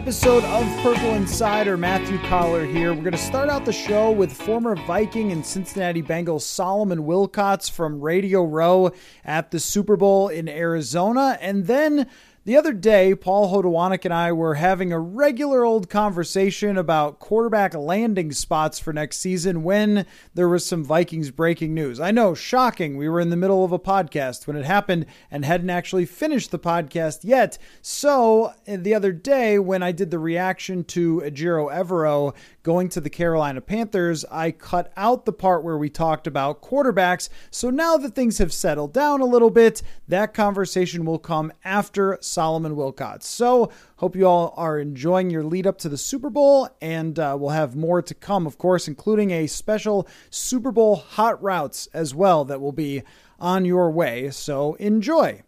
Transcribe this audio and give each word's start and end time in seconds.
Episode 0.00 0.44
of 0.44 0.66
Purple 0.82 1.12
Insider. 1.12 1.76
Matthew 1.76 2.16
Coller 2.20 2.64
here. 2.64 2.94
We're 2.94 3.02
going 3.02 3.12
to 3.12 3.18
start 3.18 3.50
out 3.50 3.66
the 3.66 3.72
show 3.72 4.10
with 4.10 4.32
former 4.32 4.74
Viking 4.74 5.30
and 5.30 5.44
Cincinnati 5.44 6.02
Bengals 6.02 6.40
Solomon 6.40 7.00
Wilcots 7.00 7.70
from 7.70 8.00
Radio 8.00 8.42
Row 8.42 8.92
at 9.26 9.50
the 9.50 9.60
Super 9.60 9.98
Bowl 9.98 10.28
in 10.28 10.48
Arizona. 10.48 11.36
And 11.42 11.66
then 11.66 12.08
the 12.44 12.56
other 12.56 12.72
day, 12.72 13.14
Paul 13.14 13.52
Hodowanik 13.52 14.06
and 14.06 14.14
I 14.14 14.32
were 14.32 14.54
having 14.54 14.92
a 14.92 14.98
regular 14.98 15.64
old 15.64 15.90
conversation 15.90 16.78
about 16.78 17.18
quarterback 17.18 17.74
landing 17.74 18.32
spots 18.32 18.78
for 18.78 18.94
next 18.94 19.18
season 19.18 19.62
when 19.62 20.06
there 20.34 20.48
was 20.48 20.64
some 20.64 20.82
Vikings 20.82 21.30
breaking 21.30 21.74
news. 21.74 22.00
I 22.00 22.12
know, 22.12 22.34
shocking. 22.34 22.96
We 22.96 23.10
were 23.10 23.20
in 23.20 23.28
the 23.28 23.36
middle 23.36 23.62
of 23.64 23.72
a 23.72 23.78
podcast 23.78 24.46
when 24.46 24.56
it 24.56 24.64
happened 24.64 25.04
and 25.30 25.44
hadn't 25.44 25.68
actually 25.68 26.06
finished 26.06 26.50
the 26.50 26.58
podcast 26.58 27.20
yet. 27.24 27.58
So 27.82 28.54
the 28.66 28.94
other 28.94 29.12
day, 29.12 29.58
when 29.58 29.82
I 29.82 29.92
did 29.92 30.10
the 30.10 30.18
reaction 30.18 30.84
to 30.84 31.22
Ejiro 31.24 31.70
Evero 31.70 32.34
going 32.62 32.88
to 32.90 33.00
the 33.00 33.10
Carolina 33.10 33.60
Panthers, 33.60 34.24
I 34.30 34.50
cut 34.50 34.92
out 34.96 35.24
the 35.24 35.32
part 35.32 35.64
where 35.64 35.78
we 35.78 35.88
talked 35.88 36.26
about 36.26 36.62
quarterbacks. 36.62 37.28
So 37.50 37.70
now 37.70 37.96
that 37.96 38.14
things 38.14 38.38
have 38.38 38.52
settled 38.52 38.92
down 38.92 39.20
a 39.20 39.26
little 39.26 39.50
bit, 39.50 39.82
that 40.08 40.34
conversation 40.34 41.04
will 41.04 41.18
come 41.18 41.52
after 41.64 42.18
Solomon 42.20 42.76
Wilcots. 42.76 43.24
So 43.24 43.70
hope 43.96 44.14
you 44.16 44.26
all 44.26 44.54
are 44.56 44.78
enjoying 44.78 45.30
your 45.30 45.44
lead 45.44 45.66
up 45.66 45.78
to 45.78 45.88
the 45.88 45.98
Super 45.98 46.30
Bowl, 46.30 46.68
and 46.80 47.18
uh, 47.18 47.36
we'll 47.38 47.50
have 47.50 47.76
more 47.76 48.02
to 48.02 48.14
come, 48.14 48.46
of 48.46 48.58
course, 48.58 48.88
including 48.88 49.30
a 49.30 49.46
special 49.46 50.06
Super 50.30 50.72
Bowl 50.72 50.96
hot 50.96 51.42
routes 51.42 51.88
as 51.94 52.14
well 52.14 52.44
that 52.44 52.60
will 52.60 52.72
be 52.72 53.02
on 53.38 53.64
your 53.64 53.90
way. 53.90 54.30
So 54.30 54.74
enjoy. 54.74 55.42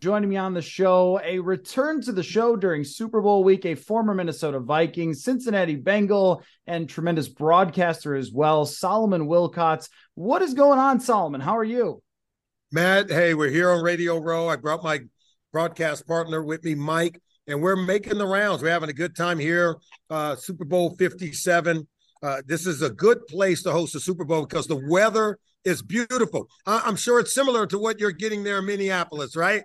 Joining 0.00 0.28
me 0.28 0.36
on 0.36 0.54
the 0.54 0.62
show, 0.62 1.20
a 1.24 1.40
return 1.40 2.00
to 2.02 2.12
the 2.12 2.22
show 2.22 2.54
during 2.54 2.84
Super 2.84 3.20
Bowl 3.20 3.42
week, 3.42 3.66
a 3.66 3.74
former 3.74 4.14
Minnesota 4.14 4.60
Viking, 4.60 5.12
Cincinnati 5.12 5.74
Bengal, 5.74 6.44
and 6.68 6.88
tremendous 6.88 7.26
broadcaster 7.26 8.14
as 8.14 8.30
well, 8.30 8.64
Solomon 8.64 9.26
Wilcots. 9.26 9.88
What 10.14 10.40
is 10.42 10.54
going 10.54 10.78
on, 10.78 11.00
Solomon? 11.00 11.40
How 11.40 11.56
are 11.56 11.64
you? 11.64 12.00
Matt, 12.70 13.10
hey, 13.10 13.34
we're 13.34 13.50
here 13.50 13.72
on 13.72 13.82
Radio 13.82 14.18
Row. 14.18 14.46
I 14.48 14.54
brought 14.54 14.84
my 14.84 15.00
broadcast 15.52 16.06
partner 16.06 16.44
with 16.44 16.62
me, 16.62 16.76
Mike, 16.76 17.20
and 17.48 17.60
we're 17.60 17.74
making 17.74 18.18
the 18.18 18.26
rounds. 18.26 18.62
We're 18.62 18.70
having 18.70 18.90
a 18.90 18.94
good 18.94 19.16
time 19.16 19.40
here. 19.40 19.78
Uh, 20.08 20.36
Super 20.36 20.64
Bowl 20.64 20.94
57. 20.96 21.88
Uh, 22.22 22.42
this 22.46 22.68
is 22.68 22.82
a 22.82 22.90
good 22.90 23.26
place 23.26 23.64
to 23.64 23.72
host 23.72 23.96
a 23.96 24.00
Super 24.00 24.24
Bowl 24.24 24.46
because 24.46 24.68
the 24.68 24.80
weather 24.88 25.40
is 25.64 25.82
beautiful. 25.82 26.46
I- 26.66 26.82
I'm 26.84 26.94
sure 26.94 27.18
it's 27.18 27.34
similar 27.34 27.66
to 27.66 27.80
what 27.80 27.98
you're 27.98 28.12
getting 28.12 28.44
there 28.44 28.58
in 28.58 28.66
Minneapolis, 28.66 29.34
right? 29.34 29.64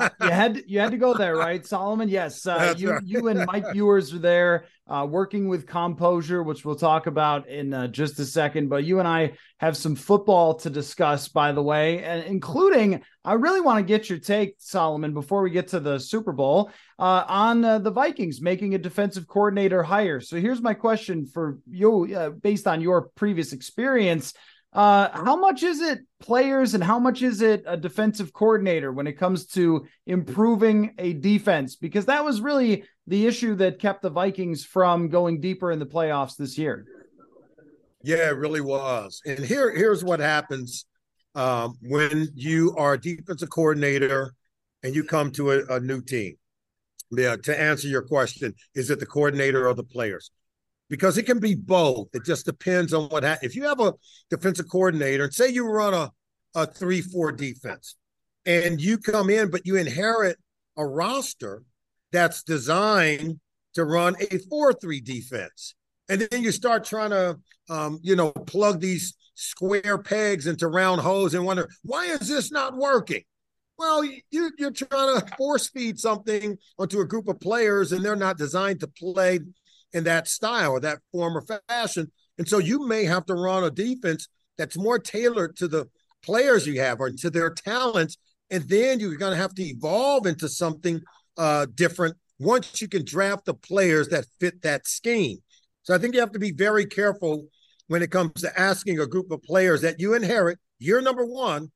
You 0.00 0.30
had 0.30 0.54
to, 0.54 0.70
you 0.70 0.78
had 0.80 0.90
to 0.90 0.98
go 0.98 1.14
there, 1.14 1.36
right, 1.36 1.64
Solomon? 1.64 2.08
Yes, 2.08 2.46
uh, 2.46 2.74
you 2.76 2.90
right. 2.92 3.02
you 3.04 3.28
and 3.28 3.46
Mike 3.46 3.64
Ewers 3.74 4.12
are 4.12 4.18
there 4.18 4.66
uh, 4.88 5.06
working 5.08 5.48
with 5.48 5.66
Calmposure, 5.66 6.44
which 6.44 6.64
we'll 6.64 6.76
talk 6.76 7.06
about 7.06 7.48
in 7.48 7.72
uh, 7.72 7.88
just 7.88 8.18
a 8.18 8.24
second. 8.24 8.68
But 8.68 8.84
you 8.84 8.98
and 8.98 9.08
I 9.08 9.32
have 9.58 9.76
some 9.76 9.94
football 9.96 10.54
to 10.56 10.70
discuss, 10.70 11.28
by 11.28 11.52
the 11.52 11.62
way, 11.62 12.02
and 12.02 12.24
including 12.24 13.02
I 13.24 13.34
really 13.34 13.60
want 13.60 13.78
to 13.78 13.82
get 13.82 14.08
your 14.08 14.18
take, 14.18 14.56
Solomon, 14.58 15.14
before 15.14 15.42
we 15.42 15.50
get 15.50 15.68
to 15.68 15.80
the 15.80 15.98
Super 15.98 16.32
Bowl 16.32 16.70
uh, 16.98 17.24
on 17.26 17.64
uh, 17.64 17.78
the 17.78 17.90
Vikings 17.90 18.40
making 18.40 18.74
a 18.74 18.78
defensive 18.78 19.26
coordinator 19.26 19.82
hire. 19.82 20.20
So 20.20 20.40
here's 20.40 20.62
my 20.62 20.74
question 20.74 21.26
for 21.26 21.58
you, 21.68 22.14
uh, 22.16 22.30
based 22.30 22.66
on 22.66 22.80
your 22.80 23.08
previous 23.16 23.52
experience. 23.52 24.34
Uh, 24.76 25.08
how 25.24 25.36
much 25.36 25.62
is 25.62 25.80
it 25.80 26.00
players 26.20 26.74
and 26.74 26.84
how 26.84 26.98
much 26.98 27.22
is 27.22 27.40
it 27.40 27.64
a 27.66 27.78
defensive 27.78 28.30
coordinator 28.34 28.92
when 28.92 29.06
it 29.06 29.14
comes 29.14 29.46
to 29.46 29.86
improving 30.06 30.94
a 30.98 31.14
defense? 31.14 31.76
Because 31.76 32.04
that 32.04 32.22
was 32.22 32.42
really 32.42 32.84
the 33.06 33.26
issue 33.26 33.54
that 33.54 33.78
kept 33.78 34.02
the 34.02 34.10
Vikings 34.10 34.66
from 34.66 35.08
going 35.08 35.40
deeper 35.40 35.72
in 35.72 35.78
the 35.78 35.86
playoffs 35.86 36.36
this 36.36 36.58
year. 36.58 36.84
Yeah, 38.04 38.28
it 38.28 38.36
really 38.36 38.60
was. 38.60 39.22
And 39.24 39.38
here, 39.38 39.74
here's 39.74 40.04
what 40.04 40.20
happens 40.20 40.84
um, 41.34 41.78
when 41.80 42.28
you 42.34 42.74
are 42.76 42.92
a 42.92 43.00
defensive 43.00 43.48
coordinator 43.48 44.34
and 44.82 44.94
you 44.94 45.04
come 45.04 45.30
to 45.32 45.52
a, 45.52 45.76
a 45.76 45.80
new 45.80 46.02
team. 46.02 46.36
Yeah, 47.10 47.36
to 47.44 47.58
answer 47.58 47.88
your 47.88 48.02
question, 48.02 48.52
is 48.74 48.90
it 48.90 49.00
the 49.00 49.06
coordinator 49.06 49.66
or 49.66 49.72
the 49.72 49.84
players? 49.84 50.30
Because 50.88 51.18
it 51.18 51.24
can 51.24 51.38
be 51.38 51.54
both. 51.54 52.08
It 52.14 52.24
just 52.24 52.46
depends 52.46 52.92
on 52.92 53.08
what 53.08 53.24
happens. 53.24 53.50
If 53.50 53.56
you 53.56 53.64
have 53.64 53.80
a 53.80 53.94
defensive 54.30 54.68
coordinator 54.68 55.24
and 55.24 55.34
say 55.34 55.48
you 55.48 55.66
run 55.66 55.94
a, 55.94 56.10
a 56.54 56.66
3 56.66 57.00
4 57.00 57.32
defense 57.32 57.96
and 58.44 58.80
you 58.80 58.98
come 58.98 59.30
in, 59.30 59.50
but 59.50 59.66
you 59.66 59.76
inherit 59.76 60.38
a 60.76 60.86
roster 60.86 61.62
that's 62.12 62.42
designed 62.42 63.40
to 63.74 63.84
run 63.84 64.14
a 64.30 64.38
4 64.38 64.72
3 64.74 65.00
defense. 65.00 65.74
And 66.08 66.20
then 66.20 66.42
you 66.42 66.52
start 66.52 66.84
trying 66.84 67.10
to, 67.10 67.38
um, 67.68 67.98
you 68.02 68.14
know, 68.14 68.30
plug 68.30 68.80
these 68.80 69.14
square 69.34 69.98
pegs 69.98 70.46
into 70.46 70.68
round 70.68 71.00
holes 71.00 71.34
and 71.34 71.44
wonder, 71.44 71.68
why 71.82 72.06
is 72.06 72.28
this 72.28 72.52
not 72.52 72.76
working? 72.76 73.22
Well, 73.78 74.04
you, 74.04 74.50
you're 74.56 74.70
trying 74.70 75.20
to 75.20 75.26
force 75.36 75.68
feed 75.68 75.98
something 75.98 76.56
onto 76.78 77.00
a 77.00 77.06
group 77.06 77.28
of 77.28 77.40
players 77.40 77.92
and 77.92 78.02
they're 78.02 78.16
not 78.16 78.38
designed 78.38 78.80
to 78.80 78.88
play 78.88 79.40
in 79.92 80.04
that 80.04 80.28
style 80.28 80.72
or 80.72 80.80
that 80.80 80.98
form 81.12 81.36
or 81.36 81.44
fashion. 81.68 82.10
And 82.38 82.48
so 82.48 82.58
you 82.58 82.86
may 82.86 83.04
have 83.04 83.26
to 83.26 83.34
run 83.34 83.64
a 83.64 83.70
defense 83.70 84.28
that's 84.58 84.76
more 84.76 84.98
tailored 84.98 85.56
to 85.56 85.68
the 85.68 85.86
players 86.22 86.66
you 86.66 86.80
have 86.80 87.00
or 87.00 87.10
to 87.10 87.30
their 87.30 87.50
talents. 87.50 88.16
And 88.50 88.64
then 88.68 89.00
you're 89.00 89.16
going 89.16 89.32
to 89.32 89.38
have 89.38 89.54
to 89.54 89.62
evolve 89.62 90.26
into 90.26 90.48
something 90.48 91.00
uh, 91.36 91.66
different 91.74 92.16
once 92.38 92.80
you 92.80 92.88
can 92.88 93.04
draft 93.04 93.46
the 93.46 93.54
players 93.54 94.08
that 94.08 94.26
fit 94.40 94.62
that 94.62 94.86
scheme. 94.86 95.38
So 95.82 95.94
I 95.94 95.98
think 95.98 96.14
you 96.14 96.20
have 96.20 96.32
to 96.32 96.38
be 96.38 96.52
very 96.52 96.86
careful 96.86 97.46
when 97.86 98.02
it 98.02 98.10
comes 98.10 98.40
to 98.42 98.60
asking 98.60 98.98
a 98.98 99.06
group 99.06 99.30
of 99.30 99.42
players 99.42 99.80
that 99.82 100.00
you 100.00 100.14
inherit 100.14 100.58
year 100.78 101.00
number 101.00 101.24
one 101.24 101.70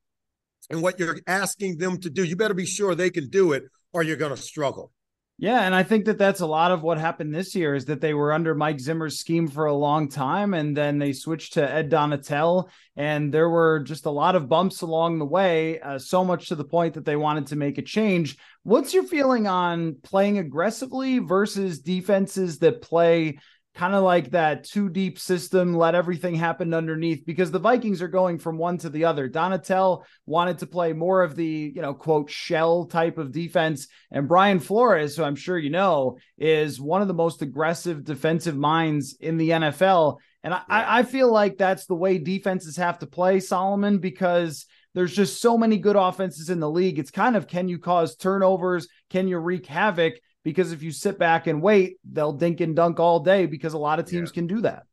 and 0.69 0.81
what 0.81 0.99
you're 0.99 1.19
asking 1.27 1.77
them 1.77 1.99
to 2.01 2.09
do. 2.09 2.23
You 2.23 2.35
better 2.35 2.53
be 2.53 2.65
sure 2.65 2.93
they 2.93 3.09
can 3.09 3.29
do 3.29 3.53
it 3.53 3.63
or 3.93 4.03
you're 4.03 4.17
going 4.17 4.35
to 4.35 4.41
struggle. 4.41 4.91
Yeah, 5.41 5.61
and 5.61 5.73
I 5.73 5.81
think 5.81 6.05
that 6.05 6.19
that's 6.19 6.41
a 6.41 6.45
lot 6.45 6.69
of 6.69 6.83
what 6.83 6.99
happened 6.99 7.33
this 7.33 7.55
year 7.55 7.73
is 7.73 7.85
that 7.85 7.99
they 7.99 8.13
were 8.13 8.31
under 8.31 8.53
Mike 8.53 8.79
Zimmer's 8.79 9.17
scheme 9.17 9.47
for 9.47 9.65
a 9.65 9.73
long 9.73 10.07
time, 10.07 10.53
and 10.53 10.77
then 10.77 10.99
they 10.99 11.13
switched 11.13 11.53
to 11.53 11.67
Ed 11.67 11.89
Donatell, 11.89 12.69
and 12.95 13.33
there 13.33 13.49
were 13.49 13.79
just 13.79 14.05
a 14.05 14.11
lot 14.11 14.35
of 14.35 14.47
bumps 14.47 14.81
along 14.81 15.17
the 15.17 15.25
way, 15.25 15.79
uh, 15.79 15.97
so 15.97 16.23
much 16.23 16.49
to 16.49 16.55
the 16.55 16.63
point 16.63 16.93
that 16.93 17.05
they 17.05 17.15
wanted 17.15 17.47
to 17.47 17.55
make 17.55 17.79
a 17.79 17.81
change. 17.81 18.37
What's 18.61 18.93
your 18.93 19.01
feeling 19.01 19.47
on 19.47 19.95
playing 20.03 20.37
aggressively 20.37 21.17
versus 21.17 21.79
defenses 21.79 22.59
that 22.59 22.83
play 22.83 23.39
kind 23.73 23.95
of 23.95 24.03
like 24.03 24.31
that 24.31 24.65
two 24.65 24.89
deep 24.89 25.17
system, 25.17 25.73
let 25.73 25.95
everything 25.95 26.35
happen 26.35 26.73
underneath 26.73 27.25
because 27.25 27.51
the 27.51 27.59
Vikings 27.59 28.01
are 28.01 28.07
going 28.07 28.37
from 28.37 28.57
one 28.57 28.77
to 28.79 28.89
the 28.89 29.05
other. 29.05 29.29
Donatell 29.29 30.03
wanted 30.25 30.57
to 30.59 30.67
play 30.67 30.91
more 30.93 31.23
of 31.23 31.35
the, 31.35 31.71
you 31.73 31.81
know, 31.81 31.93
quote, 31.93 32.29
shell 32.29 32.85
type 32.85 33.17
of 33.17 33.31
defense. 33.31 33.87
And 34.11 34.27
Brian 34.27 34.59
Flores, 34.59 35.15
who 35.15 35.23
I'm 35.23 35.35
sure 35.35 35.57
you 35.57 35.69
know, 35.69 36.17
is 36.37 36.81
one 36.81 37.01
of 37.01 37.07
the 37.07 37.13
most 37.13 37.41
aggressive 37.41 38.03
defensive 38.03 38.57
minds 38.57 39.15
in 39.19 39.37
the 39.37 39.51
NFL. 39.51 40.17
And 40.43 40.53
I, 40.53 40.61
I 40.69 41.03
feel 41.03 41.31
like 41.31 41.57
that's 41.57 41.85
the 41.85 41.95
way 41.95 42.17
defenses 42.17 42.75
have 42.77 42.99
to 42.99 43.07
play, 43.07 43.39
Solomon, 43.39 43.99
because 43.99 44.65
there's 44.93 45.15
just 45.15 45.41
so 45.41 45.57
many 45.57 45.77
good 45.77 45.95
offenses 45.95 46.49
in 46.49 46.59
the 46.59 46.69
league. 46.69 46.99
It's 46.99 47.11
kind 47.11 47.37
of 47.37 47.47
can 47.47 47.69
you 47.69 47.79
cause 47.79 48.15
turnovers? 48.15 48.87
Can 49.09 49.27
you 49.27 49.37
wreak 49.37 49.65
havoc? 49.65 50.15
Because 50.43 50.71
if 50.71 50.83
you 50.83 50.91
sit 50.91 51.19
back 51.19 51.47
and 51.47 51.61
wait, 51.61 51.97
they'll 52.11 52.33
dink 52.33 52.59
and 52.61 52.75
dunk 52.75 52.99
all 52.99 53.19
day 53.19 53.45
because 53.45 53.73
a 53.73 53.77
lot 53.77 53.99
of 53.99 54.05
teams 54.05 54.29
yeah. 54.29 54.33
can 54.33 54.47
do 54.47 54.61
that. 54.61 54.83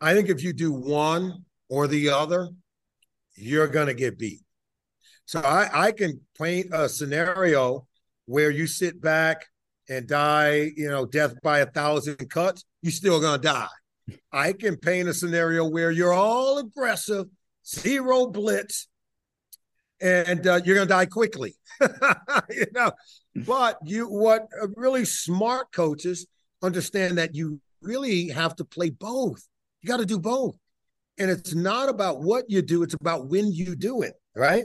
I 0.00 0.14
think 0.14 0.28
if 0.28 0.42
you 0.42 0.52
do 0.52 0.72
one 0.72 1.44
or 1.68 1.86
the 1.86 2.10
other, 2.10 2.48
you're 3.36 3.68
going 3.68 3.86
to 3.86 3.94
get 3.94 4.18
beat. 4.18 4.40
So 5.26 5.40
I, 5.40 5.86
I 5.86 5.92
can 5.92 6.20
paint 6.38 6.68
a 6.72 6.88
scenario 6.88 7.86
where 8.26 8.50
you 8.50 8.66
sit 8.66 9.00
back 9.00 9.46
and 9.88 10.06
die, 10.06 10.72
you 10.76 10.88
know, 10.88 11.06
death 11.06 11.34
by 11.42 11.60
a 11.60 11.66
thousand 11.66 12.16
cuts, 12.30 12.64
you're 12.82 12.92
still 12.92 13.20
going 13.20 13.40
to 13.40 13.48
die. 13.48 13.68
I 14.32 14.52
can 14.52 14.76
paint 14.76 15.08
a 15.08 15.14
scenario 15.14 15.68
where 15.68 15.90
you're 15.90 16.12
all 16.12 16.58
aggressive, 16.58 17.26
zero 17.66 18.26
blitz, 18.26 18.88
and 20.02 20.46
uh, 20.46 20.60
you're 20.64 20.74
going 20.74 20.88
to 20.88 20.92
die 20.92 21.06
quickly. 21.06 21.54
you 22.50 22.66
know, 22.72 22.92
but 23.46 23.78
you 23.84 24.06
what 24.06 24.48
really 24.76 25.04
smart 25.04 25.72
coaches 25.72 26.26
understand 26.62 27.18
that 27.18 27.34
you 27.34 27.60
really 27.80 28.28
have 28.28 28.56
to 28.56 28.64
play 28.64 28.90
both. 28.90 29.46
You 29.80 29.88
got 29.88 29.98
to 29.98 30.06
do 30.06 30.18
both. 30.18 30.56
And 31.18 31.30
it's 31.30 31.54
not 31.54 31.88
about 31.88 32.22
what 32.22 32.48
you 32.48 32.62
do, 32.62 32.82
it's 32.82 32.94
about 32.94 33.28
when 33.28 33.52
you 33.52 33.76
do 33.76 34.02
it, 34.02 34.14
right? 34.34 34.64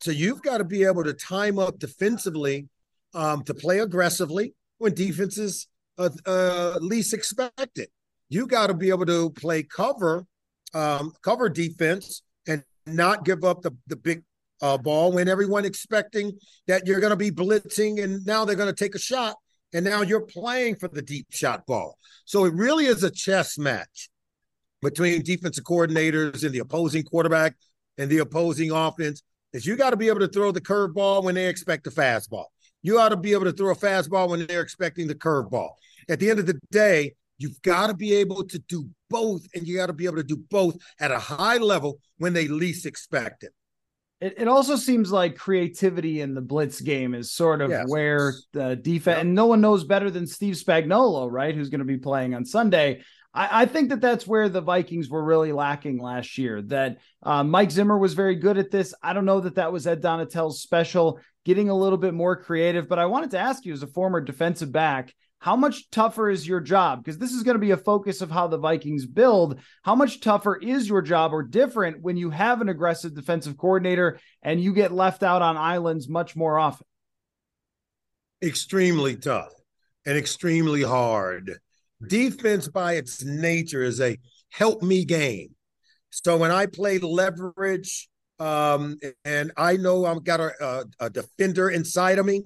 So 0.00 0.10
you've 0.10 0.42
got 0.42 0.58
to 0.58 0.64
be 0.64 0.84
able 0.84 1.04
to 1.04 1.12
time 1.12 1.58
up 1.58 1.78
defensively 1.78 2.68
um, 3.14 3.42
to 3.44 3.54
play 3.54 3.80
aggressively 3.80 4.54
when 4.78 4.94
defenses 4.94 5.68
uh, 5.98 6.10
uh, 6.26 6.78
least 6.80 7.14
expect 7.14 7.78
it. 7.78 7.90
You 8.28 8.46
got 8.46 8.68
to 8.68 8.74
be 8.74 8.90
able 8.90 9.06
to 9.06 9.30
play 9.30 9.62
cover, 9.62 10.26
um, 10.74 11.12
cover 11.22 11.48
defense, 11.48 12.22
and 12.46 12.62
not 12.86 13.24
give 13.24 13.44
up 13.44 13.62
the, 13.62 13.72
the 13.86 13.96
big 13.96 14.22
uh, 14.62 14.78
ball 14.78 15.12
when 15.12 15.28
everyone 15.28 15.64
expecting 15.64 16.32
that 16.66 16.86
you're 16.86 17.00
going 17.00 17.10
to 17.10 17.16
be 17.16 17.30
blitzing 17.30 18.02
and 18.02 18.24
now 18.26 18.44
they're 18.44 18.56
going 18.56 18.72
to 18.72 18.84
take 18.84 18.94
a 18.94 18.98
shot 18.98 19.36
and 19.72 19.84
now 19.84 20.02
you're 20.02 20.20
playing 20.26 20.76
for 20.76 20.88
the 20.88 21.02
deep 21.02 21.26
shot 21.30 21.66
ball. 21.66 21.96
So 22.24 22.44
it 22.44 22.54
really 22.54 22.86
is 22.86 23.02
a 23.02 23.10
chess 23.10 23.58
match 23.58 24.08
between 24.82 25.22
defensive 25.22 25.64
coordinators 25.64 26.44
and 26.44 26.54
the 26.54 26.60
opposing 26.60 27.02
quarterback 27.02 27.56
and 27.98 28.10
the 28.10 28.18
opposing 28.18 28.70
offense. 28.70 29.22
Is 29.52 29.64
you 29.64 29.76
got 29.76 29.90
to 29.90 29.96
be 29.96 30.08
able 30.08 30.20
to 30.20 30.28
throw 30.28 30.52
the 30.52 30.60
curveball 30.60 31.24
when 31.24 31.34
they 31.34 31.46
expect 31.46 31.86
a 31.86 31.90
fastball. 31.90 32.46
You 32.82 32.98
ought 32.98 33.08
to 33.08 33.16
be 33.16 33.32
able 33.32 33.44
to 33.44 33.52
throw 33.52 33.70
a 33.70 33.76
fastball 33.76 34.28
when 34.28 34.46
they're 34.46 34.60
expecting 34.60 35.06
the 35.06 35.14
curveball. 35.14 35.70
At 36.08 36.20
the 36.20 36.28
end 36.28 36.38
of 36.38 36.46
the 36.46 36.60
day, 36.70 37.14
you've 37.38 37.60
got 37.62 37.86
to 37.86 37.94
be 37.94 38.12
able 38.14 38.44
to 38.44 38.58
do 38.68 38.88
both, 39.08 39.46
and 39.54 39.66
you 39.66 39.76
got 39.76 39.86
to 39.86 39.92
be 39.92 40.04
able 40.04 40.16
to 40.16 40.22
do 40.22 40.36
both 40.50 40.76
at 41.00 41.10
a 41.10 41.18
high 41.18 41.56
level 41.56 41.98
when 42.18 42.32
they 42.32 42.48
least 42.48 42.86
expect 42.86 43.44
it. 43.44 43.52
It, 44.20 44.34
it 44.38 44.48
also 44.48 44.76
seems 44.76 45.12
like 45.12 45.36
creativity 45.36 46.22
in 46.22 46.34
the 46.34 46.40
blitz 46.40 46.80
game 46.80 47.14
is 47.14 47.32
sort 47.32 47.60
of 47.60 47.70
yes. 47.70 47.84
where 47.86 48.32
the 48.52 48.76
defense, 48.76 49.16
yep. 49.16 49.24
and 49.24 49.34
no 49.34 49.46
one 49.46 49.60
knows 49.60 49.84
better 49.84 50.10
than 50.10 50.26
Steve 50.26 50.54
Spagnuolo, 50.54 51.30
right? 51.30 51.54
Who's 51.54 51.68
going 51.68 51.80
to 51.80 51.84
be 51.84 51.98
playing 51.98 52.34
on 52.34 52.44
Sunday. 52.44 53.02
I, 53.34 53.62
I, 53.62 53.66
think 53.66 53.90
that 53.90 54.00
that's 54.00 54.26
where 54.26 54.48
the 54.48 54.62
Vikings 54.62 55.10
were 55.10 55.22
really 55.22 55.52
lacking 55.52 56.00
last 56.00 56.38
year. 56.38 56.62
That 56.62 56.98
uh, 57.22 57.44
Mike 57.44 57.70
Zimmer 57.70 57.98
was 57.98 58.14
very 58.14 58.36
good 58.36 58.56
at 58.56 58.70
this. 58.70 58.94
I 59.02 59.12
don't 59.12 59.26
know 59.26 59.40
that 59.40 59.56
that 59.56 59.72
was 59.72 59.86
Ed 59.86 60.02
Donatell's 60.02 60.62
special, 60.62 61.20
getting 61.44 61.68
a 61.68 61.76
little 61.76 61.98
bit 61.98 62.14
more 62.14 62.36
creative. 62.36 62.88
But 62.88 62.98
I 62.98 63.06
wanted 63.06 63.32
to 63.32 63.38
ask 63.38 63.66
you, 63.66 63.74
as 63.74 63.82
a 63.82 63.86
former 63.86 64.22
defensive 64.22 64.72
back, 64.72 65.12
how 65.38 65.56
much 65.56 65.90
tougher 65.90 66.30
is 66.30 66.46
your 66.46 66.60
job? 66.60 67.04
Because 67.04 67.18
this 67.18 67.32
is 67.32 67.42
going 67.42 67.54
to 67.54 67.60
be 67.60 67.70
a 67.70 67.76
focus 67.76 68.20
of 68.20 68.30
how 68.30 68.46
the 68.48 68.58
Vikings 68.58 69.06
build. 69.06 69.60
How 69.82 69.94
much 69.94 70.20
tougher 70.20 70.56
is 70.56 70.88
your 70.88 71.02
job 71.02 71.32
or 71.32 71.42
different 71.42 72.02
when 72.02 72.16
you 72.16 72.30
have 72.30 72.60
an 72.60 72.68
aggressive 72.68 73.14
defensive 73.14 73.56
coordinator 73.56 74.18
and 74.42 74.60
you 74.60 74.72
get 74.72 74.92
left 74.92 75.22
out 75.22 75.42
on 75.42 75.56
islands 75.56 76.08
much 76.08 76.36
more 76.36 76.58
often? 76.58 76.86
Extremely 78.42 79.16
tough 79.16 79.52
and 80.04 80.16
extremely 80.16 80.82
hard. 80.82 81.58
Defense, 82.06 82.68
by 82.68 82.94
its 82.94 83.24
nature, 83.24 83.82
is 83.82 84.00
a 84.00 84.18
help 84.50 84.82
me 84.82 85.04
game. 85.04 85.54
So 86.10 86.36
when 86.36 86.50
I 86.50 86.66
play 86.66 86.98
leverage, 86.98 88.08
um, 88.38 88.98
and 89.24 89.52
I 89.56 89.76
know 89.76 90.04
I've 90.04 90.24
got 90.24 90.40
a, 90.40 90.52
a, 90.60 90.84
a 91.06 91.10
defender 91.10 91.70
inside 91.70 92.18
of 92.18 92.26
me, 92.26 92.42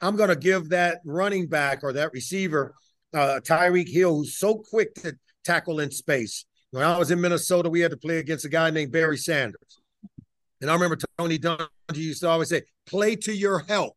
I'm 0.00 0.16
going 0.16 0.28
to 0.28 0.36
give 0.36 0.68
that 0.70 1.00
running 1.04 1.46
back 1.46 1.80
or 1.82 1.92
that 1.94 2.12
receiver, 2.12 2.74
uh, 3.14 3.40
Tyreek 3.42 3.88
Hill, 3.88 4.16
who's 4.16 4.38
so 4.38 4.56
quick 4.56 4.94
to 4.96 5.16
tackle 5.44 5.80
in 5.80 5.90
space. 5.90 6.44
When 6.70 6.84
I 6.84 6.98
was 6.98 7.10
in 7.10 7.20
Minnesota, 7.20 7.70
we 7.70 7.80
had 7.80 7.90
to 7.90 7.96
play 7.96 8.18
against 8.18 8.44
a 8.44 8.48
guy 8.48 8.70
named 8.70 8.92
Barry 8.92 9.16
Sanders. 9.16 9.80
And 10.60 10.70
I 10.70 10.74
remember 10.74 10.98
Tony 11.16 11.38
Dungy 11.38 11.68
used 11.94 12.20
to 12.20 12.28
always 12.28 12.48
say, 12.48 12.62
play 12.86 13.16
to 13.16 13.32
your 13.32 13.60
help. 13.60 13.94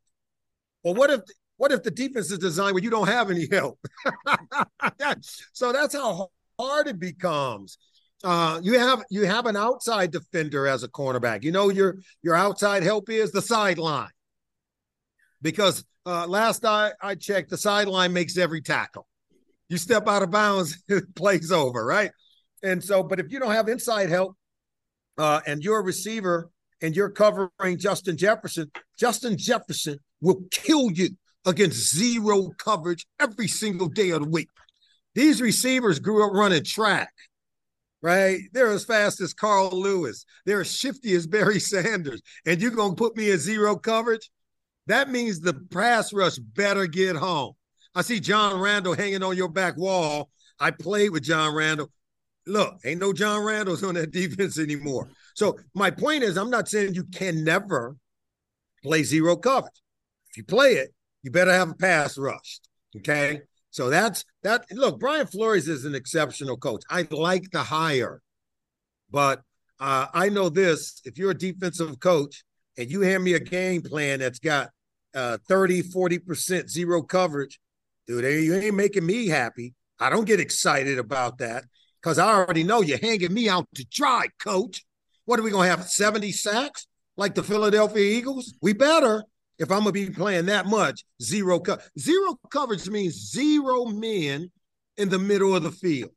Well, 0.84 0.94
what 0.94 1.10
if 1.10 1.22
what 1.58 1.72
if 1.72 1.84
the 1.84 1.92
defense 1.92 2.32
is 2.32 2.40
designed 2.40 2.74
where 2.74 2.84
you 2.84 2.90
don't 2.90 3.08
have 3.08 3.30
any 3.30 3.48
help? 3.52 3.80
so 5.54 5.72
that's 5.72 5.94
how 5.94 6.30
hard 6.60 6.88
it 6.88 7.00
becomes. 7.00 7.78
Uh, 8.24 8.60
you 8.64 8.80
have 8.80 9.04
you 9.10 9.26
have 9.26 9.46
an 9.46 9.58
outside 9.58 10.12
defender 10.12 10.66
as 10.66 10.84
a 10.84 10.88
cornerback. 10.88 11.44
You 11.44 11.52
know 11.52 11.70
your 11.70 11.98
your 12.24 12.36
outside 12.36 12.84
help 12.84 13.10
is 13.10 13.32
the 13.32 13.42
sideline 13.42 14.10
because 15.42 15.84
uh, 16.06 16.28
last 16.28 16.66
I, 16.66 16.92
I 17.02 17.16
checked, 17.16 17.50
the 17.50 17.58
sideline 17.58 18.14
makes 18.14 18.38
every 18.38 18.62
tackle. 18.62 19.08
You 19.70 19.78
step 19.78 20.08
out 20.08 20.24
of 20.24 20.32
bounds, 20.32 20.84
it 20.88 21.16
plays 21.16 21.52
over, 21.52 21.86
right? 21.86 22.12
And 22.64 22.84
so, 22.84 23.04
but 23.04 23.20
if 23.20 23.32
you 23.32 23.40
don't 23.40 23.52
have 23.52 23.68
inside 23.68 24.10
help 24.10 24.36
uh, 25.18 25.42
and 25.48 25.64
you're 25.64 25.80
a 25.80 25.84
receiver 25.84 26.50
and 26.82 26.96
you're 26.96 27.10
covering 27.10 27.78
Justin 27.78 28.18
Jefferson, 28.18 28.72
Justin 28.98 29.38
Jefferson 29.38 29.98
will 30.22 30.42
kill 30.52 30.92
you 30.92 31.10
against 31.46 31.96
zero 31.96 32.52
coverage 32.58 33.08
every 33.20 33.48
single 33.48 33.88
day 33.88 34.12
of 34.12 34.24
the 34.24 34.30
week. 34.30 34.50
These 35.16 35.42
receivers 35.42 36.00
grew 36.00 36.26
up 36.26 36.34
running 36.34 36.64
track, 36.64 37.12
right? 38.02 38.40
They're 38.54 38.72
as 38.72 38.86
fast 38.86 39.22
as 39.22 39.34
Carl 39.34 39.70
Lewis. 39.72 40.26
They're 40.46 40.62
as 40.62 40.76
shifty 40.76 41.14
as 41.16 41.28
Barry 41.28 41.60
Sanders. 41.62 42.22
And 42.46 42.62
you're 42.62 42.72
going 42.72 42.92
to 42.92 42.96
put 42.96 43.18
me 43.18 43.32
in 43.32 43.40
zero 43.40 43.76
coverage? 43.76 44.30
That 44.88 45.10
means 45.10 45.40
the 45.40 45.54
pass 45.54 46.14
rush 46.14 46.38
better 46.38 46.88
get 46.88 47.16
home. 47.16 47.54
I 47.94 48.02
see 48.02 48.20
John 48.20 48.60
Randle 48.60 48.94
hanging 48.94 49.24
on 49.24 49.38
your 49.38 49.50
back 49.50 49.78
wall. 49.78 50.30
I 50.60 50.72
played 50.72 51.10
with 51.10 51.24
John 51.24 51.54
Randle. 51.54 51.92
Look, 52.48 52.76
ain't 52.86 53.02
no 53.02 53.14
John 53.14 53.42
Randles 53.42 53.88
on 53.88 53.96
that 53.96 54.12
defense 54.12 54.58
anymore. 54.58 55.10
So 55.36 55.58
my 55.74 55.92
point 55.92 56.24
is, 56.24 56.38
I'm 56.38 56.50
not 56.50 56.70
saying 56.70 56.96
you 56.96 57.04
can 57.06 57.44
never 57.44 57.96
play 58.84 59.04
zero 59.04 59.36
coverage. 59.36 59.74
If 60.32 60.38
you 60.38 60.44
play 60.44 60.74
it, 60.74 60.94
you 61.24 61.32
better 61.32 61.52
have 61.52 61.70
a 61.70 61.76
pass 61.76 62.18
rush. 62.18 62.60
Okay. 62.98 63.42
So 63.70 63.90
that's 63.90 64.26
that. 64.44 64.66
Look, 64.72 65.00
Brian 65.00 65.28
Flores 65.28 65.68
is 65.68 65.86
an 65.86 65.96
exceptional 65.96 66.58
coach. 66.58 66.84
I 66.90 67.08
like 67.10 67.52
the 67.52 67.64
hire, 67.64 68.22
but 69.10 69.42
uh, 69.80 70.08
I 70.14 70.30
know 70.30 70.50
this: 70.50 71.02
if 71.06 71.18
you're 71.18 71.32
a 71.32 71.38
defensive 71.38 72.00
coach 72.00 72.44
and 72.78 72.92
you 72.92 73.02
hand 73.02 73.24
me 73.24 73.34
a 73.34 73.40
game 73.40 73.82
plan 73.82 74.20
that's 74.20 74.40
got 74.40 74.72
uh, 75.14 75.38
30, 75.48 75.84
40% 75.84 76.70
zero 76.70 77.02
coverage, 77.02 77.60
dude, 78.08 78.24
you 78.44 78.56
ain't 78.56 78.76
making 78.76 79.06
me 79.06 79.28
happy. 79.28 79.74
I 80.00 80.10
don't 80.10 80.26
get 80.26 80.40
excited 80.40 80.98
about 80.98 81.38
that 81.40 81.66
because 82.02 82.18
I 82.18 82.34
already 82.34 82.64
know 82.64 82.82
you're 82.82 82.98
hanging 82.98 83.34
me 83.34 83.50
out 83.50 83.68
to 83.76 83.86
dry, 83.92 84.28
coach. 84.40 84.84
What 85.26 85.40
are 85.40 85.44
we 85.44 85.52
going 85.52 85.70
to 85.70 85.78
have? 85.78 85.88
70 85.88 86.32
sacks 86.32 86.88
like 87.18 87.36
the 87.36 87.44
Philadelphia 87.44 88.04
Eagles? 88.04 88.54
We 88.62 88.74
better 88.74 89.24
if 89.60 89.70
I'm 89.72 89.84
going 89.84 89.94
to 89.94 90.08
be 90.08 90.10
playing 90.10 90.48
that 90.48 90.66
much. 90.66 91.04
Zero, 91.22 91.60
co- 91.60 91.78
zero 92.00 92.40
coverage 92.50 92.90
means 92.90 93.32
zero 93.32 93.86
men 93.86 94.52
in 94.98 95.10
the 95.10 95.20
middle 95.20 95.56
of 95.56 95.64
the 95.64 95.72
field, 95.72 96.12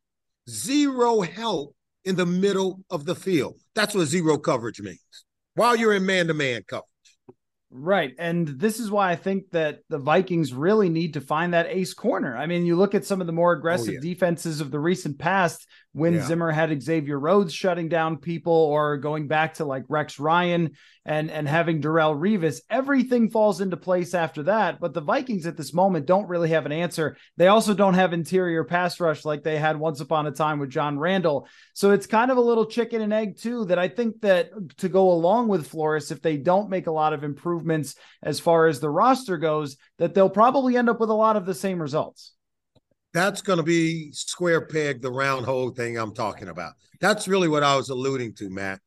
zero 0.48 1.20
help 1.20 1.76
in 2.04 2.16
the 2.16 2.26
middle 2.26 2.80
of 2.90 3.04
the 3.04 3.14
field. 3.14 3.60
That's 3.74 3.94
what 3.94 4.06
zero 4.06 4.38
coverage 4.38 4.80
means 4.80 4.98
while 5.54 5.76
you're 5.76 5.94
in 5.94 6.06
man 6.06 6.26
to 6.28 6.34
man 6.34 6.62
coverage. 6.66 6.88
Right. 7.76 8.14
And 8.20 8.46
this 8.46 8.78
is 8.78 8.88
why 8.88 9.10
I 9.10 9.16
think 9.16 9.50
that 9.50 9.80
the 9.88 9.98
Vikings 9.98 10.54
really 10.54 10.88
need 10.88 11.14
to 11.14 11.20
find 11.20 11.54
that 11.54 11.66
ace 11.66 11.92
corner. 11.92 12.36
I 12.36 12.46
mean, 12.46 12.64
you 12.64 12.76
look 12.76 12.94
at 12.94 13.04
some 13.04 13.20
of 13.20 13.26
the 13.26 13.32
more 13.32 13.52
oh, 13.52 13.58
aggressive 13.58 13.96
oh, 13.98 14.00
yeah. 14.00 14.14
defenses 14.14 14.60
of 14.60 14.70
the 14.70 14.78
recent 14.78 15.18
past 15.18 15.66
when 15.94 16.14
yeah. 16.14 16.26
Zimmer 16.26 16.50
had 16.50 16.82
Xavier 16.82 17.18
Rhodes 17.18 17.54
shutting 17.54 17.88
down 17.88 18.16
people 18.16 18.52
or 18.52 18.96
going 18.96 19.28
back 19.28 19.54
to 19.54 19.64
like 19.64 19.84
Rex 19.88 20.18
Ryan 20.18 20.72
and 21.06 21.30
and 21.30 21.46
having 21.46 21.80
Darrelle 21.80 22.18
Revis, 22.18 22.60
everything 22.68 23.30
falls 23.30 23.60
into 23.60 23.76
place 23.76 24.12
after 24.12 24.42
that. 24.44 24.80
But 24.80 24.92
the 24.92 25.00
Vikings 25.00 25.46
at 25.46 25.56
this 25.56 25.72
moment 25.72 26.06
don't 26.06 26.28
really 26.28 26.50
have 26.50 26.66
an 26.66 26.72
answer. 26.72 27.16
They 27.36 27.46
also 27.46 27.74
don't 27.74 27.94
have 27.94 28.12
interior 28.12 28.64
pass 28.64 28.98
rush 28.98 29.24
like 29.24 29.44
they 29.44 29.56
had 29.56 29.78
once 29.78 30.00
upon 30.00 30.26
a 30.26 30.32
time 30.32 30.58
with 30.58 30.70
John 30.70 30.98
Randle. 30.98 31.46
So 31.74 31.92
it's 31.92 32.08
kind 32.08 32.32
of 32.32 32.38
a 32.38 32.42
little 32.42 32.66
chicken 32.66 33.00
and 33.00 33.12
egg 33.12 33.38
too. 33.38 33.64
That 33.66 33.78
I 33.78 33.86
think 33.86 34.20
that 34.22 34.50
to 34.78 34.88
go 34.88 35.12
along 35.12 35.46
with 35.46 35.68
Flores, 35.68 36.10
if 36.10 36.20
they 36.20 36.38
don't 36.38 36.70
make 36.70 36.88
a 36.88 36.92
lot 36.92 37.12
of 37.12 37.22
improvements 37.22 37.94
as 38.20 38.40
far 38.40 38.66
as 38.66 38.80
the 38.80 38.90
roster 38.90 39.38
goes, 39.38 39.76
that 39.98 40.12
they'll 40.12 40.28
probably 40.28 40.76
end 40.76 40.88
up 40.88 40.98
with 40.98 41.10
a 41.10 41.14
lot 41.14 41.36
of 41.36 41.46
the 41.46 41.54
same 41.54 41.80
results. 41.80 42.32
That's 43.14 43.40
going 43.40 43.56
to 43.56 43.62
be 43.62 44.12
square 44.12 44.66
peg, 44.66 45.00
the 45.00 45.10
round 45.10 45.46
hole 45.46 45.70
thing 45.70 45.96
I'm 45.96 46.12
talking 46.12 46.48
about. 46.48 46.74
That's 47.00 47.26
really 47.26 47.48
what 47.48 47.62
I 47.62 47.76
was 47.76 47.88
alluding 47.88 48.34
to, 48.34 48.50
Matt 48.50 48.80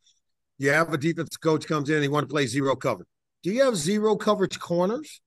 you 0.58 0.72
have 0.72 0.94
a 0.94 0.98
defense 0.98 1.38
coach 1.38 1.68
comes 1.68 1.90
in 1.90 1.96
and 1.96 2.04
he 2.04 2.10
want 2.10 2.28
to 2.28 2.34
play 2.34 2.48
zero 2.48 2.76
coverage. 2.76 3.08
Do 3.44 3.52
you 3.52 3.64
have 3.64 3.76
zero 3.76 4.16
coverage 4.16 4.60
corners? 4.60 5.22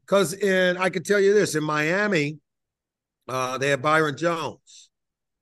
Because 0.00 0.32
in 0.32 0.76
I 0.76 0.88
can 0.88 1.02
tell 1.02 1.20
you 1.20 1.34
this 1.34 1.54
in 1.54 1.64
Miami, 1.64 2.38
uh, 3.28 3.58
they 3.58 3.70
had 3.70 3.82
Byron 3.82 4.16
Jones 4.16 4.90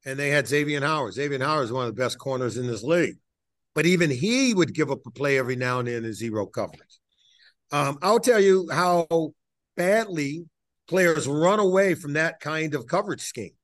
and 0.04 0.18
they 0.18 0.30
had 0.30 0.48
Xavier 0.48 0.80
Howard. 0.80 1.14
Xavier 1.14 1.38
Howard 1.38 1.64
is 1.64 1.72
one 1.72 1.86
of 1.86 1.94
the 1.94 2.02
best 2.02 2.18
corners 2.18 2.56
in 2.56 2.66
this 2.66 2.82
league. 2.82 3.18
but 3.74 3.86
even 3.86 4.10
he 4.10 4.54
would 4.54 4.74
give 4.74 4.90
up 4.90 5.04
a 5.06 5.10
play 5.10 5.38
every 5.38 5.56
now 5.56 5.80
and 5.80 5.88
then 5.88 6.04
in 6.04 6.12
zero 6.12 6.46
coverage. 6.46 7.00
Um, 7.72 7.98
I'll 8.02 8.20
tell 8.20 8.40
you 8.40 8.68
how 8.70 9.34
badly 9.76 10.46
players 10.88 11.26
run 11.26 11.58
away 11.58 11.94
from 11.94 12.14
that 12.14 12.40
kind 12.40 12.74
of 12.74 12.86
coverage 12.86 13.22
scheme. 13.22 13.54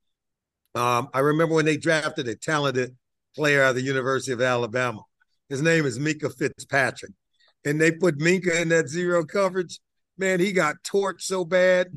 Um, 0.74 1.08
I 1.12 1.20
remember 1.20 1.54
when 1.54 1.64
they 1.64 1.76
drafted 1.76 2.28
a 2.28 2.34
talented 2.34 2.96
player 3.34 3.62
out 3.62 3.70
of 3.70 3.76
the 3.76 3.82
University 3.82 4.32
of 4.32 4.40
Alabama. 4.40 5.02
His 5.48 5.62
name 5.62 5.84
is 5.84 5.98
Minkah 5.98 6.36
Fitzpatrick. 6.36 7.12
And 7.64 7.80
they 7.80 7.92
put 7.92 8.18
Minkah 8.18 8.60
in 8.60 8.68
that 8.68 8.88
zero 8.88 9.24
coverage. 9.24 9.80
Man, 10.16 10.40
he 10.40 10.52
got 10.52 10.76
torched 10.82 11.22
so 11.22 11.44
bad. 11.44 11.88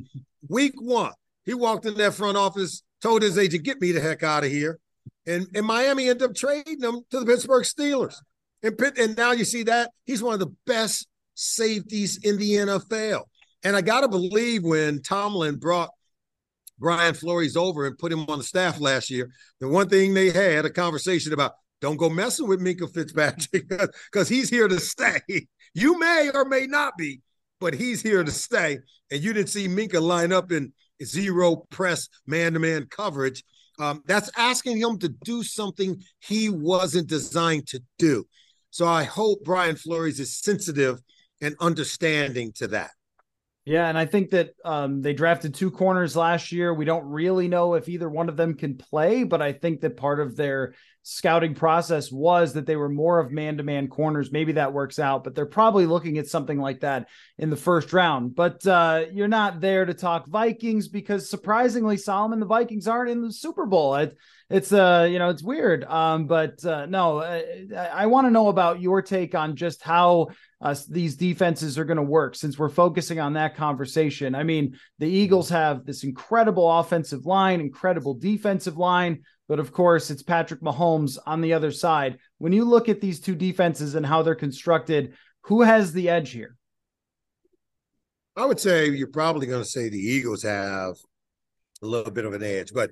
Week 0.48 0.74
one, 0.76 1.12
he 1.44 1.54
walked 1.54 1.86
in 1.86 1.94
that 1.94 2.14
front 2.14 2.36
office, 2.36 2.82
told 3.00 3.22
his 3.22 3.38
agent, 3.38 3.64
get 3.64 3.80
me 3.80 3.92
the 3.92 4.00
heck 4.00 4.22
out 4.22 4.44
of 4.44 4.50
here. 4.50 4.78
And, 5.26 5.46
and 5.54 5.64
Miami 5.64 6.08
ended 6.08 6.30
up 6.30 6.36
trading 6.36 6.82
him 6.82 7.00
to 7.10 7.20
the 7.20 7.26
Pittsburgh 7.26 7.64
Steelers. 7.64 8.16
And, 8.62 8.78
and 8.98 9.16
now 9.16 9.32
you 9.32 9.44
see 9.44 9.62
that 9.64 9.90
he's 10.04 10.22
one 10.22 10.34
of 10.34 10.40
the 10.40 10.54
best 10.66 11.06
safeties 11.34 12.18
in 12.22 12.38
the 12.38 12.52
NFL. 12.52 13.24
And 13.64 13.74
I 13.74 13.80
got 13.80 14.02
to 14.02 14.08
believe 14.08 14.62
when 14.62 15.02
Tomlin 15.02 15.56
brought 15.56 15.90
Brian 16.78 17.14
Flores 17.14 17.56
over 17.56 17.86
and 17.86 17.98
put 17.98 18.12
him 18.12 18.26
on 18.28 18.38
the 18.38 18.44
staff 18.44 18.78
last 18.78 19.10
year, 19.10 19.30
the 19.60 19.68
one 19.68 19.88
thing 19.88 20.12
they 20.12 20.30
had 20.30 20.66
a 20.66 20.70
conversation 20.70 21.32
about 21.32 21.52
don't 21.80 21.96
go 21.96 22.08
messing 22.08 22.46
with 22.46 22.60
Minkah 22.60 22.92
Fitzpatrick 22.92 23.68
because 24.12 24.28
he's 24.28 24.50
here 24.50 24.68
to 24.68 24.80
stay. 24.80 25.20
You 25.76 25.98
may 25.98 26.30
or 26.32 26.44
may 26.44 26.68
not 26.68 26.96
be, 26.96 27.20
but 27.58 27.74
he's 27.74 28.00
here 28.00 28.22
to 28.22 28.30
stay. 28.30 28.78
And 29.10 29.20
you 29.20 29.32
didn't 29.32 29.48
see 29.48 29.66
Minkah 29.66 30.00
line 30.00 30.32
up 30.32 30.52
in 30.52 30.72
zero 31.02 31.64
press 31.68 32.08
man 32.28 32.52
to 32.52 32.60
man 32.60 32.86
coverage. 32.88 33.42
Um, 33.80 34.00
that's 34.06 34.30
asking 34.36 34.78
him 34.78 35.00
to 35.00 35.08
do 35.08 35.42
something 35.42 36.00
he 36.20 36.48
wasn't 36.48 37.08
designed 37.08 37.66
to 37.66 37.80
do. 37.98 38.24
So 38.70 38.86
I 38.86 39.02
hope 39.02 39.42
Brian 39.42 39.74
Flores 39.74 40.20
is 40.20 40.38
sensitive 40.38 41.00
and 41.40 41.56
understanding 41.58 42.52
to 42.58 42.68
that. 42.68 42.92
Yeah, 43.64 43.88
and 43.88 43.96
I 43.96 44.04
think 44.04 44.30
that 44.30 44.50
um, 44.62 45.00
they 45.00 45.14
drafted 45.14 45.54
two 45.54 45.70
corners 45.70 46.14
last 46.14 46.52
year. 46.52 46.74
We 46.74 46.84
don't 46.84 47.06
really 47.06 47.48
know 47.48 47.74
if 47.74 47.88
either 47.88 48.10
one 48.10 48.28
of 48.28 48.36
them 48.36 48.54
can 48.54 48.76
play, 48.76 49.24
but 49.24 49.40
I 49.40 49.52
think 49.52 49.80
that 49.80 49.96
part 49.96 50.20
of 50.20 50.36
their 50.36 50.74
scouting 51.06 51.54
process 51.54 52.10
was 52.10 52.54
that 52.54 52.64
they 52.64 52.76
were 52.76 52.88
more 52.88 53.20
of 53.20 53.30
man 53.30 53.58
to 53.58 53.62
man 53.62 53.88
corners. 53.88 54.32
Maybe 54.32 54.52
that 54.52 54.72
works 54.72 54.98
out, 54.98 55.22
but 55.22 55.34
they're 55.34 55.44
probably 55.44 55.84
looking 55.84 56.16
at 56.16 56.26
something 56.26 56.58
like 56.58 56.80
that 56.80 57.08
in 57.38 57.50
the 57.50 57.56
first 57.56 57.92
round. 57.92 58.34
But 58.34 58.66
uh, 58.66 59.04
you're 59.12 59.28
not 59.28 59.60
there 59.60 59.84
to 59.84 59.92
talk 59.92 60.26
Vikings 60.26 60.88
because 60.88 61.28
surprisingly, 61.28 61.98
Solomon, 61.98 62.40
the 62.40 62.46
Vikings 62.46 62.88
aren't 62.88 63.10
in 63.10 63.20
the 63.20 63.32
Super 63.32 63.66
Bowl. 63.66 63.94
It, 63.96 64.16
it's 64.48 64.72
uh, 64.72 65.06
you 65.10 65.18
know, 65.18 65.28
it's 65.28 65.42
weird. 65.42 65.84
Um, 65.84 66.26
but 66.26 66.64
uh, 66.64 66.86
no, 66.86 67.20
I, 67.20 67.44
I 67.92 68.06
want 68.06 68.26
to 68.26 68.30
know 68.30 68.48
about 68.48 68.80
your 68.80 69.02
take 69.02 69.34
on 69.34 69.56
just 69.56 69.82
how 69.82 70.28
uh, 70.62 70.74
these 70.88 71.16
defenses 71.16 71.78
are 71.78 71.84
going 71.84 71.98
to 71.98 72.02
work 72.02 72.34
since 72.34 72.58
we're 72.58 72.70
focusing 72.70 73.20
on 73.20 73.34
that 73.34 73.56
conversation. 73.56 74.34
I 74.34 74.42
mean, 74.42 74.78
the 74.98 75.08
Eagles 75.08 75.50
have 75.50 75.84
this 75.84 76.02
incredible 76.02 76.70
offensive 76.78 77.26
line, 77.26 77.60
incredible 77.60 78.14
defensive 78.14 78.78
line. 78.78 79.24
But 79.48 79.58
of 79.58 79.72
course, 79.72 80.10
it's 80.10 80.22
Patrick 80.22 80.60
Mahomes 80.60 81.18
on 81.26 81.40
the 81.40 81.52
other 81.52 81.70
side. 81.70 82.18
When 82.38 82.52
you 82.52 82.64
look 82.64 82.88
at 82.88 83.00
these 83.00 83.20
two 83.20 83.34
defenses 83.34 83.94
and 83.94 84.06
how 84.06 84.22
they're 84.22 84.34
constructed, 84.34 85.14
who 85.42 85.62
has 85.62 85.92
the 85.92 86.08
edge 86.08 86.30
here? 86.30 86.56
I 88.36 88.46
would 88.46 88.58
say 88.58 88.88
you're 88.88 89.06
probably 89.06 89.46
going 89.46 89.62
to 89.62 89.68
say 89.68 89.88
the 89.88 89.98
Eagles 89.98 90.42
have 90.42 90.96
a 91.82 91.86
little 91.86 92.10
bit 92.10 92.24
of 92.24 92.32
an 92.32 92.42
edge, 92.42 92.72
but 92.72 92.90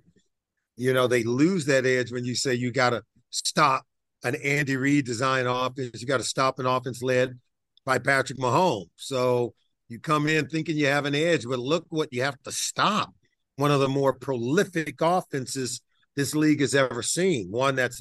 you 0.77 0.93
know, 0.93 1.07
they 1.07 1.23
lose 1.23 1.67
that 1.67 1.87
edge 1.87 2.13
when 2.13 2.25
you 2.25 2.35
say 2.35 2.55
you 2.55 2.71
got 2.71 2.91
to 2.91 3.03
stop 3.31 3.85
an 4.25 4.37
Andy 4.37 4.77
Reid 4.77 5.05
design 5.05 5.47
offense, 5.47 6.01
you 6.01 6.07
got 6.07 6.19
to 6.19 6.25
stop 6.25 6.59
an 6.59 6.67
offense 6.67 7.03
led 7.03 7.39
by 7.85 7.99
Patrick 7.99 8.39
Mahomes. 8.39 8.89
So 8.97 9.55
you 9.89 9.99
come 9.99 10.29
in 10.29 10.49
thinking 10.49 10.77
you 10.77 10.87
have 10.87 11.07
an 11.07 11.15
edge, 11.15 11.45
but 11.45 11.59
look 11.59 11.87
what 11.89 12.13
you 12.13 12.23
have 12.23 12.41
to 12.43 12.53
stop. 12.53 13.13
One 13.57 13.71
of 13.71 13.81
the 13.81 13.89
more 13.89 14.13
prolific 14.13 14.97
offenses 15.01 15.81
this 16.17 16.35
league 16.35 16.61
has 16.61 16.75
ever 16.75 17.03
seen. 17.03 17.51
One 17.51 17.75
that's 17.75 18.01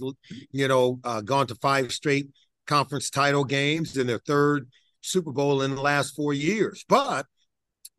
you 0.52 0.68
know 0.68 1.00
uh, 1.04 1.22
gone 1.22 1.48
to 1.48 1.56
five 1.56 1.92
straight 1.92 2.30
conference 2.68 3.10
title 3.10 3.44
games 3.44 3.98
in 3.98 4.08
their 4.08 4.20
third 4.20 4.70
Super 5.02 5.32
Bowl 5.32 5.62
in 5.62 5.76
the 5.76 5.82
last 5.82 6.16
four 6.16 6.34
years. 6.34 6.86
But 6.88 7.26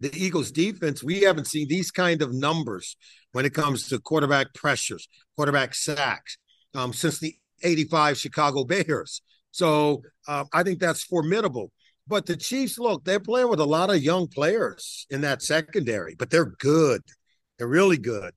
the 0.00 0.14
Eagles 0.14 0.50
defense, 0.50 1.02
we 1.02 1.21
haven't 1.21 1.47
seen 1.47 1.69
these 1.69 1.90
kind 1.90 2.23
of 2.23 2.33
numbers 2.33 2.97
when 3.33 3.45
it 3.45 3.54
comes 3.54 3.88
to 3.88 3.99
quarterback 3.99 4.52
pressures, 4.54 5.09
quarterback 5.37 5.75
sacks 5.75 6.38
um, 6.75 6.92
since 6.92 7.19
the 7.19 7.35
85 7.62 8.19
Chicago 8.19 8.64
Bears. 8.64 9.23
So 9.52 10.02
uh, 10.26 10.45
I 10.52 10.62
think 10.62 10.81
that's 10.81 11.04
formidable. 11.04 11.71
But 12.09 12.26
the 12.26 12.37
Chiefs, 12.37 12.78
look, 12.78 13.04
they're 13.04 13.21
playing 13.21 13.49
with 13.49 13.61
a 13.61 13.64
lot 13.64 13.90
of 13.90 14.02
young 14.02 14.26
players 14.26 15.07
in 15.09 15.21
that 15.21 15.40
secondary, 15.40 16.16
but 16.16 16.31
they're 16.31 16.52
good. 16.59 17.02
They're 17.59 17.69
really 17.69 17.99
good 17.99 18.33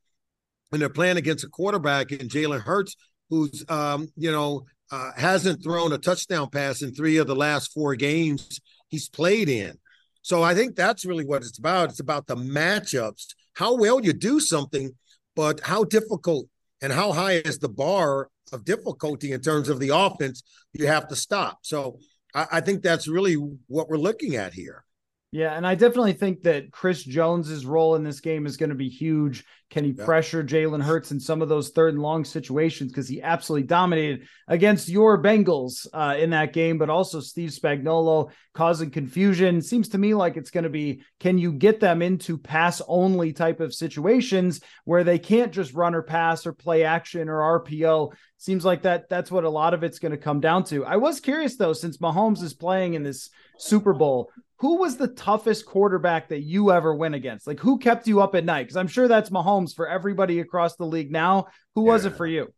and 0.72 0.81
they're 0.81 0.89
playing 0.89 1.17
against 1.17 1.43
a 1.43 1.50
quarterback 1.50 2.12
in 2.12 2.27
Jalen 2.27 2.62
Hurts, 2.62 2.95
who's 3.29 3.63
um, 3.69 4.07
you 4.15 4.31
know 4.31 4.65
uh, 4.91 5.12
hasn't 5.15 5.63
thrown 5.63 5.93
a 5.93 5.98
touchdown 5.98 6.50
pass 6.50 6.81
in 6.81 6.93
three 6.93 7.17
of 7.17 7.27
the 7.27 7.36
last 7.36 7.74
four 7.74 7.95
games 7.95 8.60
he's 8.89 9.10
played 9.10 9.50
in. 9.50 9.77
So 10.22 10.41
I 10.41 10.55
think 10.55 10.75
that's 10.75 11.05
really 11.05 11.25
what 11.25 11.43
it's 11.43 11.60
about. 11.60 11.89
It's 11.89 12.00
about 12.00 12.27
the 12.27 12.36
matchups, 12.36 13.36
how 13.53 13.75
well 13.75 14.03
you 14.03 14.13
do 14.13 14.39
something, 14.39 14.91
but 15.36 15.60
how 15.62 15.84
difficult 15.84 16.48
and 16.81 16.91
how 16.91 17.12
high 17.12 17.34
is 17.34 17.60
the 17.60 17.69
bar 17.69 18.29
of 18.51 18.65
difficulty 18.65 19.31
in 19.31 19.41
terms 19.41 19.69
of 19.69 19.79
the 19.79 19.89
offense 19.89 20.43
you 20.74 20.88
have 20.88 21.07
to 21.07 21.15
stop. 21.15 21.60
So 21.62 22.00
I, 22.34 22.48
I 22.53 22.62
think 22.62 22.81
that's 22.81 23.07
really 23.07 23.36
what 23.67 23.89
we're 23.89 23.98
looking 23.98 24.36
at 24.36 24.53
here. 24.53 24.84
Yeah, 25.31 25.57
and 25.57 25.67
I 25.67 25.75
definitely 25.75 26.13
think 26.13 26.43
that 26.43 26.72
Chris 26.72 27.03
Jones's 27.03 27.65
role 27.65 27.95
in 27.95 28.03
this 28.03 28.22
game 28.22 28.45
is 28.45 28.55
going 28.55 28.69
to 28.69 28.75
be 28.75 28.88
huge. 28.88 29.43
Can 29.75 29.84
he 29.84 29.91
yeah. 29.91 30.05
pressure 30.05 30.41
Jalen 30.41 30.82
Hurts 30.82 31.12
in 31.12 31.20
some 31.20 31.41
of 31.41 31.50
those 31.50 31.72
third 31.72 31.96
and 31.96 32.01
long 32.01 32.24
situations? 32.24 32.94
Because 32.94 33.10
he 33.10 33.22
absolutely 33.22 33.67
dominated 33.67 34.25
against 34.48 34.88
your 34.88 35.22
Bengals 35.22 35.86
uh, 35.91 36.15
in 36.17 36.29
that 36.29 36.53
game, 36.53 36.77
but 36.77 36.89
also 36.89 37.20
Steve 37.20 37.50
Spagnuolo 37.50 38.32
causing 38.53 38.89
confusion. 38.89 39.62
Seems 39.62 39.89
to 39.89 39.98
me 39.98 40.13
like 40.13 40.38
it's 40.38 40.50
going 40.50 40.63
to 40.63 40.70
be 40.70 41.03
can 41.20 41.38
you 41.38 41.51
get 41.51 41.82
them 41.82 42.01
into 42.01 42.38
pass 42.38 42.82
only 42.88 43.34
type 43.34 43.60
of 43.60 43.74
situations 43.74 44.62
where 44.86 45.03
they 45.03 45.20
can't 45.20 45.51
just 45.51 45.74
run 45.74 45.94
or 45.94 46.03
pass 46.03 46.46
or 46.46 46.53
play 46.53 46.86
action 46.86 47.27
or 47.27 47.60
RPO? 47.60 48.13
Seems 48.38 48.63
like 48.63 48.84
that 48.84 49.10
that's 49.10 49.29
what 49.29 49.44
a 49.44 49.50
lot 49.50 49.74
of 49.74 49.84
it's 49.84 50.00
going 50.00 50.13
to 50.13 50.17
come 50.17 50.39
down 50.39 50.63
to. 50.65 50.86
I 50.86 50.96
was 50.96 51.20
curious 51.20 51.58
though, 51.58 51.74
since 51.74 51.98
Mahomes 51.98 52.41
is 52.41 52.53
playing 52.53 52.94
in 52.94 53.03
this 53.03 53.29
Super 53.58 53.94
Bowl, 53.94 54.32
who 54.58 54.77
was 54.77 54.98
the 54.98 55.08
toughest 55.08 55.65
quarterback 55.65 56.29
that 56.29 56.41
you 56.41 56.72
ever 56.72 56.96
went 56.96 57.15
against? 57.15 57.46
Like 57.46 57.60
who 57.60 57.77
kept 57.77 58.08
you 58.08 58.22
up 58.22 58.36
at 58.36 58.46
night? 58.46 58.63
Because 58.63 58.77
I'm 58.77 58.88
sure 58.88 59.08
that's 59.08 59.29
Mahomes 59.29 59.64
for 59.74 59.88
everybody 59.88 60.39
across 60.39 60.75
the 60.75 60.86
league 60.86 61.12
now. 61.12 61.48
Who 61.75 61.81
was 61.81 62.05
it 62.05 62.15
for 62.15 62.27
you? 62.27 62.53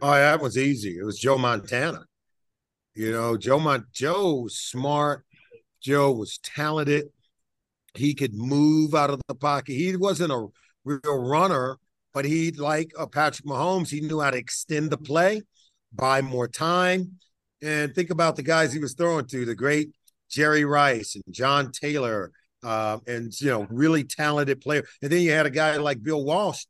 Oh, 0.00 0.12
that 0.12 0.40
was 0.40 0.56
easy. 0.56 0.98
It 0.98 1.04
was 1.04 1.18
Joe 1.18 1.38
Montana. 1.38 2.04
You 2.94 3.12
know, 3.12 3.36
Joe 3.36 3.58
Mont 3.58 3.84
Joe 3.92 4.34
was 4.42 4.58
smart. 4.58 5.24
Joe 5.80 6.12
was 6.12 6.38
talented. 6.38 7.06
He 7.94 8.14
could 8.14 8.34
move 8.34 8.94
out 8.94 9.10
of 9.10 9.20
the 9.28 9.34
pocket. 9.34 9.72
He 9.72 9.96
wasn't 9.96 10.32
a 10.32 10.46
real 10.84 11.00
runner, 11.04 11.78
but 12.12 12.24
he 12.24 12.50
like 12.52 12.92
uh, 12.98 13.06
Patrick 13.06 13.46
Mahomes. 13.46 13.90
He 13.90 14.00
knew 14.00 14.20
how 14.20 14.30
to 14.30 14.36
extend 14.36 14.90
the 14.90 14.96
play, 14.96 15.42
buy 15.92 16.20
more 16.22 16.48
time, 16.48 17.18
and 17.62 17.94
think 17.94 18.10
about 18.10 18.36
the 18.36 18.42
guys 18.42 18.72
he 18.72 18.78
was 18.78 18.94
throwing 18.94 19.26
to. 19.26 19.44
The 19.44 19.54
great 19.54 19.90
Jerry 20.30 20.64
Rice 20.64 21.14
and 21.14 21.24
John 21.30 21.72
Taylor, 21.72 22.32
uh, 22.62 22.98
and 23.06 23.32
you 23.40 23.50
know, 23.50 23.66
really 23.70 24.04
talented 24.04 24.60
player. 24.60 24.84
And 25.02 25.10
then 25.10 25.22
you 25.22 25.32
had 25.32 25.46
a 25.46 25.50
guy 25.50 25.76
like 25.76 26.02
Bill 26.02 26.24
Walsh 26.24 26.64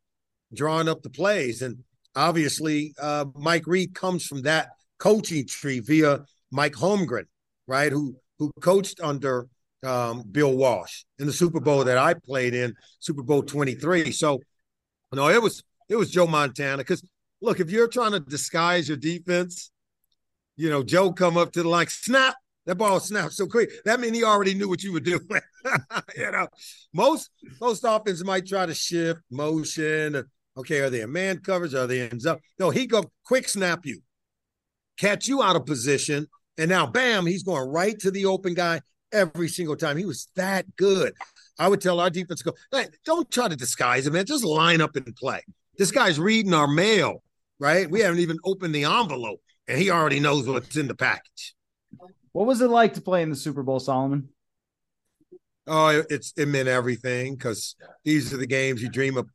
drawing 0.53 0.89
up 0.89 1.01
the 1.01 1.09
plays, 1.09 1.61
and 1.61 1.83
obviously 2.15 2.93
uh, 3.01 3.25
Mike 3.35 3.67
Reid 3.67 3.93
comes 3.93 4.25
from 4.25 4.43
that 4.43 4.69
coaching 4.97 5.47
tree 5.47 5.79
via 5.79 6.21
Mike 6.51 6.73
Holmgren, 6.73 7.25
right? 7.67 7.91
Who 7.91 8.15
who 8.37 8.51
coached 8.61 8.99
under 9.01 9.47
um, 9.83 10.23
Bill 10.29 10.55
Walsh 10.55 11.03
in 11.19 11.25
the 11.25 11.33
Super 11.33 11.59
Bowl 11.59 11.83
that 11.83 11.97
I 11.97 12.13
played 12.13 12.53
in, 12.53 12.73
Super 12.99 13.23
Bowl 13.23 13.43
twenty 13.43 13.75
three. 13.75 14.11
So, 14.11 14.39
no, 15.13 15.29
it 15.29 15.41
was 15.41 15.63
it 15.87 15.95
was 15.95 16.11
Joe 16.11 16.27
Montana. 16.27 16.77
Because 16.77 17.03
look, 17.41 17.59
if 17.59 17.71
you're 17.71 17.87
trying 17.87 18.11
to 18.11 18.19
disguise 18.19 18.87
your 18.87 18.97
defense, 18.97 19.71
you 20.57 20.69
know, 20.69 20.83
Joe 20.83 21.11
come 21.11 21.37
up 21.37 21.51
to 21.53 21.63
the 21.63 21.69
line, 21.69 21.87
snap, 21.87 22.35
that 22.65 22.75
ball 22.75 22.99
snapped 22.99 23.33
so 23.33 23.47
quick. 23.47 23.69
That 23.85 23.99
means 23.99 24.15
he 24.15 24.23
already 24.23 24.53
knew 24.53 24.69
what 24.69 24.83
you 24.83 24.93
were 24.93 24.99
doing. 24.99 25.21
you 26.17 26.31
know, 26.31 26.47
most 26.93 27.29
most 27.59 27.83
offenses 27.87 28.23
might 28.23 28.45
try 28.45 28.65
to 28.65 28.73
shift 28.73 29.21
motion. 29.31 30.23
Okay, 30.57 30.79
are 30.79 30.89
they 30.89 31.01
in 31.01 31.11
man 31.11 31.39
coverage? 31.39 31.73
Are 31.73 31.87
they 31.87 32.09
in 32.09 32.19
zone? 32.19 32.39
No, 32.59 32.69
he 32.69 32.85
go 32.85 33.05
quick 33.25 33.47
snap 33.47 33.85
you, 33.85 34.01
catch 34.97 35.27
you 35.27 35.41
out 35.41 35.55
of 35.55 35.65
position, 35.65 36.27
and 36.57 36.69
now 36.69 36.85
bam, 36.85 37.25
he's 37.25 37.43
going 37.43 37.69
right 37.69 37.97
to 37.99 38.11
the 38.11 38.25
open 38.25 38.53
guy 38.53 38.81
every 39.11 39.47
single 39.47 39.75
time. 39.75 39.97
He 39.97 40.05
was 40.05 40.27
that 40.35 40.75
good. 40.75 41.13
I 41.57 41.67
would 41.67 41.81
tell 41.81 41.99
our 41.99 42.09
defense 42.09 42.41
go, 42.41 42.53
hey, 42.71 42.87
don't 43.05 43.29
try 43.29 43.47
to 43.47 43.55
disguise 43.55 44.07
it, 44.07 44.13
man. 44.13 44.25
Just 44.25 44.45
line 44.45 44.81
up 44.81 44.95
and 44.95 45.15
play. 45.15 45.41
This 45.77 45.91
guy's 45.91 46.19
reading 46.19 46.53
our 46.53 46.67
mail, 46.67 47.21
right? 47.59 47.89
We 47.89 48.01
haven't 48.01 48.19
even 48.19 48.37
opened 48.45 48.75
the 48.75 48.85
envelope 48.85 49.41
and 49.67 49.77
he 49.77 49.91
already 49.91 50.19
knows 50.19 50.47
what's 50.47 50.77
in 50.77 50.87
the 50.87 50.95
package. 50.95 51.53
What 52.31 52.47
was 52.47 52.61
it 52.61 52.69
like 52.69 52.93
to 52.93 53.01
play 53.01 53.21
in 53.21 53.29
the 53.29 53.35
Super 53.35 53.63
Bowl, 53.63 53.79
Solomon? 53.79 54.29
Oh, 55.67 56.03
it's 56.09 56.33
it 56.35 56.47
meant 56.47 56.67
everything 56.67 57.35
because 57.35 57.75
these 58.03 58.33
are 58.33 58.37
the 58.37 58.47
games 58.47 58.81
you 58.81 58.89
dream 58.89 59.17
of 59.17 59.29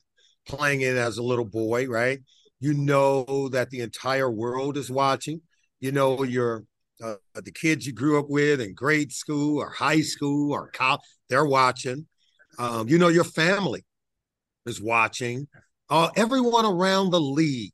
playing 0.47 0.81
in 0.81 0.97
as 0.97 1.19
a 1.19 1.23
little 1.23 1.45
boy, 1.45 1.87
right? 1.87 2.21
You 2.61 2.75
know 2.75 3.49
that 3.51 3.71
the 3.71 3.81
entire 3.81 4.31
world 4.31 4.77
is 4.77 4.91
watching. 4.91 5.43
You 5.81 5.93
know 5.93 6.25
your 6.25 6.65
uh, 7.03 7.17
the 7.35 7.53
kids 7.53 7.87
you 7.87 7.93
grew 7.93 8.19
up 8.19 8.27
with 8.29 8.61
in 8.61 8.75
grade 8.75 9.13
school 9.13 9.61
or 9.61 9.71
high 9.71 10.01
school 10.01 10.53
or 10.53 10.71
college, 10.71 11.01
they're 11.29 11.47
watching. 11.47 12.07
Um, 12.59 12.89
you 12.89 12.99
know 12.99 13.09
your 13.09 13.25
family 13.25 13.85
is 14.67 14.81
watching. 14.81 15.47
Uh, 15.91 16.09
everyone 16.17 16.65
around 16.65 17.11
the 17.11 17.21
league, 17.21 17.73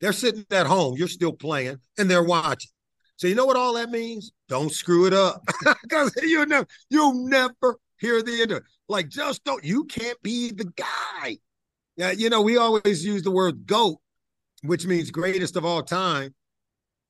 they're 0.00 0.12
sitting 0.12 0.44
at 0.50 0.66
home. 0.66 0.94
You're 0.96 1.08
still 1.08 1.32
playing, 1.32 1.78
and 1.98 2.10
they're 2.10 2.22
watching. 2.22 2.70
So 3.16 3.26
you 3.26 3.34
know 3.34 3.46
what 3.46 3.56
all 3.56 3.74
that 3.74 3.90
means? 3.90 4.32
Don't 4.48 4.72
screw 4.72 5.06
it 5.06 5.14
up, 5.14 5.42
because 5.82 6.14
you 6.22 6.44
never, 6.46 6.66
you'll 6.90 7.28
never 7.28 7.78
hear 7.98 8.22
the 8.22 8.42
end 8.42 8.52
of 8.52 8.58
it. 8.58 8.64
Like 8.88 9.08
just 9.08 9.42
don't. 9.44 9.64
You 9.64 9.84
can't 9.84 10.20
be 10.22 10.52
the 10.52 10.70
guy. 10.76 11.38
Yeah, 11.96 12.10
you 12.10 12.28
know 12.28 12.42
we 12.42 12.58
always 12.58 13.04
use 13.04 13.22
the 13.22 13.30
word 13.30 13.66
goat, 13.66 13.98
which 14.62 14.86
means 14.86 15.10
greatest 15.10 15.56
of 15.56 15.64
all 15.64 15.82
time. 15.82 16.34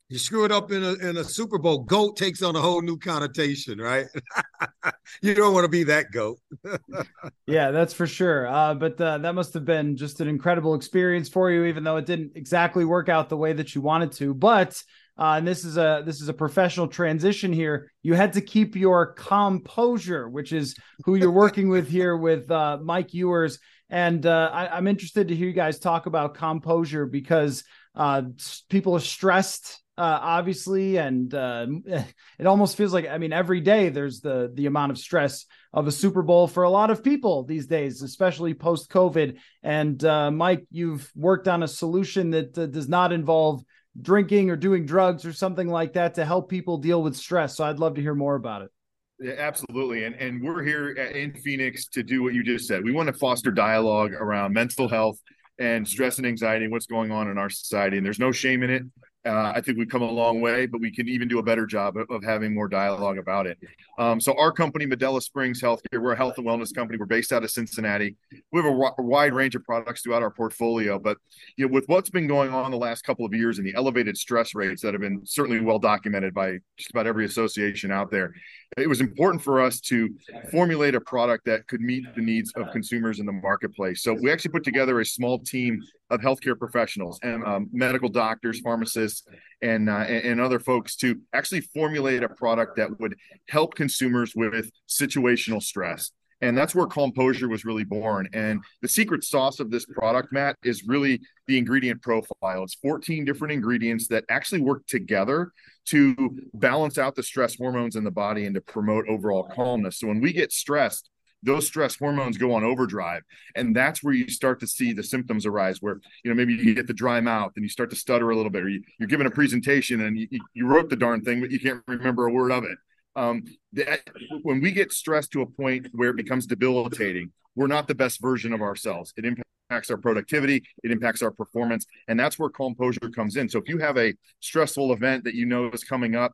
You 0.09 0.19
screw 0.21 0.45
it 0.45 0.53
up 0.53 0.71
in 0.71 0.85
a 0.85 0.93
in 0.95 1.17
a 1.17 1.25
Super 1.25 1.59
Bowl, 1.59 1.81
goat 1.81 2.17
takes 2.17 2.41
on 2.41 2.55
a 2.55 2.61
whole 2.61 2.81
new 2.81 2.97
connotation, 2.97 3.81
right? 3.81 4.07
you 5.23 5.35
don't 5.35 5.53
want 5.53 5.65
to 5.65 5.69
be 5.69 5.83
that 5.85 6.13
goat. 6.13 6.39
yeah, 7.49 7.73
that's 7.73 7.93
for 7.93 8.07
sure. 8.07 8.47
Uh, 8.47 8.75
but 8.75 9.01
uh, 9.01 9.19
that 9.19 9.35
must 9.35 9.53
have 9.55 9.65
been 9.65 9.97
just 9.97 10.21
an 10.21 10.29
incredible 10.29 10.77
experience 10.77 11.29
for 11.29 11.51
you, 11.51 11.65
even 11.65 11.83
though 11.83 11.97
it 11.97 12.07
didn't 12.07 12.33
exactly 12.37 12.85
work 12.85 13.09
out 13.09 13.29
the 13.29 13.37
way 13.37 13.53
that 13.53 13.75
you 13.75 13.81
wanted 13.81 14.13
to. 14.13 14.33
But 14.33 14.81
uh, 15.19 15.35
and 15.39 15.47
this 15.47 15.65
is 15.65 15.77
a 15.77 16.03
this 16.05 16.21
is 16.21 16.29
a 16.29 16.35
professional 16.35 16.89
transition 16.89 17.53
here. 17.53 17.91
You 18.03 18.15
had 18.15 18.35
to 18.35 18.41
keep 18.41 18.77
your 18.77 19.15
composure, 19.15 20.29
which 20.29 20.53
is 20.53 20.77
who 21.05 21.15
you're 21.15 21.31
working 21.45 21.69
with 21.69 21.89
here 21.89 22.17
with 22.17 22.51
uh, 22.51 22.79
Mike 22.83 23.15
Ewers. 23.15 23.59
And 23.89 24.27
uh, 24.27 24.51
I, 24.53 24.79
am 24.79 24.89
interested 24.89 25.29
to 25.29 25.37
hear 25.37 25.47
you 25.47 25.53
guys 25.53 25.79
talk 25.79 26.07
about 26.07 26.35
composure 26.35 27.07
because 27.07 27.63
uh, 27.95 28.23
people 28.69 28.97
are 28.97 29.01
stressed 29.01 29.81
uh, 29.99 30.19
obviously, 30.21 30.99
and 30.99 31.33
uh, 31.33 31.67
it 32.39 32.47
almost 32.47 32.77
feels 32.77 32.93
like 32.93 33.09
I 33.09 33.19
mean 33.19 33.33
every 33.33 33.61
day 33.61 33.89
there's 33.89 34.21
the 34.21 34.51
the 34.53 34.67
amount 34.67 34.93
of 34.93 34.99
stress 34.99 35.47
of 35.73 35.87
a 35.87 35.93
Super 35.93 36.23
Bowl 36.23 36.47
for 36.47 36.65
a 36.65 36.71
lot 36.71 36.91
of 36.91 37.03
people 37.03 37.45
these 37.45 37.67
days, 37.67 38.03
especially 38.03 38.55
post 38.55 38.91
COVID. 38.91 39.39
And 39.63 40.03
uh, 40.05 40.31
Mike, 40.31 40.67
you've 40.71 41.11
worked 41.15 41.49
on 41.49 41.63
a 41.63 41.69
solution 41.69 42.31
that 42.31 42.57
uh, 42.59 42.67
does 42.67 42.89
not 42.89 43.13
involve 43.13 43.65
drinking 44.03 44.51
or 44.51 44.57
doing 44.57 44.87
drugs 44.87 45.25
or 45.25 45.33
something 45.33 45.69
like 45.69 45.93
that 45.95 46.15
to 46.15 46.25
help 46.25 46.49
people 46.49 46.79
deal 46.79 47.03
with 47.03 47.17
stress. 47.17 47.57
So 47.57 47.65
I'd 47.65 47.79
love 47.79 47.95
to 47.95 48.03
hear 48.03 48.15
more 48.15 48.35
about 48.35 48.63
it. 48.63 48.71
Yeah, 49.19 49.35
absolutely. 49.39 50.05
And 50.05 50.15
and 50.17 50.43
we're 50.43 50.63
here 50.63 50.91
in 50.91 51.33
Phoenix 51.35 51.87
to 51.89 52.03
do 52.03 52.23
what 52.23 52.35
you 52.35 52.43
just 52.43 52.69
said. 52.69 52.85
We 52.85 52.93
want 52.93 53.07
to 53.07 53.15
foster 53.15 53.51
dialogue 53.51 54.13
around 54.13 54.53
mental 54.53 54.89
health 54.89 55.19
and 55.59 55.89
stress 55.89 56.19
and 56.19 56.27
anxiety 56.27 56.69
what's 56.69 56.87
going 56.87 57.11
on 57.11 57.31
in 57.31 57.39
our 57.39 57.49
society. 57.49 57.97
And 57.97 58.05
there's 58.05 58.19
no 58.19 58.31
shame 58.31 58.63
in 58.63 58.71
it. 58.71 58.83
Uh, 59.27 59.53
I 59.55 59.61
think 59.61 59.77
we've 59.77 59.89
come 59.89 60.03
a 60.03 60.11
long 60.11 60.41
way, 60.41 60.67
but 60.67 60.81
we 60.81 60.93
can 60.93 61.09
even 61.09 61.27
do 61.27 61.41
a 61.41 61.43
better 61.43 61.67
job 61.67 61.97
of, 61.97 62.09
of 62.11 62.23
having 62.23 62.55
more 62.55 62.69
dialogue 62.69 63.19
about 63.19 63.47
it. 63.47 63.59
Um, 63.99 64.21
so, 64.21 64.39
our 64.39 64.53
company, 64.53 64.87
Medela 64.87 65.21
Springs 65.21 65.61
Healthcare, 65.61 66.01
we're 66.01 66.13
a 66.13 66.17
health 66.17 66.39
and 66.39 66.47
wellness 66.47 66.73
company. 66.73 66.97
We're 66.99 67.07
based 67.07 67.33
out 67.33 67.43
of 67.43 67.51
Cincinnati. 67.51 68.17
We 68.53 68.61
have 68.61 68.67
a, 68.67 68.71
w- 68.71 68.93
a 68.97 69.03
wide 69.03 69.33
range 69.33 69.57
of 69.57 69.65
products 69.65 70.03
throughout 70.03 70.23
our 70.23 70.31
portfolio, 70.31 70.99
but 70.99 71.17
you 71.57 71.67
know, 71.67 71.73
with 71.73 71.85
what's 71.89 72.11
been 72.11 72.29
going 72.29 72.53
on 72.53 72.71
the 72.71 72.77
last 72.77 73.03
couple 73.03 73.27
of 73.27 73.35
years 73.35 73.59
and 73.59 73.67
the 73.67 73.75
elevated 73.75 74.17
stress 74.17 74.55
rates 74.55 74.81
that 74.83 74.95
have 74.95 75.01
been 75.01 75.23
certainly 75.25 75.61
well 75.61 75.81
documented 75.81 76.33
by 76.33 76.59
just 76.77 76.91
about 76.91 77.09
every 77.09 77.25
association 77.25 77.91
out 77.91 78.13
there, 78.13 78.33
it 78.77 78.89
was 78.89 79.01
important 79.01 79.43
for 79.43 79.61
us 79.61 79.81
to 79.81 80.09
formulate 80.53 80.95
a 80.95 81.01
product 81.01 81.47
that 81.47 81.67
could 81.67 81.81
meet 81.81 82.05
the 82.15 82.23
needs 82.23 82.53
of 82.55 82.71
consumers 82.71 83.19
in 83.19 83.27
the 83.27 83.33
marketplace. 83.33 84.03
So, 84.03 84.15
we 84.15 84.31
actually 84.31 84.53
put 84.53 84.63
together 84.63 85.01
a 85.01 85.05
small 85.05 85.41
team 85.41 85.83
of 86.11 86.21
healthcare 86.21 86.59
professionals 86.59 87.19
and 87.23 87.45
um, 87.45 87.69
medical 87.73 88.09
doctors, 88.09 88.61
pharmacists, 88.61 89.25
and, 89.63 89.91
uh, 89.91 89.99
and 89.99 90.41
other 90.41 90.61
folks 90.61 90.97
to 90.97 91.21
actually 91.33 91.61
formulate 91.61 92.23
a 92.23 92.29
product 92.29 92.77
that 92.77 93.01
would 93.01 93.17
help 93.49 93.75
consumers 93.75 94.35
with 94.35 94.71
situational 94.89 95.63
stress. 95.63 96.13
And 96.43 96.57
that's 96.57 96.75
where 96.75 96.87
Calmposure 96.87 97.49
was 97.49 97.65
really 97.65 97.85
born. 97.85 98.29
And 98.33 98.63
the 98.83 98.89
secret 98.89 99.25
sauce 99.25 99.59
of 99.59 99.71
this 99.71 99.87
product, 99.87 100.33
Matt, 100.33 100.57
is 100.63 100.85
really 100.87 101.21
the 101.47 101.57
ingredient 101.57 102.03
profile. 102.03 102.63
It's 102.63 102.75
14 102.75 103.25
different 103.25 103.53
ingredients 103.53 104.09
that 104.09 104.25
actually 104.29 104.61
work 104.61 104.87
together 104.87 105.53
to 105.87 106.37
balance 106.53 106.99
out 106.99 107.15
the 107.15 107.23
stress 107.23 107.57
hormones 107.57 107.97
in 107.97 108.05
the 108.05 108.11
body 108.11 108.45
and 108.45 108.55
to 108.55 108.61
promote 108.61 109.09
overall 109.09 109.49
calmness. 109.55 109.99
So 109.99 110.09
when 110.09 110.21
we 110.21 110.33
get 110.33 110.53
stressed, 110.53 111.09
those 111.47 111.67
stress 111.67 111.97
hormones 111.97 112.37
go 112.37 112.53
on 112.53 112.65
overdrive 112.65 113.23
and 113.55 113.75
that's 113.75 114.03
where 114.03 114.13
you 114.13 114.29
start 114.29 114.61
to 114.61 114.67
see 114.67 114.93
the 114.93 115.03
symptoms 115.03 115.47
arise 115.47 115.81
where 115.81 116.01
you 116.25 116.31
know 116.31 116.35
maybe 116.35 116.53
you 116.55 116.75
get 116.75 116.87
the 116.87 116.93
dry 116.93 117.21
mouth 117.21 117.53
and 117.57 117.65
you 117.65 117.69
start 117.69 117.89
to 117.89 117.97
stutter 117.97 118.31
a 118.31 118.37
little 118.37 118.51
bit 118.51 118.65
or 118.65 118.69
you, 118.69 118.83
are 119.01 119.07
giving 119.07 119.27
a 119.27 119.31
presentation 119.31 120.03
and 120.03 120.19
you, 120.19 120.29
you 120.53 120.67
wrote 120.67 120.91
the 120.91 120.97
darn 120.97 121.23
thing 121.23 121.41
but 121.41 121.51
you 121.51 121.61
can't 121.61 121.83
remember 121.87 122.27
a 122.27 122.33
word 122.33 122.51
of 122.51 122.65
it. 122.65 122.77
Um, 123.15 123.45
that, 123.73 124.01
when 124.43 124.61
we 124.61 124.73
get 124.73 124.93
stressed 124.93 125.33
to 125.33 125.41
a 125.41 125.47
point 125.47 125.89
where 125.93 126.11
it 126.11 126.17
becomes 126.17 126.47
debilitating 126.47 127.33
we're 127.55 127.69
not 127.69 127.89
the 127.89 127.95
best 127.95 128.21
version 128.21 128.53
of 128.53 128.61
ourselves. 128.61 129.15
It 129.17 129.25
impacts 129.25 129.91
our 129.91 129.97
productivity 129.97 130.63
it 130.85 130.91
impacts 130.91 131.23
our 131.23 131.31
performance 131.31 131.87
and 132.09 132.19
that's 132.19 132.39
where 132.39 132.51
Calmposure 132.51 133.15
comes 133.15 133.37
in. 133.37 133.49
So 133.49 133.59
if 133.59 133.69
you 133.69 133.79
have 133.79 133.97
a 133.97 134.15
stressful 134.41 134.93
event 134.93 135.25
that 135.25 135.35
you 135.35 135.47
know 135.47 135.71
is 135.71 135.85
coming 135.85 136.17
up 136.17 136.33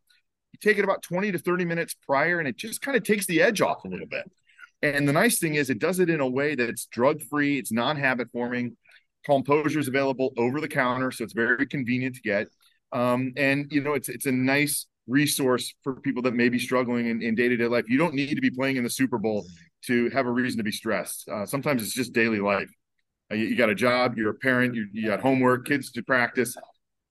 you 0.53 0.59
take 0.61 0.79
it 0.79 0.85
about 0.85 1.03
20 1.03 1.33
to 1.33 1.39
30 1.39 1.65
minutes 1.65 1.95
prior 2.07 2.39
and 2.39 2.49
it 2.49 2.57
just 2.57 2.81
kind 2.81 2.97
of 2.97 3.05
takes 3.05 3.27
the 3.27 3.43
edge 3.43 3.61
off 3.61 3.85
a 3.85 3.89
little 3.89 4.07
bit 4.07 4.31
and 4.83 5.09
the 5.09 5.13
nice 5.13 5.39
thing 5.39 5.55
is, 5.55 5.71
it 5.71 5.79
does 5.79 5.99
it 6.01 6.11
in 6.11 6.21
a 6.21 6.29
way 6.29 6.55
that's 6.55 6.87
drug 6.87 7.23
free, 7.23 7.59
it's 7.59 7.73
non 7.73 7.97
habit 7.97 8.29
forming. 8.33 8.77
Calmposure 9.27 9.79
is 9.79 9.89
available 9.89 10.33
over 10.37 10.61
the 10.61 10.69
counter, 10.69 11.11
so 11.13 11.23
it's 11.23 11.33
very 11.33 11.67
convenient 11.67 12.17
to 12.17 12.21
get. 12.23 12.49
Um, 12.93 13.33
and 13.37 13.71
you 13.71 13.81
know, 13.81 13.95
it's 13.95 14.09
it's 14.09 14.27
a 14.27 14.33
nice 14.33 14.87
resource 15.07 15.75
for 15.83 15.95
people 15.95 16.23
that 16.23 16.35
may 16.35 16.49
be 16.49 16.59
struggling 16.59 17.23
in 17.23 17.35
day 17.35 17.49
to 17.49 17.57
day 17.57 17.67
life. 17.67 17.85
You 17.89 17.99
don't 17.99 18.15
need 18.15 18.35
to 18.35 18.41
be 18.41 18.51
playing 18.51 18.77
in 18.77 18.85
the 18.85 18.91
Super 18.91 19.19
Bowl 19.19 19.47
to 19.87 20.11
have 20.11 20.27
a 20.27 20.31
reason 20.31 20.59
to 20.59 20.65
be 20.65 20.73
stressed. 20.73 21.29
Uh, 21.29 21.47
sometimes 21.47 21.83
it's 21.83 21.95
just 21.95 22.13
daily 22.13 22.39
life. 22.39 22.71
Uh, 23.31 23.35
you, 23.35 23.47
you, 23.47 23.57
got 23.57 23.71
a 23.71 23.75
job, 23.75 24.17
you're 24.17 24.31
a 24.31 24.35
parent, 24.35 24.75
you, 24.75 24.87
you 24.93 25.09
got 25.09 25.21
homework, 25.21 25.67
kids 25.67 25.91
to 25.93 26.03
practice. 26.03 26.57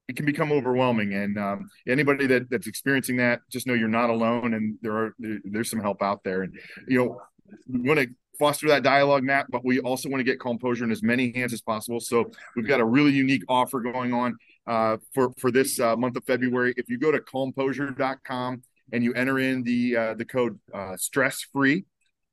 It 0.07 0.15
can 0.15 0.25
become 0.25 0.51
overwhelming, 0.51 1.13
and 1.13 1.37
um, 1.37 1.69
anybody 1.87 2.27
that, 2.27 2.49
that's 2.49 2.67
experiencing 2.67 3.17
that, 3.17 3.41
just 3.49 3.65
know 3.65 3.73
you're 3.73 3.87
not 3.87 4.09
alone, 4.09 4.53
and 4.53 4.77
there 4.81 4.97
are 4.97 5.15
there, 5.19 5.39
there's 5.45 5.69
some 5.69 5.79
help 5.79 6.01
out 6.01 6.21
there. 6.25 6.41
And 6.41 6.53
you 6.87 6.97
know, 6.97 7.21
we 7.67 7.87
want 7.87 7.99
to 7.99 8.07
foster 8.39 8.67
that 8.67 8.81
dialogue, 8.81 9.23
Matt, 9.23 9.45
but 9.51 9.63
we 9.63 9.79
also 9.79 10.09
want 10.09 10.19
to 10.19 10.23
get 10.23 10.39
Calmposure 10.39 10.83
in 10.83 10.91
as 10.91 11.03
many 11.03 11.31
hands 11.33 11.53
as 11.53 11.61
possible. 11.61 11.99
So 11.99 12.31
we've 12.55 12.67
got 12.67 12.79
a 12.79 12.85
really 12.85 13.11
unique 13.11 13.43
offer 13.47 13.79
going 13.81 14.13
on 14.13 14.35
uh, 14.67 14.97
for 15.13 15.31
for 15.37 15.51
this 15.51 15.79
uh, 15.79 15.95
month 15.95 16.17
of 16.17 16.23
February. 16.25 16.73
If 16.77 16.89
you 16.89 16.97
go 16.97 17.11
to 17.11 17.19
calmposure.com 17.19 18.63
and 18.93 19.03
you 19.03 19.13
enter 19.13 19.39
in 19.39 19.63
the 19.63 19.95
uh, 19.95 20.13
the 20.15 20.25
code 20.25 20.59
uh, 20.73 20.97
stress 20.97 21.45
free, 21.53 21.85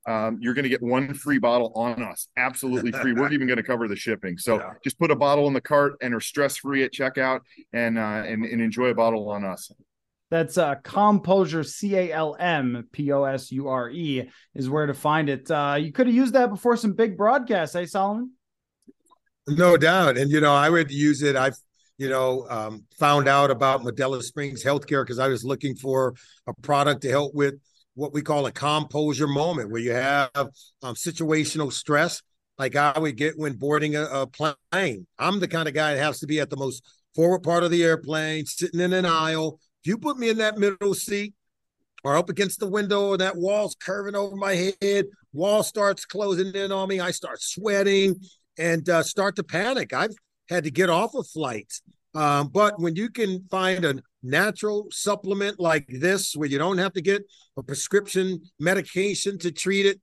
um, 0.07 0.39
you're 0.41 0.55
going 0.55 0.63
to 0.63 0.69
get 0.69 0.81
one 0.81 1.13
free 1.13 1.37
bottle 1.37 1.71
on 1.75 2.01
us, 2.01 2.27
absolutely 2.37 2.91
free. 2.91 3.13
We're 3.13 3.31
even 3.31 3.45
going 3.45 3.57
to 3.57 3.63
cover 3.63 3.87
the 3.87 3.95
shipping. 3.95 4.39
So 4.39 4.57
yeah. 4.57 4.73
just 4.83 4.97
put 4.97 5.11
a 5.11 5.15
bottle 5.15 5.47
in 5.47 5.53
the 5.53 5.61
cart, 5.61 5.93
enter 6.01 6.19
stress 6.19 6.57
free 6.57 6.83
at 6.83 6.91
checkout, 6.91 7.41
and, 7.73 7.99
uh, 7.99 8.23
and 8.25 8.45
and 8.45 8.61
enjoy 8.61 8.87
a 8.87 8.95
bottle 8.95 9.29
on 9.29 9.45
us. 9.45 9.71
That's 10.29 10.57
uh, 10.57 10.75
Calmposure, 10.83 11.63
C 11.63 11.95
A 11.95 12.11
L 12.11 12.35
M 12.39 12.87
P 12.91 13.11
O 13.11 13.23
S 13.23 13.51
U 13.51 13.67
R 13.67 13.89
E, 13.89 14.29
is 14.53 14.69
where 14.69 14.85
to 14.85 14.93
find 14.93 15.29
it. 15.29 15.49
Uh, 15.49 15.77
you 15.79 15.91
could 15.91 16.07
have 16.07 16.15
used 16.15 16.33
that 16.33 16.49
before 16.49 16.77
some 16.77 16.93
big 16.93 17.17
broadcasts, 17.17 17.75
eh, 17.75 17.85
Solomon? 17.85 18.33
No 19.47 19.75
doubt. 19.77 20.17
And, 20.17 20.29
you 20.29 20.39
know, 20.39 20.53
I 20.53 20.69
would 20.69 20.91
use 20.91 21.23
it. 21.23 21.35
I've, 21.35 21.57
you 21.97 22.09
know, 22.09 22.45
um, 22.49 22.85
found 22.99 23.27
out 23.27 23.49
about 23.49 23.81
Medela 23.81 24.21
Springs 24.21 24.63
Healthcare 24.63 25.03
because 25.03 25.19
I 25.19 25.27
was 25.27 25.43
looking 25.43 25.75
for 25.75 26.13
a 26.47 26.53
product 26.61 27.01
to 27.01 27.09
help 27.09 27.33
with 27.33 27.55
what 27.95 28.13
we 28.13 28.21
call 28.21 28.45
a 28.45 28.51
composure 28.51 29.27
moment 29.27 29.71
where 29.71 29.81
you 29.81 29.91
have 29.91 30.29
um, 30.35 30.93
situational 30.93 31.73
stress 31.73 32.21
like 32.59 32.75
I 32.75 32.99
would 32.99 33.15
get 33.15 33.37
when 33.37 33.53
boarding 33.53 33.95
a, 33.95 34.03
a 34.03 34.27
plane. 34.27 35.07
I'm 35.17 35.39
the 35.39 35.47
kind 35.47 35.67
of 35.67 35.73
guy 35.73 35.95
that 35.95 36.03
has 36.03 36.19
to 36.19 36.27
be 36.27 36.39
at 36.39 36.49
the 36.49 36.57
most 36.57 36.83
forward 37.15 37.41
part 37.41 37.63
of 37.63 37.71
the 37.71 37.83
airplane, 37.83 38.45
sitting 38.45 38.81
in 38.81 38.93
an 38.93 39.05
aisle 39.05 39.59
you 39.87 39.97
put 39.97 40.17
me 40.17 40.29
in 40.29 40.37
that 40.37 40.57
middle 40.57 40.93
seat 40.93 41.33
or 42.03 42.17
up 42.17 42.29
against 42.29 42.59
the 42.59 42.69
window 42.69 43.11
and 43.11 43.21
that 43.21 43.35
wall's 43.35 43.75
curving 43.75 44.15
over 44.15 44.35
my 44.35 44.73
head, 44.81 45.05
wall 45.33 45.63
starts 45.63 46.05
closing 46.05 46.53
in 46.53 46.71
on 46.71 46.87
me, 46.87 46.99
I 46.99 47.11
start 47.11 47.41
sweating 47.41 48.15
and 48.57 48.87
uh, 48.89 49.03
start 49.03 49.35
to 49.37 49.43
panic. 49.43 49.93
I've 49.93 50.15
had 50.49 50.63
to 50.63 50.71
get 50.71 50.89
off 50.89 51.15
of 51.15 51.27
flights. 51.27 51.81
Um, 52.15 52.47
but 52.47 52.79
when 52.79 52.95
you 52.95 53.09
can 53.09 53.45
find 53.51 53.85
a 53.85 54.01
natural 54.23 54.87
supplement 54.91 55.59
like 55.59 55.87
this, 55.87 56.35
where 56.35 56.49
you 56.49 56.57
don't 56.57 56.79
have 56.79 56.93
to 56.93 57.01
get 57.01 57.23
a 57.57 57.63
prescription 57.63 58.41
medication 58.59 59.37
to 59.39 59.51
treat 59.51 59.85
it, 59.85 60.01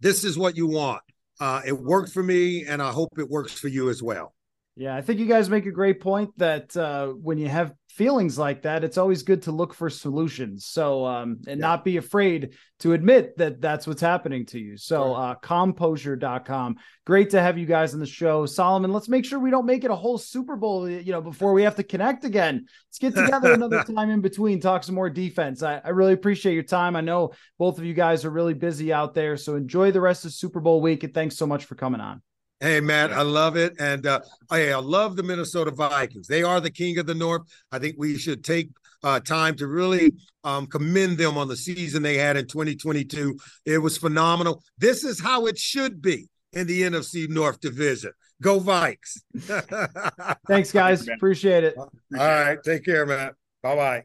this 0.00 0.24
is 0.24 0.36
what 0.36 0.56
you 0.56 0.66
want. 0.66 1.02
Uh, 1.40 1.62
it 1.66 1.72
worked 1.72 2.12
for 2.12 2.22
me, 2.22 2.66
and 2.66 2.82
I 2.82 2.90
hope 2.90 3.18
it 3.18 3.28
works 3.28 3.52
for 3.52 3.68
you 3.68 3.88
as 3.88 4.02
well. 4.02 4.34
Yeah, 4.76 4.94
I 4.94 5.02
think 5.02 5.20
you 5.20 5.26
guys 5.26 5.50
make 5.50 5.66
a 5.66 5.70
great 5.70 6.00
point 6.00 6.30
that 6.38 6.76
uh, 6.76 7.08
when 7.08 7.38
you 7.38 7.48
have 7.48 7.72
feelings 7.92 8.38
like 8.38 8.62
that, 8.62 8.84
it's 8.84 8.96
always 8.96 9.22
good 9.22 9.42
to 9.42 9.52
look 9.52 9.74
for 9.74 9.90
solutions. 9.90 10.64
So, 10.64 11.04
um, 11.04 11.38
and 11.46 11.60
yeah. 11.60 11.66
not 11.66 11.84
be 11.84 11.98
afraid 11.98 12.54
to 12.80 12.94
admit 12.94 13.36
that 13.36 13.60
that's 13.60 13.86
what's 13.86 14.00
happening 14.00 14.46
to 14.46 14.58
you. 14.58 14.76
So, 14.76 15.14
uh, 15.14 15.34
calmposure.com. 15.42 16.76
Great 17.04 17.30
to 17.30 17.40
have 17.40 17.58
you 17.58 17.66
guys 17.66 17.92
on 17.92 18.00
the 18.00 18.06
show. 18.06 18.46
Solomon, 18.46 18.92
let's 18.92 19.08
make 19.08 19.24
sure 19.24 19.38
we 19.38 19.50
don't 19.50 19.66
make 19.66 19.84
it 19.84 19.90
a 19.90 19.94
whole 19.94 20.16
Super 20.16 20.56
Bowl, 20.56 20.88
you 20.88 21.12
know, 21.12 21.20
before 21.20 21.52
we 21.52 21.62
have 21.64 21.76
to 21.76 21.82
connect 21.82 22.24
again. 22.24 22.66
Let's 22.88 22.98
get 22.98 23.14
together 23.14 23.52
another 23.54 23.84
time 23.84 24.10
in 24.10 24.22
between, 24.22 24.60
talk 24.60 24.84
some 24.84 24.94
more 24.94 25.10
defense. 25.10 25.62
I, 25.62 25.80
I 25.84 25.90
really 25.90 26.14
appreciate 26.14 26.54
your 26.54 26.62
time. 26.62 26.96
I 26.96 27.02
know 27.02 27.32
both 27.58 27.78
of 27.78 27.84
you 27.84 27.94
guys 27.94 28.24
are 28.24 28.30
really 28.30 28.54
busy 28.54 28.92
out 28.92 29.14
there. 29.14 29.36
So, 29.36 29.54
enjoy 29.54 29.92
the 29.92 30.00
rest 30.00 30.24
of 30.24 30.32
Super 30.32 30.60
Bowl 30.60 30.80
week. 30.80 31.04
And 31.04 31.12
thanks 31.12 31.36
so 31.36 31.46
much 31.46 31.66
for 31.66 31.74
coming 31.74 32.00
on. 32.00 32.22
Hey, 32.62 32.80
Matt, 32.80 33.12
I 33.12 33.22
love 33.22 33.56
it. 33.56 33.74
And 33.80 34.06
uh, 34.06 34.20
I, 34.48 34.70
I 34.70 34.76
love 34.76 35.16
the 35.16 35.24
Minnesota 35.24 35.72
Vikings. 35.72 36.28
They 36.28 36.44
are 36.44 36.60
the 36.60 36.70
king 36.70 36.96
of 36.98 37.06
the 37.06 37.14
North. 37.14 37.42
I 37.72 37.80
think 37.80 37.96
we 37.98 38.16
should 38.16 38.44
take 38.44 38.70
uh, 39.02 39.18
time 39.18 39.56
to 39.56 39.66
really 39.66 40.12
um, 40.44 40.68
commend 40.68 41.18
them 41.18 41.36
on 41.36 41.48
the 41.48 41.56
season 41.56 42.04
they 42.04 42.16
had 42.16 42.36
in 42.36 42.46
2022. 42.46 43.36
It 43.66 43.78
was 43.78 43.98
phenomenal. 43.98 44.62
This 44.78 45.02
is 45.02 45.20
how 45.20 45.46
it 45.46 45.58
should 45.58 46.00
be 46.00 46.28
in 46.52 46.68
the 46.68 46.82
NFC 46.82 47.28
North 47.28 47.58
Division. 47.60 48.12
Go 48.40 48.60
Vikes. 48.60 49.18
Thanks, 50.46 50.70
guys. 50.70 51.08
Appreciate 51.08 51.64
it. 51.64 51.74
All 51.76 51.90
right. 52.12 52.58
Take 52.62 52.84
care, 52.84 53.04
Matt. 53.04 53.34
Bye 53.60 53.74
bye. 53.74 54.04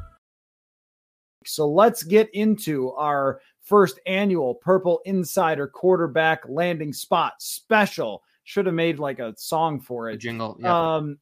So 1.45 1.67
let's 1.69 2.03
get 2.03 2.29
into 2.33 2.91
our 2.91 3.41
first 3.61 3.99
annual 4.05 4.55
Purple 4.55 5.01
Insider 5.05 5.67
quarterback 5.67 6.43
landing 6.47 6.93
spot 6.93 7.33
special. 7.39 8.23
Should 8.43 8.65
have 8.65 8.75
made 8.75 8.99
like 8.99 9.19
a 9.19 9.33
song 9.37 9.79
for 9.79 10.09
it. 10.09 10.15
A 10.15 10.17
jingle. 10.17 10.57
Yeah. 10.59 10.95
Um, 10.95 11.19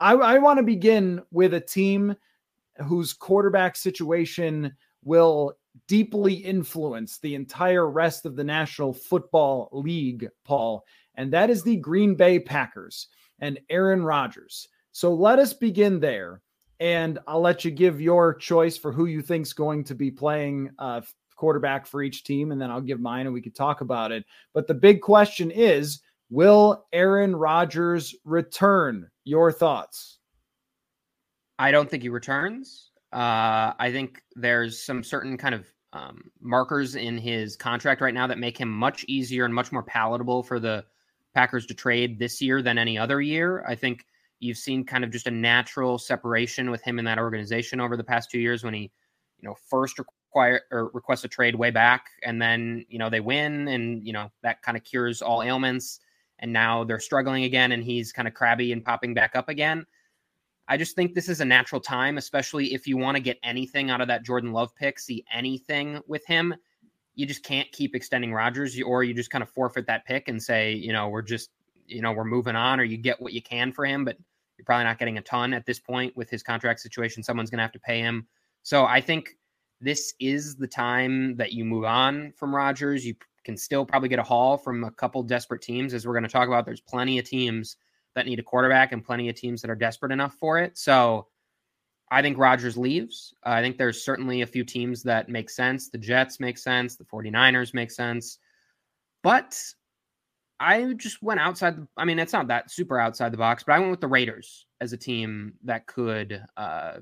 I, 0.00 0.12
I 0.12 0.38
want 0.38 0.58
to 0.58 0.62
begin 0.62 1.22
with 1.30 1.54
a 1.54 1.60
team 1.60 2.14
whose 2.84 3.12
quarterback 3.12 3.76
situation 3.76 4.74
will 5.04 5.54
deeply 5.86 6.34
influence 6.34 7.18
the 7.18 7.34
entire 7.34 7.88
rest 7.88 8.26
of 8.26 8.36
the 8.36 8.44
National 8.44 8.92
Football 8.92 9.68
League, 9.72 10.28
Paul, 10.44 10.84
and 11.14 11.32
that 11.32 11.50
is 11.50 11.62
the 11.62 11.76
Green 11.76 12.14
Bay 12.14 12.38
Packers 12.38 13.08
and 13.40 13.58
Aaron 13.70 14.02
Rodgers. 14.02 14.68
So 14.92 15.14
let 15.14 15.38
us 15.38 15.52
begin 15.52 16.00
there 16.00 16.42
and 16.80 17.18
I'll 17.26 17.40
let 17.40 17.64
you 17.64 17.70
give 17.70 18.00
your 18.00 18.34
choice 18.34 18.76
for 18.76 18.92
who 18.92 19.06
you 19.06 19.22
think's 19.22 19.52
going 19.52 19.84
to 19.84 19.94
be 19.94 20.10
playing 20.10 20.70
uh, 20.78 21.00
quarterback 21.36 21.86
for 21.86 22.02
each 22.02 22.24
team, 22.24 22.52
and 22.52 22.60
then 22.60 22.70
I'll 22.70 22.80
give 22.80 23.00
mine 23.00 23.26
and 23.26 23.34
we 23.34 23.42
could 23.42 23.54
talk 23.54 23.80
about 23.80 24.12
it. 24.12 24.24
But 24.52 24.66
the 24.66 24.74
big 24.74 25.00
question 25.00 25.50
is, 25.50 26.00
will 26.30 26.86
Aaron 26.92 27.36
Rodgers 27.36 28.14
return? 28.24 29.08
Your 29.24 29.52
thoughts? 29.52 30.18
I 31.58 31.70
don't 31.70 31.90
think 31.90 32.02
he 32.02 32.08
returns. 32.08 32.90
Uh, 33.12 33.72
I 33.78 33.90
think 33.92 34.22
there's 34.34 34.82
some 34.82 35.02
certain 35.02 35.36
kind 35.36 35.54
of 35.54 35.66
um, 35.92 36.30
markers 36.40 36.94
in 36.96 37.16
his 37.16 37.56
contract 37.56 38.00
right 38.00 38.12
now 38.12 38.26
that 38.26 38.38
make 38.38 38.58
him 38.58 38.70
much 38.70 39.04
easier 39.08 39.44
and 39.44 39.54
much 39.54 39.72
more 39.72 39.82
palatable 39.82 40.42
for 40.42 40.60
the 40.60 40.84
Packers 41.34 41.66
to 41.66 41.74
trade 41.74 42.18
this 42.18 42.40
year 42.40 42.62
than 42.62 42.78
any 42.78 42.98
other 42.98 43.20
year. 43.20 43.64
I 43.66 43.74
think 43.74 44.06
You've 44.38 44.58
seen 44.58 44.84
kind 44.84 45.04
of 45.04 45.10
just 45.10 45.26
a 45.26 45.30
natural 45.30 45.98
separation 45.98 46.70
with 46.70 46.82
him 46.82 46.98
in 46.98 47.04
that 47.06 47.18
organization 47.18 47.80
over 47.80 47.96
the 47.96 48.04
past 48.04 48.30
two 48.30 48.38
years 48.38 48.62
when 48.62 48.74
he, 48.74 48.90
you 49.40 49.48
know, 49.48 49.54
first 49.68 49.98
require 49.98 50.62
or 50.70 50.90
requests 50.92 51.24
a 51.24 51.28
trade 51.28 51.54
way 51.54 51.70
back, 51.70 52.06
and 52.22 52.40
then 52.40 52.84
you 52.88 52.98
know 52.98 53.08
they 53.08 53.20
win, 53.20 53.68
and 53.68 54.06
you 54.06 54.12
know 54.12 54.30
that 54.42 54.62
kind 54.62 54.76
of 54.76 54.84
cures 54.84 55.22
all 55.22 55.42
ailments. 55.42 56.00
And 56.38 56.52
now 56.52 56.84
they're 56.84 57.00
struggling 57.00 57.44
again, 57.44 57.72
and 57.72 57.82
he's 57.82 58.12
kind 58.12 58.28
of 58.28 58.34
crabby 58.34 58.72
and 58.72 58.84
popping 58.84 59.14
back 59.14 59.34
up 59.34 59.48
again. 59.48 59.86
I 60.68 60.76
just 60.76 60.94
think 60.94 61.14
this 61.14 61.30
is 61.30 61.40
a 61.40 61.44
natural 61.44 61.80
time, 61.80 62.18
especially 62.18 62.74
if 62.74 62.86
you 62.86 62.98
want 62.98 63.16
to 63.16 63.22
get 63.22 63.38
anything 63.42 63.90
out 63.90 64.00
of 64.02 64.08
that 64.08 64.24
Jordan 64.24 64.52
Love 64.52 64.74
pick, 64.74 64.98
see 64.98 65.24
anything 65.32 66.00
with 66.06 66.26
him. 66.26 66.54
You 67.14 67.24
just 67.24 67.42
can't 67.42 67.70
keep 67.72 67.94
extending 67.94 68.34
Rodgers, 68.34 68.78
or 68.82 69.02
you 69.02 69.14
just 69.14 69.30
kind 69.30 69.42
of 69.42 69.48
forfeit 69.48 69.86
that 69.86 70.04
pick 70.04 70.28
and 70.28 70.42
say, 70.42 70.74
you 70.74 70.92
know, 70.92 71.08
we're 71.08 71.22
just 71.22 71.50
you 71.88 72.02
know, 72.02 72.12
we're 72.12 72.24
moving 72.24 72.56
on 72.56 72.80
or 72.80 72.84
you 72.84 72.96
get 72.96 73.20
what 73.20 73.32
you 73.32 73.42
can 73.42 73.72
for 73.72 73.84
him, 73.84 74.04
but 74.04 74.16
you're 74.56 74.64
probably 74.64 74.84
not 74.84 74.98
getting 74.98 75.18
a 75.18 75.22
ton 75.22 75.52
at 75.52 75.66
this 75.66 75.78
point 75.78 76.16
with 76.16 76.30
his 76.30 76.42
contract 76.42 76.80
situation. 76.80 77.22
Someone's 77.22 77.50
going 77.50 77.58
to 77.58 77.64
have 77.64 77.72
to 77.72 77.80
pay 77.80 78.00
him. 78.00 78.26
So 78.62 78.84
I 78.84 79.00
think 79.00 79.36
this 79.80 80.14
is 80.20 80.56
the 80.56 80.66
time 80.66 81.36
that 81.36 81.52
you 81.52 81.64
move 81.64 81.84
on 81.84 82.32
from 82.36 82.54
Rodgers. 82.54 83.04
You 83.04 83.14
can 83.44 83.56
still 83.56 83.84
probably 83.84 84.08
get 84.08 84.18
a 84.18 84.24
haul 84.24 84.56
from 84.56 84.84
a 84.84 84.90
couple 84.90 85.22
desperate 85.22 85.62
teams, 85.62 85.94
as 85.94 86.06
we're 86.06 86.14
going 86.14 86.24
to 86.24 86.28
talk 86.28 86.48
about. 86.48 86.64
There's 86.64 86.80
plenty 86.80 87.18
of 87.18 87.24
teams 87.24 87.76
that 88.14 88.26
need 88.26 88.38
a 88.38 88.42
quarterback 88.42 88.92
and 88.92 89.04
plenty 89.04 89.28
of 89.28 89.36
teams 89.36 89.60
that 89.62 89.70
are 89.70 89.76
desperate 89.76 90.10
enough 90.10 90.34
for 90.34 90.58
it. 90.58 90.76
So 90.78 91.28
I 92.10 92.22
think 92.22 92.38
Rodgers 92.38 92.76
leaves. 92.76 93.34
Uh, 93.44 93.50
I 93.50 93.62
think 93.62 93.76
there's 93.76 94.04
certainly 94.04 94.42
a 94.42 94.46
few 94.46 94.64
teams 94.64 95.02
that 95.02 95.28
make 95.28 95.50
sense. 95.50 95.90
The 95.90 95.98
Jets 95.98 96.40
make 96.40 96.56
sense. 96.56 96.96
The 96.96 97.04
49ers 97.04 97.74
make 97.74 97.90
sense. 97.90 98.38
But 99.22 99.60
I 100.58 100.94
just 100.94 101.22
went 101.22 101.40
outside. 101.40 101.76
The, 101.76 101.88
I 101.96 102.04
mean, 102.04 102.18
it's 102.18 102.32
not 102.32 102.48
that 102.48 102.70
super 102.70 102.98
outside 102.98 103.32
the 103.32 103.38
box, 103.38 103.62
but 103.64 103.74
I 103.74 103.78
went 103.78 103.90
with 103.90 104.00
the 104.00 104.08
Raiders 104.08 104.66
as 104.80 104.92
a 104.92 104.96
team 104.96 105.54
that 105.64 105.86
could 105.86 106.42
uh, 106.56 106.98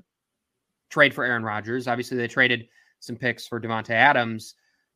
trade 0.89 1.13
for 1.13 1.23
Aaron 1.23 1.43
Rodgers. 1.43 1.87
Obviously, 1.87 2.17
they 2.17 2.27
traded 2.27 2.67
some 2.99 3.15
picks 3.15 3.47
for 3.47 3.61
Davante 3.61 3.91
Adams, 3.91 4.55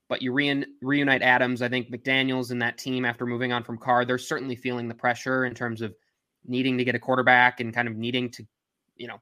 but 0.10 0.22
you 0.22 0.34
re- 0.34 0.65
reunite 0.82 1.22
Adams. 1.22 1.62
I 1.62 1.69
think 1.69 1.89
McDaniels 1.89 2.52
and 2.52 2.62
that 2.62 2.78
team 2.78 3.06
after 3.06 3.26
moving 3.26 3.54
on 3.54 3.63
from 3.63 3.78
Carr, 3.78 4.04
they're 4.04 4.17
certainly 4.17 4.56
feeling 4.56 4.88
the 4.88 4.93
pressure 4.93 5.45
in 5.45 5.54
terms 5.54 5.82
of 5.82 5.95
needing 6.45 6.78
to 6.78 6.84
get 6.84 6.95
a 6.95 7.00
quarterback 7.00 7.60
and 7.60 7.74
kind 7.74 7.88
of 7.88 7.95
needing 7.95 8.30
to, 8.32 8.45
you 8.95 9.08
know, 9.08 9.22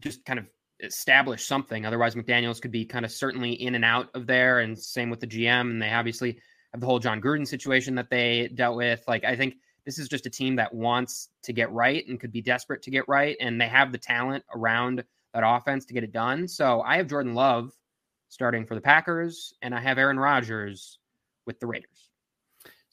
just 0.00 0.24
kind 0.24 0.38
of 0.38 0.46
establish 0.82 1.46
something. 1.46 1.86
Otherwise, 1.86 2.14
McDaniels 2.14 2.60
could 2.60 2.70
be 2.70 2.84
kind 2.84 3.04
of 3.04 3.12
certainly 3.12 3.52
in 3.52 3.74
and 3.74 3.84
out 3.84 4.08
of 4.14 4.26
there. 4.26 4.60
And 4.60 4.78
same 4.78 5.10
with 5.10 5.20
the 5.20 5.26
GM. 5.26 5.70
And 5.70 5.80
they 5.80 5.90
obviously 5.90 6.38
of 6.72 6.80
the 6.80 6.86
whole 6.86 6.98
Jon 6.98 7.20
Gruden 7.20 7.46
situation 7.46 7.94
that 7.96 8.10
they 8.10 8.48
dealt 8.54 8.76
with. 8.76 9.02
Like, 9.08 9.24
I 9.24 9.36
think 9.36 9.56
this 9.84 9.98
is 9.98 10.08
just 10.08 10.26
a 10.26 10.30
team 10.30 10.56
that 10.56 10.74
wants 10.74 11.28
to 11.44 11.52
get 11.52 11.72
right 11.72 12.06
and 12.06 12.20
could 12.20 12.32
be 12.32 12.42
desperate 12.42 12.82
to 12.82 12.90
get 12.90 13.08
right. 13.08 13.36
And 13.40 13.60
they 13.60 13.68
have 13.68 13.92
the 13.92 13.98
talent 13.98 14.44
around 14.54 15.04
that 15.34 15.42
offense 15.44 15.86
to 15.86 15.94
get 15.94 16.04
it 16.04 16.12
done. 16.12 16.48
So 16.48 16.82
I 16.82 16.96
have 16.96 17.06
Jordan 17.06 17.34
Love 17.34 17.72
starting 18.28 18.66
for 18.66 18.74
the 18.74 18.80
Packers, 18.80 19.52
and 19.62 19.74
I 19.74 19.80
have 19.80 19.98
Aaron 19.98 20.18
Rodgers 20.18 20.98
with 21.46 21.58
the 21.58 21.66
Raiders. 21.66 22.09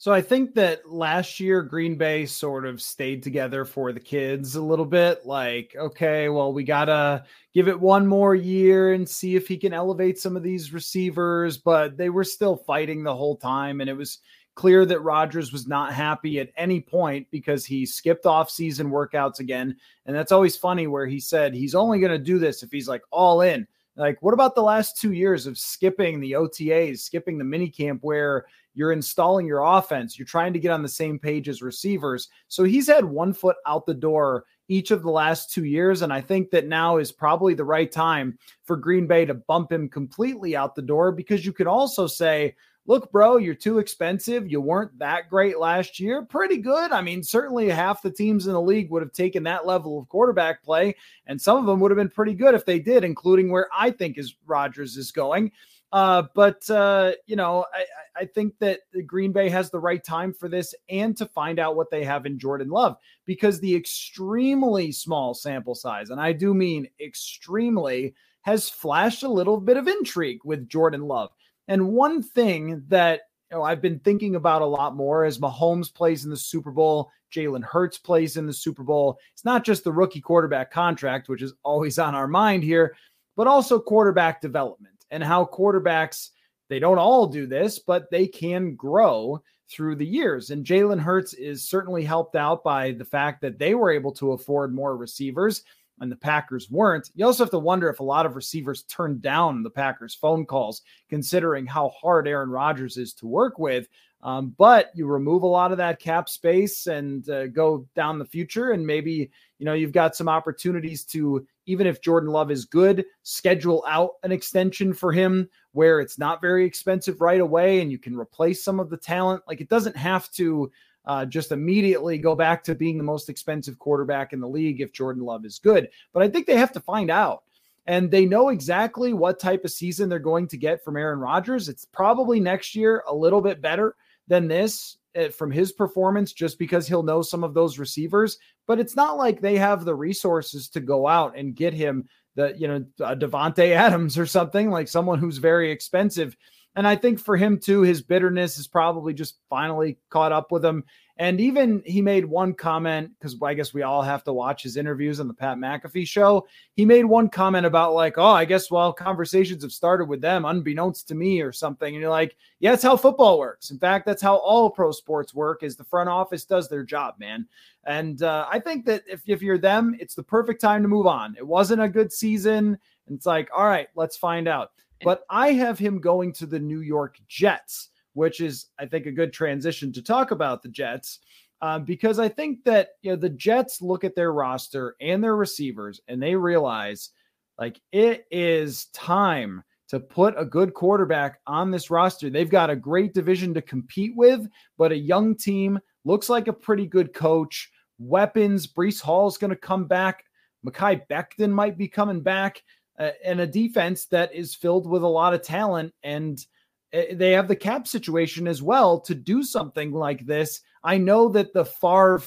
So 0.00 0.12
I 0.12 0.20
think 0.22 0.54
that 0.54 0.88
last 0.88 1.40
year 1.40 1.60
Green 1.60 1.96
Bay 1.96 2.24
sort 2.24 2.64
of 2.64 2.80
stayed 2.80 3.20
together 3.20 3.64
for 3.64 3.90
the 3.90 3.98
kids 3.98 4.54
a 4.54 4.62
little 4.62 4.84
bit. 4.84 5.26
Like, 5.26 5.74
okay, 5.76 6.28
well, 6.28 6.52
we 6.52 6.62
gotta 6.62 7.24
give 7.52 7.66
it 7.66 7.80
one 7.80 8.06
more 8.06 8.36
year 8.36 8.92
and 8.92 9.08
see 9.08 9.34
if 9.34 9.48
he 9.48 9.56
can 9.56 9.72
elevate 9.72 10.16
some 10.16 10.36
of 10.36 10.44
these 10.44 10.72
receivers. 10.72 11.58
But 11.58 11.96
they 11.96 12.10
were 12.10 12.22
still 12.22 12.56
fighting 12.56 13.02
the 13.02 13.16
whole 13.16 13.36
time, 13.36 13.80
and 13.80 13.90
it 13.90 13.96
was 13.96 14.18
clear 14.54 14.86
that 14.86 15.00
Rodgers 15.00 15.52
was 15.52 15.66
not 15.66 15.92
happy 15.92 16.38
at 16.38 16.52
any 16.56 16.80
point 16.80 17.26
because 17.32 17.66
he 17.66 17.84
skipped 17.84 18.24
off 18.24 18.50
season 18.50 18.90
workouts 18.90 19.40
again. 19.40 19.76
And 20.06 20.14
that's 20.14 20.32
always 20.32 20.56
funny 20.56 20.86
where 20.86 21.06
he 21.06 21.18
said 21.18 21.54
he's 21.54 21.74
only 21.74 21.98
gonna 21.98 22.18
do 22.18 22.38
this 22.38 22.62
if 22.62 22.70
he's 22.70 22.88
like 22.88 23.02
all 23.10 23.40
in. 23.40 23.66
Like, 23.96 24.22
what 24.22 24.34
about 24.34 24.54
the 24.54 24.62
last 24.62 24.96
two 24.96 25.10
years 25.10 25.48
of 25.48 25.58
skipping 25.58 26.20
the 26.20 26.32
OTAs, 26.32 27.00
skipping 27.00 27.36
the 27.36 27.42
mini 27.42 27.68
camp 27.68 28.04
where 28.04 28.46
you're 28.78 28.92
installing 28.92 29.44
your 29.44 29.64
offense, 29.64 30.16
you're 30.16 30.24
trying 30.24 30.52
to 30.52 30.60
get 30.60 30.70
on 30.70 30.82
the 30.82 30.88
same 30.88 31.18
page 31.18 31.48
as 31.48 31.62
receivers. 31.62 32.28
So 32.46 32.62
he's 32.62 32.86
had 32.86 33.04
one 33.04 33.32
foot 33.32 33.56
out 33.66 33.86
the 33.86 33.92
door 33.92 34.44
each 34.68 34.92
of 34.92 35.02
the 35.02 35.10
last 35.10 35.50
two 35.50 35.64
years. 35.64 36.02
And 36.02 36.12
I 36.12 36.20
think 36.20 36.50
that 36.50 36.68
now 36.68 36.98
is 36.98 37.10
probably 37.10 37.54
the 37.54 37.64
right 37.64 37.90
time 37.90 38.38
for 38.62 38.76
Green 38.76 39.08
Bay 39.08 39.24
to 39.24 39.34
bump 39.34 39.72
him 39.72 39.88
completely 39.88 40.54
out 40.54 40.76
the 40.76 40.82
door 40.82 41.10
because 41.10 41.44
you 41.44 41.52
could 41.52 41.66
also 41.66 42.06
say, 42.06 42.54
look, 42.86 43.10
bro, 43.10 43.36
you're 43.38 43.52
too 43.52 43.80
expensive. 43.80 44.48
You 44.48 44.60
weren't 44.60 44.96
that 45.00 45.28
great 45.28 45.58
last 45.58 45.98
year. 45.98 46.22
Pretty 46.22 46.58
good. 46.58 46.92
I 46.92 47.02
mean, 47.02 47.24
certainly 47.24 47.68
half 47.68 48.00
the 48.00 48.12
teams 48.12 48.46
in 48.46 48.52
the 48.52 48.62
league 48.62 48.92
would 48.92 49.02
have 49.02 49.12
taken 49.12 49.42
that 49.42 49.66
level 49.66 49.98
of 49.98 50.08
quarterback 50.08 50.62
play, 50.62 50.94
and 51.26 51.40
some 51.40 51.56
of 51.56 51.66
them 51.66 51.80
would 51.80 51.90
have 51.90 51.98
been 51.98 52.08
pretty 52.08 52.34
good 52.34 52.54
if 52.54 52.64
they 52.64 52.78
did, 52.78 53.02
including 53.02 53.50
where 53.50 53.68
I 53.76 53.90
think 53.90 54.18
is 54.18 54.36
Rodgers 54.46 54.96
is 54.96 55.10
going. 55.10 55.50
Uh, 55.90 56.24
but 56.34 56.68
uh, 56.70 57.12
you 57.26 57.36
know, 57.36 57.64
I, 57.72 58.22
I 58.22 58.24
think 58.26 58.58
that 58.58 58.80
Green 59.06 59.32
Bay 59.32 59.48
has 59.48 59.70
the 59.70 59.80
right 59.80 60.02
time 60.04 60.34
for 60.34 60.48
this 60.48 60.74
and 60.90 61.16
to 61.16 61.26
find 61.26 61.58
out 61.58 61.76
what 61.76 61.90
they 61.90 62.04
have 62.04 62.26
in 62.26 62.38
Jordan 62.38 62.68
Love 62.68 62.96
because 63.24 63.58
the 63.58 63.74
extremely 63.74 64.92
small 64.92 65.34
sample 65.34 65.74
size, 65.74 66.10
and 66.10 66.20
I 66.20 66.32
do 66.32 66.52
mean 66.52 66.88
extremely, 67.00 68.14
has 68.42 68.68
flashed 68.68 69.22
a 69.22 69.28
little 69.28 69.58
bit 69.58 69.76
of 69.76 69.88
intrigue 69.88 70.40
with 70.44 70.68
Jordan 70.68 71.02
Love. 71.02 71.30
And 71.68 71.88
one 71.88 72.22
thing 72.22 72.82
that 72.88 73.22
you 73.50 73.56
know, 73.56 73.62
I've 73.62 73.80
been 73.80 73.98
thinking 74.00 74.34
about 74.34 74.60
a 74.60 74.66
lot 74.66 74.94
more 74.94 75.24
as 75.24 75.38
Mahomes 75.38 75.92
plays 75.92 76.24
in 76.24 76.30
the 76.30 76.36
Super 76.36 76.70
Bowl, 76.70 77.10
Jalen 77.32 77.64
Hurts 77.64 77.96
plays 77.96 78.36
in 78.36 78.46
the 78.46 78.52
Super 78.52 78.82
Bowl. 78.82 79.18
It's 79.32 79.44
not 79.44 79.64
just 79.64 79.84
the 79.84 79.92
rookie 79.92 80.20
quarterback 80.20 80.70
contract, 80.70 81.30
which 81.30 81.42
is 81.42 81.54
always 81.62 81.98
on 81.98 82.14
our 82.14 82.28
mind 82.28 82.62
here, 82.62 82.94
but 83.36 83.46
also 83.46 83.78
quarterback 83.78 84.42
development 84.42 84.97
and 85.10 85.22
how 85.22 85.44
quarterbacks, 85.44 86.30
they 86.68 86.78
don't 86.78 86.98
all 86.98 87.26
do 87.26 87.46
this, 87.46 87.78
but 87.78 88.10
they 88.10 88.26
can 88.26 88.74
grow 88.74 89.42
through 89.70 89.96
the 89.96 90.06
years. 90.06 90.50
And 90.50 90.64
Jalen 90.64 91.00
Hurts 91.00 91.34
is 91.34 91.68
certainly 91.68 92.04
helped 92.04 92.36
out 92.36 92.64
by 92.64 92.92
the 92.92 93.04
fact 93.04 93.40
that 93.42 93.58
they 93.58 93.74
were 93.74 93.90
able 93.90 94.12
to 94.12 94.32
afford 94.32 94.74
more 94.74 94.96
receivers 94.96 95.62
and 96.00 96.10
the 96.12 96.16
Packers 96.16 96.70
weren't. 96.70 97.10
You 97.14 97.26
also 97.26 97.44
have 97.44 97.50
to 97.50 97.58
wonder 97.58 97.88
if 97.88 98.00
a 98.00 98.04
lot 98.04 98.26
of 98.26 98.36
receivers 98.36 98.84
turned 98.84 99.20
down 99.20 99.62
the 99.62 99.70
Packers' 99.70 100.14
phone 100.14 100.46
calls, 100.46 100.82
considering 101.08 101.66
how 101.66 101.90
hard 102.00 102.28
Aaron 102.28 102.50
Rodgers 102.50 102.96
is 102.96 103.12
to 103.14 103.26
work 103.26 103.58
with. 103.58 103.88
Um, 104.22 104.54
but 104.58 104.90
you 104.94 105.06
remove 105.06 105.42
a 105.42 105.46
lot 105.46 105.70
of 105.70 105.78
that 105.78 106.00
cap 106.00 106.28
space 106.28 106.88
and 106.88 107.28
uh, 107.30 107.46
go 107.46 107.86
down 107.94 108.18
the 108.18 108.24
future, 108.24 108.72
and 108.72 108.84
maybe 108.84 109.30
you 109.58 109.64
know 109.64 109.74
you've 109.74 109.92
got 109.92 110.16
some 110.16 110.28
opportunities 110.28 111.04
to 111.04 111.46
even 111.66 111.86
if 111.86 112.00
Jordan 112.00 112.30
Love 112.30 112.50
is 112.50 112.64
good, 112.64 113.04
schedule 113.22 113.84
out 113.86 114.12
an 114.24 114.32
extension 114.32 114.92
for 114.92 115.12
him 115.12 115.48
where 115.72 116.00
it's 116.00 116.18
not 116.18 116.40
very 116.40 116.64
expensive 116.64 117.20
right 117.20 117.40
away, 117.40 117.80
and 117.80 117.92
you 117.92 117.98
can 117.98 118.16
replace 118.16 118.64
some 118.64 118.80
of 118.80 118.90
the 118.90 118.96
talent. 118.96 119.42
Like 119.46 119.60
it 119.60 119.68
doesn't 119.68 119.96
have 119.96 120.30
to 120.32 120.72
uh, 121.04 121.24
just 121.24 121.52
immediately 121.52 122.18
go 122.18 122.34
back 122.34 122.64
to 122.64 122.74
being 122.74 122.98
the 122.98 123.04
most 123.04 123.28
expensive 123.28 123.78
quarterback 123.78 124.32
in 124.32 124.40
the 124.40 124.48
league 124.48 124.80
if 124.80 124.92
Jordan 124.92 125.22
Love 125.22 125.44
is 125.44 125.60
good. 125.60 125.88
But 126.12 126.22
I 126.22 126.28
think 126.28 126.46
they 126.46 126.56
have 126.56 126.72
to 126.72 126.80
find 126.80 127.10
out. 127.10 127.44
And 127.86 128.10
they 128.10 128.26
know 128.26 128.50
exactly 128.50 129.14
what 129.14 129.40
type 129.40 129.64
of 129.64 129.70
season 129.70 130.10
they're 130.10 130.18
going 130.18 130.46
to 130.48 130.58
get 130.58 130.84
from 130.84 130.98
Aaron 130.98 131.20
Rodgers. 131.20 131.70
It's 131.70 131.86
probably 131.86 132.38
next 132.38 132.74
year 132.74 133.02
a 133.08 133.14
little 133.14 133.40
bit 133.40 133.62
better 133.62 133.96
than 134.28 134.48
this 134.48 134.96
uh, 135.16 135.28
from 135.28 135.50
his 135.50 135.72
performance 135.72 136.32
just 136.32 136.58
because 136.58 136.86
he'll 136.86 137.02
know 137.02 137.22
some 137.22 137.42
of 137.42 137.54
those 137.54 137.78
receivers. 137.78 138.38
But 138.66 138.78
it's 138.78 138.96
not 138.96 139.16
like 139.16 139.40
they 139.40 139.56
have 139.56 139.84
the 139.84 139.94
resources 139.94 140.68
to 140.70 140.80
go 140.80 141.06
out 141.06 141.36
and 141.36 141.56
get 141.56 141.74
him 141.74 142.08
the, 142.36 142.54
you 142.56 142.68
know, 142.68 142.84
Davante 143.00 143.72
Adams 143.72 144.16
or 144.16 144.26
something 144.26 144.70
like 144.70 144.86
someone 144.86 145.18
who's 145.18 145.38
very 145.38 145.72
expensive 145.72 146.36
and 146.78 146.86
I 146.86 146.94
think 146.94 147.18
for 147.18 147.36
him 147.36 147.58
too, 147.58 147.82
his 147.82 148.02
bitterness 148.02 148.56
is 148.56 148.68
probably 148.68 149.12
just 149.12 149.38
finally 149.50 149.98
caught 150.10 150.30
up 150.30 150.52
with 150.52 150.64
him. 150.64 150.84
And 151.20 151.40
even 151.40 151.82
he 151.84 152.00
made 152.00 152.24
one 152.24 152.54
comment 152.54 153.10
because 153.18 153.36
I 153.42 153.54
guess 153.54 153.74
we 153.74 153.82
all 153.82 154.02
have 154.02 154.22
to 154.24 154.32
watch 154.32 154.62
his 154.62 154.76
interviews 154.76 155.18
on 155.18 155.26
the 155.26 155.34
Pat 155.34 155.58
McAfee 155.58 156.06
show. 156.06 156.46
He 156.74 156.84
made 156.84 157.04
one 157.04 157.28
comment 157.28 157.66
about 157.66 157.94
like, 157.94 158.18
oh, 158.18 158.24
I 158.24 158.44
guess 158.44 158.70
well, 158.70 158.92
conversations 158.92 159.64
have 159.64 159.72
started 159.72 160.08
with 160.08 160.20
them 160.20 160.44
unbeknownst 160.44 161.08
to 161.08 161.16
me 161.16 161.40
or 161.40 161.52
something. 161.52 161.92
And 161.92 162.00
you're 162.00 162.10
like, 162.10 162.36
yeah, 162.60 162.70
that's 162.70 162.84
how 162.84 162.96
football 162.96 163.40
works. 163.40 163.72
In 163.72 163.80
fact, 163.80 164.06
that's 164.06 164.22
how 164.22 164.36
all 164.36 164.70
pro 164.70 164.92
sports 164.92 165.34
work. 165.34 165.64
Is 165.64 165.74
the 165.74 165.82
front 165.82 166.08
office 166.08 166.44
does 166.44 166.68
their 166.68 166.84
job, 166.84 167.14
man. 167.18 167.48
And 167.84 168.22
uh, 168.22 168.46
I 168.48 168.60
think 168.60 168.84
that 168.86 169.02
if 169.08 169.22
if 169.26 169.42
you're 169.42 169.58
them, 169.58 169.96
it's 169.98 170.14
the 170.14 170.22
perfect 170.22 170.60
time 170.60 170.82
to 170.82 170.88
move 170.88 171.08
on. 171.08 171.34
It 171.36 171.46
wasn't 171.46 171.82
a 171.82 171.88
good 171.88 172.12
season. 172.12 172.78
And 173.08 173.16
it's 173.16 173.26
like, 173.26 173.48
all 173.52 173.66
right, 173.66 173.88
let's 173.96 174.16
find 174.16 174.46
out. 174.46 174.70
But 175.02 175.22
I 175.30 175.52
have 175.52 175.78
him 175.78 176.00
going 176.00 176.32
to 176.34 176.46
the 176.46 176.58
New 176.58 176.80
York 176.80 177.18
Jets, 177.28 177.90
which 178.18 178.40
is, 178.40 178.66
I 178.80 178.86
think, 178.86 179.06
a 179.06 179.12
good 179.12 179.32
transition 179.32 179.92
to 179.92 180.02
talk 180.02 180.32
about 180.32 180.62
the 180.62 180.68
Jets. 180.68 181.20
Um, 181.62 181.84
because 181.84 182.18
I 182.18 182.28
think 182.28 182.64
that 182.64 182.90
you 183.02 183.10
know 183.10 183.16
the 183.16 183.30
Jets 183.30 183.80
look 183.80 184.04
at 184.04 184.14
their 184.14 184.32
roster 184.32 184.96
and 185.00 185.22
their 185.22 185.36
receivers 185.36 186.00
and 186.06 186.22
they 186.22 186.36
realize 186.36 187.10
like 187.58 187.80
it 187.90 188.26
is 188.30 188.86
time 188.86 189.64
to 189.88 189.98
put 189.98 190.34
a 190.36 190.44
good 190.44 190.74
quarterback 190.74 191.40
on 191.46 191.70
this 191.70 191.90
roster. 191.90 192.28
They've 192.28 192.50
got 192.50 192.70
a 192.70 192.76
great 192.76 193.14
division 193.14 193.54
to 193.54 193.62
compete 193.62 194.12
with, 194.14 194.46
but 194.76 194.92
a 194.92 194.96
young 194.96 195.34
team 195.34 195.78
looks 196.04 196.28
like 196.28 196.46
a 196.46 196.52
pretty 196.52 196.86
good 196.86 197.14
coach. 197.14 197.70
Weapons, 197.98 198.66
Breece 198.66 199.00
Hall 199.00 199.26
is 199.26 199.38
going 199.38 199.50
to 199.50 199.56
come 199.56 199.86
back. 199.86 200.24
Mekhi 200.64 201.02
Becton 201.08 201.50
might 201.50 201.78
be 201.78 201.88
coming 201.88 202.20
back 202.20 202.62
uh, 202.98 203.10
and 203.24 203.40
a 203.40 203.46
defense 203.46 204.06
that 204.06 204.34
is 204.34 204.54
filled 204.54 204.88
with 204.88 205.02
a 205.02 205.08
lot 205.08 205.34
of 205.34 205.42
talent 205.42 205.92
and 206.02 206.44
Eh, 206.92 207.14
they 207.14 207.32
have 207.32 207.48
the 207.48 207.56
cap 207.56 207.86
situation 207.86 208.46
as 208.46 208.62
well 208.62 209.00
to 209.00 209.14
do 209.14 209.42
something 209.42 209.92
like 209.92 210.26
this. 210.26 210.60
I 210.82 210.98
know 210.98 211.28
that 211.30 211.52
the 211.52 211.64
Favre 211.64 212.22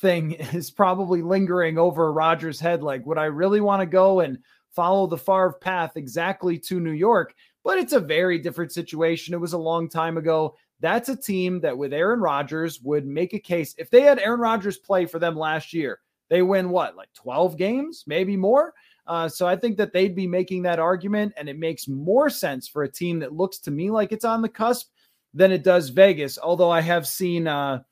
thing 0.00 0.32
is 0.52 0.70
probably 0.70 1.22
lingering 1.22 1.78
over 1.78 2.12
Rodgers' 2.12 2.60
head. 2.60 2.82
Like, 2.82 3.04
would 3.06 3.18
I 3.18 3.24
really 3.24 3.60
want 3.60 3.80
to 3.80 3.86
go 3.86 4.20
and 4.20 4.38
follow 4.70 5.06
the 5.06 5.18
Favre 5.18 5.58
path 5.60 5.96
exactly 5.96 6.58
to 6.58 6.80
New 6.80 6.92
York? 6.92 7.34
But 7.62 7.78
it's 7.78 7.94
a 7.94 8.00
very 8.00 8.38
different 8.38 8.72
situation. 8.72 9.34
It 9.34 9.40
was 9.40 9.54
a 9.54 9.58
long 9.58 9.88
time 9.88 10.18
ago. 10.18 10.56
That's 10.80 11.08
a 11.08 11.16
team 11.16 11.60
that 11.60 11.78
with 11.78 11.94
Aaron 11.94 12.20
Rodgers 12.20 12.80
would 12.82 13.06
make 13.06 13.32
a 13.32 13.38
case. 13.38 13.74
If 13.78 13.88
they 13.90 14.02
had 14.02 14.18
Aaron 14.18 14.40
Rodgers 14.40 14.76
play 14.76 15.06
for 15.06 15.18
them 15.18 15.36
last 15.36 15.72
year, 15.72 16.00
they 16.28 16.42
win 16.42 16.68
what, 16.70 16.96
like 16.96 17.12
12 17.14 17.56
games, 17.56 18.04
maybe 18.06 18.36
more? 18.36 18.74
Uh, 19.06 19.28
so 19.28 19.46
I 19.46 19.56
think 19.56 19.76
that 19.76 19.92
they'd 19.92 20.14
be 20.14 20.26
making 20.26 20.62
that 20.62 20.78
argument, 20.78 21.34
and 21.36 21.48
it 21.48 21.58
makes 21.58 21.88
more 21.88 22.30
sense 22.30 22.66
for 22.66 22.84
a 22.84 22.90
team 22.90 23.18
that 23.18 23.34
looks 23.34 23.58
to 23.60 23.70
me 23.70 23.90
like 23.90 24.12
it's 24.12 24.24
on 24.24 24.42
the 24.42 24.48
cusp 24.48 24.90
than 25.34 25.52
it 25.52 25.62
does 25.62 25.90
Vegas. 25.90 26.38
Although 26.38 26.70
I 26.70 26.80
have 26.80 27.06
seen 27.06 27.46
uh, 27.46 27.82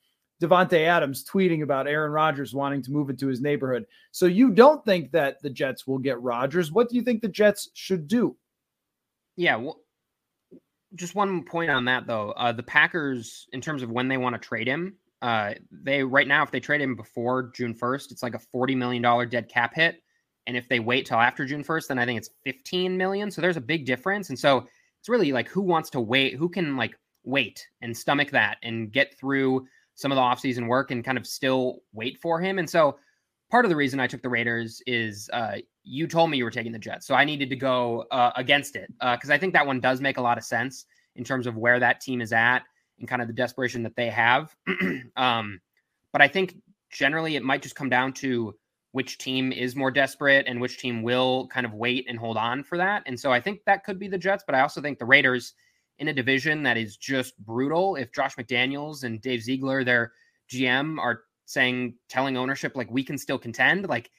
Davante 0.41 0.85
Adams 0.87 1.23
tweeting 1.23 1.61
about 1.61 1.87
Aaron 1.87 2.11
Rodgers 2.11 2.53
wanting 2.53 2.81
to 2.83 2.91
move 2.91 3.09
into 3.09 3.27
his 3.27 3.41
neighborhood. 3.41 3.85
So 4.11 4.25
you 4.25 4.49
don't 4.49 4.83
think 4.83 5.11
that 5.11 5.41
the 5.41 5.49
Jets 5.49 5.85
will 5.87 5.99
get 5.99 6.21
Rodgers? 6.21 6.71
What 6.71 6.89
do 6.89 6.95
you 6.95 7.01
think 7.01 7.21
the 7.21 7.27
Jets 7.27 7.69
should 7.73 8.07
do? 8.07 8.35
Yeah, 9.35 9.55
well, 9.57 9.79
just 10.95 11.15
one 11.15 11.43
point 11.43 11.71
on 11.71 11.85
that 11.85 12.07
though. 12.07 12.31
Uh, 12.31 12.51
the 12.51 12.63
Packers, 12.63 13.47
in 13.53 13.61
terms 13.61 13.83
of 13.83 13.91
when 13.91 14.07
they 14.07 14.17
want 14.17 14.35
to 14.35 14.39
trade 14.39 14.67
him, 14.67 14.95
uh, 15.21 15.53
they 15.71 16.03
right 16.03 16.27
now, 16.27 16.43
if 16.43 16.51
they 16.51 16.59
trade 16.59 16.81
him 16.81 16.95
before 16.95 17.51
June 17.55 17.73
first, 17.73 18.11
it's 18.11 18.21
like 18.21 18.35
a 18.35 18.39
forty 18.39 18.75
million 18.75 19.01
dollar 19.01 19.25
dead 19.25 19.47
cap 19.47 19.73
hit. 19.73 20.03
And 20.47 20.57
if 20.57 20.67
they 20.67 20.79
wait 20.79 21.05
till 21.05 21.19
after 21.19 21.45
June 21.45 21.63
1st, 21.63 21.87
then 21.87 21.99
I 21.99 22.05
think 22.05 22.17
it's 22.17 22.29
15 22.43 22.97
million. 22.97 23.31
So 23.31 23.41
there's 23.41 23.57
a 23.57 23.61
big 23.61 23.85
difference. 23.85 24.29
And 24.29 24.37
so 24.37 24.67
it's 24.99 25.09
really 25.09 25.31
like 25.31 25.47
who 25.47 25.61
wants 25.61 25.89
to 25.91 26.01
wait, 26.01 26.35
who 26.35 26.49
can 26.49 26.75
like 26.75 26.97
wait 27.23 27.67
and 27.81 27.95
stomach 27.95 28.31
that 28.31 28.57
and 28.63 28.91
get 28.91 29.17
through 29.17 29.65
some 29.95 30.11
of 30.11 30.15
the 30.15 30.21
offseason 30.21 30.67
work 30.67 30.91
and 30.91 31.03
kind 31.03 31.17
of 31.17 31.25
still 31.25 31.79
wait 31.93 32.17
for 32.19 32.39
him. 32.39 32.59
And 32.59 32.69
so 32.69 32.97
part 33.49 33.65
of 33.65 33.69
the 33.69 33.75
reason 33.75 33.99
I 33.99 34.07
took 34.07 34.21
the 34.21 34.29
Raiders 34.29 34.81
is 34.87 35.29
uh, 35.31 35.57
you 35.83 36.07
told 36.07 36.29
me 36.29 36.37
you 36.37 36.43
were 36.43 36.51
taking 36.51 36.71
the 36.71 36.79
Jets. 36.79 37.05
So 37.05 37.15
I 37.15 37.23
needed 37.23 37.49
to 37.49 37.55
go 37.55 38.05
uh, 38.11 38.31
against 38.35 38.75
it 38.75 38.91
because 38.99 39.29
uh, 39.29 39.33
I 39.33 39.37
think 39.37 39.53
that 39.53 39.65
one 39.65 39.79
does 39.79 40.01
make 40.01 40.17
a 40.17 40.21
lot 40.21 40.37
of 40.37 40.43
sense 40.43 40.85
in 41.15 41.23
terms 41.23 41.47
of 41.47 41.55
where 41.55 41.79
that 41.79 42.01
team 42.01 42.21
is 42.21 42.33
at 42.33 42.63
and 42.99 43.07
kind 43.07 43.21
of 43.21 43.27
the 43.27 43.33
desperation 43.33 43.83
that 43.83 43.95
they 43.95 44.09
have. 44.09 44.55
um, 45.15 45.59
but 46.11 46.21
I 46.21 46.27
think 46.27 46.55
generally 46.89 47.35
it 47.35 47.43
might 47.43 47.61
just 47.61 47.75
come 47.75 47.89
down 47.89 48.13
to 48.13 48.55
which 48.93 49.17
team 49.17 49.51
is 49.51 49.75
more 49.75 49.91
desperate 49.91 50.45
and 50.47 50.61
which 50.61 50.77
team 50.77 51.01
will 51.01 51.47
kind 51.47 51.65
of 51.65 51.73
wait 51.73 52.05
and 52.07 52.17
hold 52.17 52.37
on 52.37 52.63
for 52.63 52.77
that. 52.77 53.01
And 53.07 53.19
so 53.19 53.31
I 53.31 53.41
think 53.41 53.61
that 53.65 53.83
could 53.83 53.99
be 53.99 54.07
the 54.07 54.19
Jets, 54.19 54.43
but 54.45 54.55
I 54.55 54.61
also 54.61 54.81
think 54.81 54.99
the 54.99 55.05
Raiders 55.05 55.53
in 55.97 56.07
a 56.07 56.13
division 56.13 56.63
that 56.63 56.77
is 56.77 56.95
just 56.95 57.37
brutal. 57.39 57.95
If 57.95 58.13
Josh 58.13 58.35
McDaniels 58.35 59.03
and 59.03 59.19
Dave 59.19 59.41
Ziegler, 59.41 59.83
their 59.83 60.11
GM, 60.49 60.99
are 60.99 61.23
saying, 61.45 61.95
telling 62.07 62.37
ownership, 62.37 62.75
like, 62.75 62.89
we 62.91 63.03
can 63.03 63.17
still 63.17 63.39
contend, 63.39 63.87
like, 63.89 64.11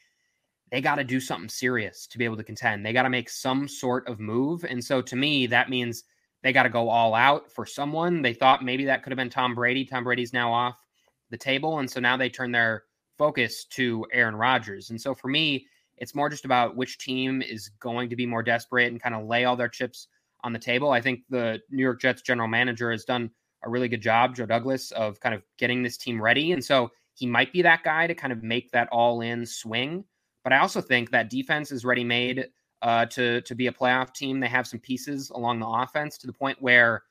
they 0.72 0.80
got 0.80 0.96
to 0.96 1.04
do 1.04 1.20
something 1.20 1.48
serious 1.48 2.08
to 2.08 2.18
be 2.18 2.24
able 2.24 2.36
to 2.36 2.42
contend. 2.42 2.84
They 2.84 2.92
got 2.92 3.04
to 3.04 3.10
make 3.10 3.30
some 3.30 3.68
sort 3.68 4.08
of 4.08 4.18
move. 4.18 4.64
And 4.64 4.82
so 4.82 5.00
to 5.02 5.14
me, 5.14 5.46
that 5.46 5.70
means 5.70 6.02
they 6.42 6.52
got 6.52 6.64
to 6.64 6.68
go 6.68 6.88
all 6.88 7.14
out 7.14 7.48
for 7.50 7.64
someone. 7.64 8.22
They 8.22 8.34
thought 8.34 8.64
maybe 8.64 8.84
that 8.86 9.04
could 9.04 9.12
have 9.12 9.18
been 9.18 9.30
Tom 9.30 9.54
Brady. 9.54 9.84
Tom 9.84 10.02
Brady's 10.02 10.32
now 10.32 10.52
off 10.52 10.84
the 11.30 11.36
table. 11.36 11.78
And 11.78 11.88
so 11.88 12.00
now 12.00 12.16
they 12.16 12.28
turn 12.28 12.50
their 12.50 12.84
focus 13.18 13.64
to 13.64 14.06
Aaron 14.12 14.36
Rodgers. 14.36 14.90
And 14.90 15.00
so 15.00 15.14
for 15.14 15.28
me, 15.28 15.66
it's 15.98 16.14
more 16.14 16.28
just 16.28 16.44
about 16.44 16.76
which 16.76 16.98
team 16.98 17.42
is 17.42 17.70
going 17.80 18.10
to 18.10 18.16
be 18.16 18.26
more 18.26 18.42
desperate 18.42 18.90
and 18.90 19.00
kind 19.00 19.14
of 19.14 19.26
lay 19.26 19.44
all 19.44 19.56
their 19.56 19.68
chips 19.68 20.08
on 20.42 20.52
the 20.52 20.58
table. 20.58 20.90
I 20.90 21.00
think 21.00 21.20
the 21.30 21.60
New 21.70 21.82
York 21.82 22.00
Jets 22.00 22.22
general 22.22 22.48
manager 22.48 22.90
has 22.90 23.04
done 23.04 23.30
a 23.62 23.70
really 23.70 23.88
good 23.88 24.02
job, 24.02 24.34
Joe 24.34 24.46
Douglas, 24.46 24.90
of 24.92 25.20
kind 25.20 25.34
of 25.34 25.42
getting 25.58 25.82
this 25.82 25.96
team 25.96 26.20
ready. 26.20 26.52
And 26.52 26.64
so 26.64 26.90
he 27.14 27.26
might 27.26 27.52
be 27.52 27.62
that 27.62 27.82
guy 27.82 28.06
to 28.06 28.14
kind 28.14 28.32
of 28.32 28.42
make 28.42 28.70
that 28.72 28.88
all 28.90 29.20
in 29.20 29.46
swing. 29.46 30.04
But 30.42 30.52
I 30.52 30.58
also 30.58 30.80
think 30.80 31.10
that 31.10 31.30
defense 31.30 31.72
is 31.72 31.84
ready 31.84 32.04
made 32.04 32.48
uh, 32.82 33.06
to 33.06 33.40
to 33.42 33.54
be 33.54 33.68
a 33.68 33.72
playoff 33.72 34.12
team. 34.12 34.40
They 34.40 34.48
have 34.48 34.66
some 34.66 34.80
pieces 34.80 35.30
along 35.30 35.60
the 35.60 35.66
offense 35.66 36.18
to 36.18 36.26
the 36.26 36.32
point 36.32 36.60
where 36.60 37.04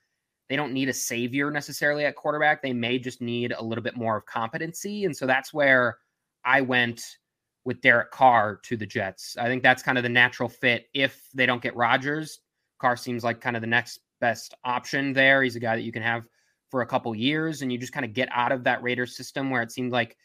they 0.54 0.58
don't 0.58 0.72
need 0.72 0.88
a 0.88 0.94
savior 0.94 1.50
necessarily 1.50 2.06
at 2.06 2.16
quarterback. 2.16 2.62
They 2.62 2.74
may 2.74 3.00
just 3.00 3.22
need 3.22 3.54
a 3.58 3.64
little 3.64 3.84
bit 3.84 3.98
more 3.98 4.18
of 4.18 4.28
competency. 4.28 5.04
And 5.06 5.18
so 5.18 5.26
that's 5.26 5.52
where 5.52 5.98
I 6.46 6.62
went 6.62 7.02
with 7.66 7.82
Derek 7.82 8.12
Carr 8.12 8.60
to 8.66 8.78
the 8.78 8.86
Jets. 8.86 9.36
I 9.36 9.48
think 9.48 9.64
that's 9.64 9.82
kind 9.82 9.98
of 9.98 10.04
the 10.04 10.10
natural 10.10 10.48
fit 10.48 10.90
if 10.94 11.28
they 11.34 11.48
don't 11.48 11.64
get 11.64 11.76
Rodgers. 11.76 12.42
Carr 12.78 12.96
seems 12.96 13.24
like 13.24 13.42
kind 13.42 13.56
of 13.56 13.64
the 13.64 13.68
next 13.68 14.02
best 14.22 14.54
option 14.64 15.12
there. 15.12 15.42
He's 15.42 15.56
a 15.56 15.60
guy 15.60 15.76
that 15.76 15.82
you 15.82 15.92
can 15.92 16.04
have 16.04 16.22
for 16.70 16.84
a 16.84 16.86
couple 16.86 17.16
years 17.16 17.64
and 17.64 17.72
you 17.72 17.80
just 17.80 17.92
kind 17.92 18.06
of 18.06 18.14
get 18.14 18.30
out 18.32 18.52
of 18.52 18.64
that 18.66 18.84
Raiders 18.84 19.18
system 19.18 19.50
where 19.50 19.64
it 19.64 19.72
seemed 19.72 19.92
like 19.92 20.16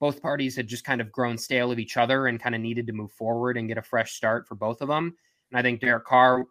both 0.00 0.20
parties 0.20 0.54
had 0.54 0.68
just 0.68 0.84
kind 0.84 1.00
of 1.00 1.10
grown 1.10 1.38
stale 1.38 1.72
of 1.72 1.78
each 1.78 1.96
other 1.96 2.26
and 2.26 2.38
kind 2.38 2.54
of 2.54 2.60
needed 2.60 2.86
to 2.88 2.92
move 2.92 3.12
forward 3.12 3.56
and 3.56 3.68
get 3.68 3.78
a 3.78 3.82
fresh 3.82 4.12
start 4.12 4.46
for 4.46 4.54
both 4.54 4.82
of 4.82 4.88
them. 4.88 5.16
And 5.50 5.58
I 5.58 5.62
think 5.62 5.80
Derek 5.80 6.04
Carr, 6.04 6.44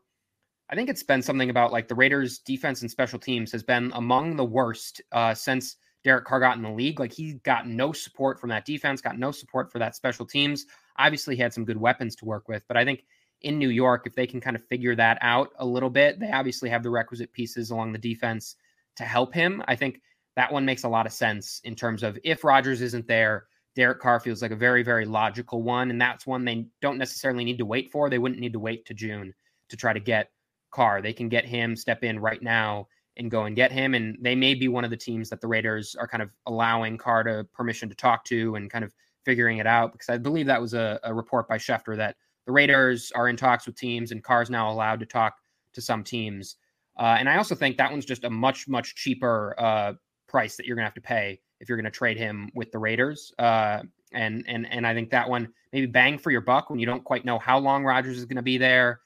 I 0.69 0.75
think 0.75 0.89
it's 0.89 1.03
been 1.03 1.21
something 1.21 1.49
about 1.49 1.71
like 1.71 1.87
the 1.87 1.95
Raiders' 1.95 2.39
defense 2.39 2.81
and 2.81 2.91
special 2.91 3.19
teams 3.19 3.51
has 3.51 3.63
been 3.63 3.91
among 3.95 4.35
the 4.35 4.45
worst 4.45 5.01
uh, 5.11 5.33
since 5.33 5.77
Derek 6.03 6.25
Carr 6.25 6.39
got 6.39 6.57
in 6.57 6.63
the 6.63 6.71
league. 6.71 6.99
Like 6.99 7.13
he 7.13 7.33
got 7.43 7.67
no 7.67 7.93
support 7.93 8.39
from 8.39 8.49
that 8.49 8.65
defense, 8.65 9.01
got 9.01 9.17
no 9.17 9.31
support 9.31 9.71
for 9.71 9.79
that 9.79 9.95
special 9.95 10.25
teams. 10.25 10.65
Obviously, 10.97 11.35
he 11.35 11.41
had 11.41 11.53
some 11.53 11.65
good 11.65 11.77
weapons 11.77 12.15
to 12.17 12.25
work 12.25 12.47
with, 12.47 12.63
but 12.67 12.75
I 12.75 12.83
think 12.83 13.03
in 13.41 13.59
New 13.59 13.69
York, 13.69 14.03
if 14.05 14.15
they 14.15 14.27
can 14.27 14.41
kind 14.41 14.55
of 14.55 14.65
figure 14.65 14.95
that 14.95 15.17
out 15.21 15.51
a 15.59 15.65
little 15.65 15.89
bit, 15.89 16.19
they 16.19 16.31
obviously 16.31 16.69
have 16.69 16.83
the 16.83 16.89
requisite 16.89 17.31
pieces 17.33 17.69
along 17.69 17.91
the 17.91 17.99
defense 17.99 18.55
to 18.95 19.03
help 19.03 19.33
him. 19.33 19.63
I 19.67 19.75
think 19.75 20.01
that 20.35 20.51
one 20.51 20.65
makes 20.65 20.83
a 20.83 20.89
lot 20.89 21.05
of 21.05 21.13
sense 21.13 21.61
in 21.63 21.75
terms 21.75 22.03
of 22.03 22.17
if 22.23 22.43
Rodgers 22.43 22.81
isn't 22.81 23.07
there, 23.07 23.45
Derek 23.75 23.99
Carr 23.99 24.19
feels 24.19 24.41
like 24.41 24.51
a 24.51 24.55
very, 24.55 24.81
very 24.81 25.05
logical 25.05 25.61
one. 25.61 25.91
And 25.91 26.01
that's 26.01 26.25
one 26.25 26.43
they 26.43 26.65
don't 26.81 26.97
necessarily 26.97 27.45
need 27.45 27.59
to 27.59 27.65
wait 27.65 27.91
for. 27.91 28.09
They 28.09 28.17
wouldn't 28.17 28.41
need 28.41 28.53
to 28.53 28.59
wait 28.59 28.85
to 28.87 28.95
June 28.95 29.33
to 29.69 29.77
try 29.77 29.93
to 29.93 29.99
get 29.99 30.31
Carr. 30.77 31.01
They 31.01 31.11
can 31.11 31.27
get 31.27 31.43
him, 31.43 31.75
step 31.75 32.03
in 32.03 32.19
right 32.19 32.43
now 32.43 32.87
and 33.17 33.31
go 33.31 33.45
and 33.45 33.55
get 33.55 33.71
him. 33.71 33.95
And 33.95 34.15
they 34.21 34.35
may 34.35 34.53
be 34.53 34.67
one 34.67 34.83
of 34.83 34.91
the 34.91 34.97
teams 34.97 35.27
that 35.31 35.41
the 35.41 35.47
Raiders 35.47 35.95
are 35.95 36.07
kind 36.07 36.21
of 36.21 36.31
allowing 36.45 36.99
Carr 36.99 37.23
to 37.23 37.47
permission 37.51 37.89
to 37.89 37.95
talk 37.95 38.23
to 38.25 38.53
and 38.53 38.69
kind 38.69 38.85
of 38.85 38.93
figuring 39.25 39.57
it 39.57 39.65
out. 39.65 39.91
Because 39.91 40.09
I 40.09 40.19
believe 40.19 40.45
that 40.45 40.61
was 40.61 40.75
a, 40.75 40.99
a 41.01 41.11
report 41.11 41.47
by 41.47 41.57
Schefter 41.57 41.97
that 41.97 42.15
the 42.45 42.51
Raiders 42.51 43.11
are 43.15 43.27
in 43.27 43.35
talks 43.35 43.65
with 43.65 43.75
teams 43.75 44.11
and 44.11 44.23
Carr's 44.23 44.51
now 44.51 44.71
allowed 44.71 44.99
to 44.99 45.07
talk 45.07 45.37
to 45.73 45.81
some 45.81 46.03
teams. 46.03 46.57
Uh, 46.95 47.15
and 47.17 47.27
I 47.27 47.37
also 47.37 47.55
think 47.55 47.75
that 47.77 47.89
one's 47.89 48.05
just 48.05 48.23
a 48.23 48.29
much, 48.29 48.67
much 48.67 48.93
cheaper 48.93 49.55
uh, 49.57 49.93
price 50.27 50.57
that 50.57 50.67
you're 50.67 50.75
going 50.75 50.83
to 50.83 50.89
have 50.89 50.93
to 50.93 51.01
pay 51.01 51.39
if 51.59 51.67
you're 51.67 51.77
going 51.77 51.91
to 51.91 51.91
trade 51.91 52.17
him 52.17 52.51
with 52.53 52.71
the 52.71 52.77
Raiders. 52.77 53.33
Uh, 53.39 53.81
and 54.13 54.45
and 54.47 54.71
and 54.71 54.85
I 54.85 54.93
think 54.93 55.09
that 55.09 55.27
one 55.27 55.49
maybe 55.73 55.87
bang 55.87 56.19
for 56.19 56.29
your 56.29 56.41
buck 56.41 56.69
when 56.69 56.79
you 56.79 56.85
don't 56.85 57.03
quite 57.03 57.25
know 57.25 57.39
how 57.39 57.57
long 57.57 57.83
Rodgers 57.83 58.17
is 58.17 58.25
going 58.25 58.37
to 58.37 58.41
be 58.43 58.59
there, 58.59 59.01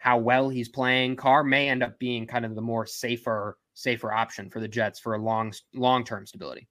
how 0.00 0.18
well 0.18 0.48
he's 0.48 0.68
playing. 0.68 1.14
Carr 1.14 1.44
may 1.44 1.68
end 1.68 1.82
up 1.82 1.98
being 1.98 2.26
kind 2.26 2.44
of 2.44 2.54
the 2.54 2.62
more 2.62 2.86
safer 2.86 3.58
safer 3.74 4.12
option 4.12 4.50
for 4.50 4.58
the 4.58 4.68
Jets 4.68 4.98
for 4.98 5.14
a 5.14 5.22
long 5.22 5.52
long 5.74 6.04
term 6.04 6.26
stability. 6.26 6.66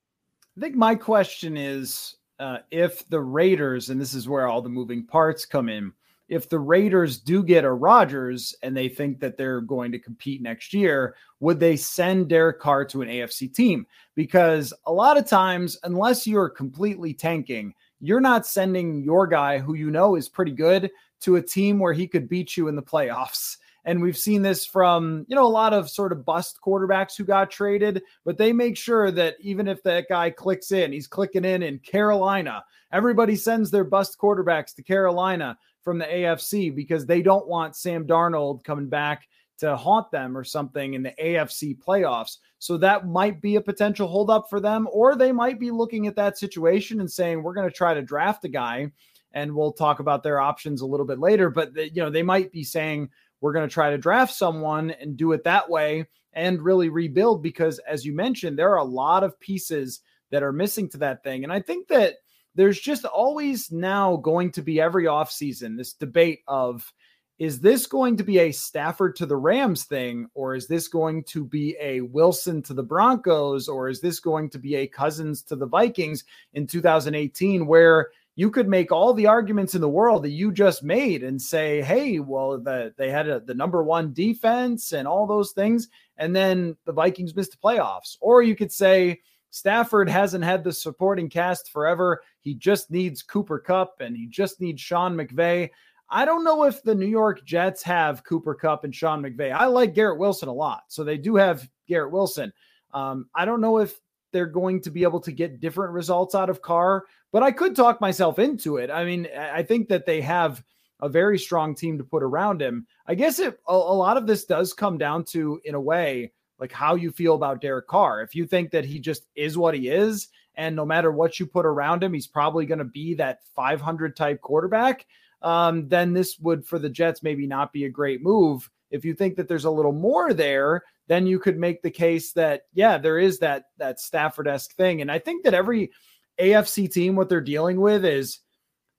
I 0.58 0.62
think 0.62 0.76
my 0.76 0.96
question 0.96 1.56
is 1.56 2.15
uh, 2.39 2.58
if 2.72 3.08
the 3.10 3.22
Raiders, 3.22 3.92
and 3.92 4.02
this 4.02 4.13
is 4.13 4.28
where 4.28 4.48
all 4.48 4.62
the 4.62 4.70
moving 4.70 5.06
parts 5.06 5.46
come 5.46 5.70
in, 5.70 5.94
if 6.28 6.50
the 6.50 6.60
Raiders 6.60 7.20
do 7.20 7.44
get 7.44 7.65
a 7.65 7.72
Rodgers 7.72 8.56
and 8.63 8.76
they 8.76 8.89
think 8.89 9.20
that 9.20 9.38
they're 9.38 9.62
going 9.62 9.92
to 9.92 10.00
compete 10.00 10.42
next 10.42 10.74
year, 10.74 11.15
would 11.39 11.60
they 11.60 11.76
send 11.76 12.30
Derek 12.30 12.60
Carr 12.60 12.84
to 12.86 13.02
an 13.04 13.10
AFC 13.10 13.54
team? 13.54 13.86
Because 14.15 14.74
a 14.86 14.92
lot 14.92 15.18
of 15.18 15.28
times, 15.28 15.78
unless 15.84 16.26
you're 16.26 16.50
completely 16.50 17.13
tanking, 17.13 17.74
you're 18.00 18.22
not 18.22 18.46
sending 18.46 19.04
your 19.04 19.28
guy 19.28 19.60
who 19.60 19.76
you 19.76 19.92
know 19.92 20.15
is 20.15 20.30
pretty 20.30 20.52
good 20.52 20.89
to 21.22 21.36
a 21.36 21.42
team 21.42 21.80
where 21.80 21.94
he 21.94 22.08
could 22.08 22.30
beat 22.30 22.56
you 22.58 22.68
in 22.68 22.76
the 22.76 22.82
playoffs. 22.82 23.58
And 23.86 24.02
we've 24.02 24.18
seen 24.18 24.42
this 24.42 24.66
from, 24.66 25.26
you 25.30 25.36
know, 25.36 25.46
a 25.46 25.48
lot 25.48 25.74
of 25.74 25.90
sort 25.90 26.12
of 26.12 26.26
bust 26.26 26.60
quarterbacks 26.64 27.16
who 27.18 27.24
got 27.24 27.50
traded, 27.50 28.04
but 28.26 28.38
they 28.38 28.52
make 28.52 28.78
sure 28.78 29.10
that 29.12 29.36
even 29.40 29.68
if 29.68 29.82
that 29.84 30.08
guy 30.10 30.30
clicks 30.30 30.72
in, 30.72 30.92
he's 30.92 31.08
clicking 31.08 31.46
in 31.46 31.64
in 31.64 31.80
Carolina. 31.80 32.64
Everybody 32.92 33.36
sends 33.36 33.72
their 33.72 33.84
bust 33.86 34.18
quarterbacks 34.20 34.76
to 34.76 34.84
Carolina 34.84 35.58
from 35.82 35.98
the 35.98 36.06
AFC 36.06 36.76
because 36.76 37.06
they 37.06 37.22
don't 37.22 37.48
want 37.48 37.76
Sam 37.76 38.06
Darnold 38.06 38.64
coming 38.64 38.90
back 38.90 39.28
to 39.60 39.76
haunt 39.76 40.10
them 40.12 40.38
or 40.38 40.44
something 40.44 40.94
in 40.94 41.04
the 41.04 41.14
AFC 41.22 41.78
playoffs. 41.78 42.38
So 42.60 42.78
that 42.78 43.08
might 43.08 43.42
be 43.42 43.56
a 43.56 43.62
potential 43.62 44.08
holdup 44.08 44.50
for 44.50 44.60
them, 44.60 44.88
or 44.92 45.16
they 45.16 45.32
might 45.32 45.60
be 45.60 45.72
looking 45.72 46.08
at 46.08 46.16
that 46.16 46.38
situation 46.38 47.00
and 47.00 47.12
saying, 47.12 47.42
we're 47.42 47.54
going 47.54 47.68
to 47.68 47.76
try 47.76 47.94
to 47.94 48.02
draft 48.02 48.46
a 48.46 48.50
guy. 48.50 48.92
And 49.34 49.56
we'll 49.56 49.74
talk 49.74 50.00
about 50.00 50.24
their 50.24 50.39
options 50.39 50.82
a 50.82 50.88
little 50.88 51.06
bit 51.06 51.20
later. 51.20 51.50
But, 51.50 51.74
they, 51.74 51.86
you 51.86 52.02
know, 52.02 52.10
they 52.10 52.24
might 52.24 52.52
be 52.52 52.63
saying, 52.63 53.10
we're 53.42 53.54
going 53.54 53.68
to 53.68 53.74
try 53.74 53.89
to 53.92 53.98
draft 53.98 54.34
someone 54.34 54.92
and 54.92 55.15
do 55.15 55.32
it 55.32 55.44
that 55.44 55.70
way 55.70 56.06
and 56.34 56.62
really 56.62 56.89
rebuild 56.89 57.42
because, 57.42 57.80
as 57.80 58.06
you 58.06 58.13
mentioned, 58.13 58.58
there 58.58 58.72
are 58.72 58.78
a 58.78 58.84
lot 58.84 59.24
of 59.24 59.39
pieces 59.39 60.02
that 60.32 60.44
are 60.44 60.52
missing 60.52 60.89
to 60.89 60.98
that 60.98 61.24
thing. 61.24 61.44
And 61.44 61.54
I 61.54 61.60
think 61.60 61.88
that 61.88 62.15
there's 62.56 62.80
just 62.80 63.06
always 63.06 63.72
now 63.72 64.18
going 64.18 64.52
to 64.52 64.62
be 64.62 64.82
every 64.82 65.06
offseason 65.06 65.78
this 65.78 65.94
debate 65.94 66.42
of 66.48 66.92
is 67.39 67.62
this 67.62 67.86
going 67.86 68.18
to 68.18 68.24
be 68.24 68.39
a 68.39 68.52
Stafford 68.52 69.15
to 69.15 69.26
the 69.26 69.38
Rams 69.38 69.86
thing, 69.86 70.28
or 70.34 70.56
is 70.56 70.68
this 70.68 70.89
going 70.89 71.24
to 71.24 71.46
be 71.46 71.74
a 71.80 72.02
Wilson 72.02 72.62
to 72.63 72.74
the 72.74 72.84
Broncos, 72.84 73.70
or 73.70 73.88
is 73.88 74.02
this 74.02 74.20
going 74.20 74.50
to 74.50 74.60
be 74.60 74.76
a 74.76 74.88
Cousins 74.88 75.42
to 75.44 75.56
the 75.56 75.65
Vikings 75.65 76.26
in 76.54 76.68
2018, 76.68 77.65
where 77.65 78.10
you 78.39 78.49
could 78.49 78.69
make 78.69 78.89
all 78.89 79.13
the 79.13 79.28
arguments 79.28 79.75
in 79.75 79.82
the 79.82 79.89
world 79.89 80.23
that 80.23 80.30
you 80.30 80.49
just 80.49 80.82
made 80.82 81.23
and 81.23 81.41
say, 81.41 81.82
hey, 81.82 82.19
well, 82.19 82.58
the, 82.58 82.93
they 82.95 83.10
had 83.10 83.28
a, 83.28 83.41
the 83.41 83.54
number 83.54 83.84
one 83.84 84.13
defense 84.13 84.93
and 84.93 85.06
all 85.06 85.28
those 85.28 85.52
things, 85.52 85.89
and 86.15 86.34
then 86.34 86.78
the 86.86 86.93
Vikings 86.93 87.36
missed 87.36 87.52
the 87.52 87.58
playoffs. 87.58 88.15
Or 88.21 88.41
you 88.41 88.56
could 88.56 88.71
say, 88.71 89.19
Stafford 89.49 90.10
hasn't 90.10 90.45
had 90.45 90.63
the 90.63 90.71
supporting 90.71 91.30
cast 91.30 91.69
forever. 91.69 92.21
He 92.39 92.54
just 92.54 92.89
needs 92.89 93.21
Cooper 93.21 93.60
Kupp 93.60 93.99
and 93.99 94.15
he 94.15 94.25
just 94.25 94.62
needs 94.62 94.80
Sean 94.80 95.15
McVay. 95.15 95.69
I 96.10 96.23
don't 96.23 96.45
know 96.45 96.63
if 96.63 96.82
the 96.82 96.95
New 96.95 97.08
York 97.08 97.43
Jets 97.43 97.84
have 97.84 98.23
Cooper 98.23 98.56
Kupp 98.56 98.86
and 98.86 98.95
Sean 98.95 99.21
McVay. 99.21 99.52
I 99.52 99.65
like 99.65 99.93
Garrett 99.93 100.17
Wilson 100.17 100.47
a 100.47 100.54
lot. 100.54 100.84
So 100.88 101.04
they 101.04 101.17
do 101.17 101.36
have 101.36 101.69
Garrett 101.89 102.13
Wilson. 102.13 102.54
Um, 102.93 103.28
I 103.36 103.43
don't 103.43 103.60
know 103.60 103.80
if 103.80 103.99
they're 104.32 104.46
going 104.46 104.82
to 104.82 104.92
be 104.92 105.04
able 105.04 105.20
to 105.22 105.32
get 105.32 105.60
different 105.60 105.94
results 105.94 106.36
out 106.36 106.50
of 106.50 106.62
Carr, 106.62 107.06
but 107.32 107.44
I 107.44 107.52
could 107.52 107.76
talk 107.76 108.02
myself 108.02 108.39
into 108.39 108.78
it. 108.78 108.89
I 108.89 109.06
mean, 109.06 109.28
I 109.38 109.63
think 109.63 109.89
that 109.89 110.06
they 110.06 110.22
have 110.22 110.63
a 111.02 111.10
very 111.10 111.39
strong 111.39 111.76
team 111.76 111.98
to 111.98 112.04
put 112.04 112.24
around 112.24 112.62
him. 112.62 112.86
I 113.08 113.15
guess 113.15 113.39
it, 113.39 113.60
a, 113.68 113.74
a 113.74 113.74
lot 113.74 114.18
of 114.18 114.28
this 114.28 114.46
does 114.46 114.74
come 114.74 114.98
down 114.98 115.24
to, 115.26 115.62
in 115.63 115.76
a 115.76 115.82
way, 115.82 116.32
like 116.60 116.72
how 116.72 116.96
you 116.96 117.12
feel 117.12 117.36
about 117.36 117.62
Derek 117.62 117.88
Carr. 117.88 118.22
If 118.22 118.36
you 118.36 118.46
think 118.46 118.72
that 118.72 118.86
he 118.86 119.00
just 119.00 119.26
is 119.36 119.58
what 119.58 119.74
he 119.74 119.88
is, 119.88 120.28
and 120.56 120.76
no 120.76 120.86
matter 120.86 121.12
what 121.12 121.39
you 121.39 121.46
put 121.46 121.65
around 121.65 122.04
him, 122.04 122.13
he's 122.13 122.28
probably 122.28 122.65
going 122.65 122.80
to 122.80 122.86
be 122.86 123.13
that 123.15 123.39
500 123.56 124.15
type 124.15 124.42
quarterback, 124.42 125.06
um, 125.42 125.88
then 125.88 126.13
this 126.13 126.38
would 126.39 126.65
for 126.65 126.80
the 126.80 126.89
Jets 126.89 127.24
maybe 127.24 127.48
not 127.48 127.72
be 127.72 127.86
a 127.86 127.89
great 127.89 128.22
move. 128.22 128.70
If 128.92 129.06
you 129.06 129.13
think 129.13 129.38
that 129.38 129.48
there's 129.48 129.65
a 129.65 129.72
little 129.72 129.94
more 129.94 130.34
there, 130.34 130.84
then 131.10 131.28
you 131.28 131.39
could 131.39 131.58
make 131.58 131.82
the 131.82 131.91
case 131.91 132.32
that 132.34 132.62
yeah, 132.74 132.98
there 132.98 133.19
is 133.19 133.39
that 133.39 133.65
that 133.78 134.00
Stafford 134.00 134.48
esque 134.48 134.74
thing. 134.76 135.02
And 135.02 135.12
I 135.12 135.19
think 135.19 135.43
that 135.43 135.54
every 135.54 135.91
AFC 136.39 136.89
team, 136.89 137.15
what 137.15 137.28
they're 137.28 137.41
dealing 137.41 137.82
with 137.82 138.06
is 138.06 138.39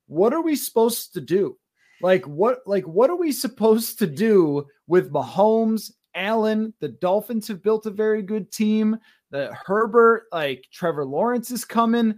what 0.07 0.35
are 0.35 0.43
we 0.43 0.57
supposed 0.57 1.15
to 1.15 1.21
do? 1.21 1.57
Like 2.03 2.27
what 2.27 2.59
like 2.67 2.85
what 2.85 3.09
are 3.09 3.17
we 3.17 3.33
supposed 3.33 3.99
to 4.01 4.07
do 4.07 4.67
with 4.87 5.13
Mahomes 5.13 5.93
Allen. 6.15 6.75
The 6.81 6.89
Dolphins 6.89 7.49
have 7.49 7.63
built 7.63 7.87
a 7.87 7.91
very 7.91 8.23
good 8.23 8.51
team. 8.51 8.99
The 9.31 9.55
Herbert, 9.65 10.25
like 10.33 10.65
Trevor 10.73 11.05
Lawrence 11.05 11.51
is 11.51 11.65
coming. 11.65 12.17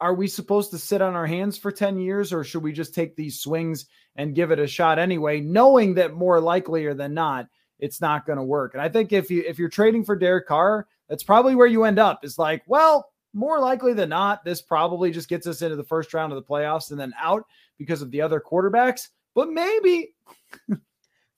Are 0.00 0.14
we 0.14 0.26
supposed 0.26 0.70
to 0.72 0.78
sit 0.78 1.02
on 1.02 1.14
our 1.14 1.26
hands 1.26 1.58
for 1.58 1.70
10 1.70 1.98
years 1.98 2.32
or 2.32 2.44
should 2.44 2.62
we 2.62 2.72
just 2.72 2.94
take 2.94 3.16
these 3.16 3.40
swings 3.40 3.86
and 4.16 4.34
give 4.34 4.50
it 4.50 4.58
a 4.58 4.66
shot 4.66 4.98
anyway, 4.98 5.40
knowing 5.40 5.94
that 5.94 6.14
more 6.14 6.40
likelier 6.40 6.94
than 6.94 7.14
not, 7.14 7.48
it's 7.82 8.00
not 8.00 8.24
going 8.24 8.38
to 8.38 8.42
work. 8.42 8.72
And 8.72 8.80
I 8.80 8.88
think 8.88 9.12
if 9.12 9.30
you 9.30 9.44
if 9.46 9.58
you're 9.58 9.68
trading 9.68 10.04
for 10.04 10.16
Derek 10.16 10.46
Carr, 10.46 10.86
that's 11.08 11.22
probably 11.22 11.54
where 11.54 11.66
you 11.66 11.84
end 11.84 11.98
up. 11.98 12.24
Is 12.24 12.38
like, 12.38 12.62
well, 12.66 13.10
more 13.34 13.58
likely 13.58 13.92
than 13.92 14.08
not, 14.08 14.44
this 14.44 14.62
probably 14.62 15.10
just 15.10 15.28
gets 15.28 15.46
us 15.46 15.60
into 15.60 15.76
the 15.76 15.84
first 15.84 16.14
round 16.14 16.32
of 16.32 16.36
the 16.36 16.48
playoffs 16.48 16.90
and 16.90 16.98
then 16.98 17.12
out 17.20 17.44
because 17.76 18.00
of 18.00 18.10
the 18.10 18.22
other 18.22 18.40
quarterbacks. 18.40 19.08
But 19.34 19.50
maybe 19.50 20.14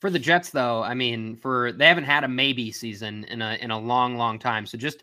For 0.04 0.10
the 0.10 0.18
Jets, 0.18 0.50
though, 0.50 0.82
I 0.82 0.92
mean, 0.92 1.34
for 1.36 1.72
they 1.72 1.86
haven't 1.86 2.04
had 2.04 2.24
a 2.24 2.28
maybe 2.28 2.70
season 2.72 3.24
in 3.24 3.40
a 3.40 3.56
in 3.62 3.70
a 3.70 3.78
long, 3.78 4.18
long 4.18 4.38
time. 4.38 4.66
So 4.66 4.76
just 4.76 5.02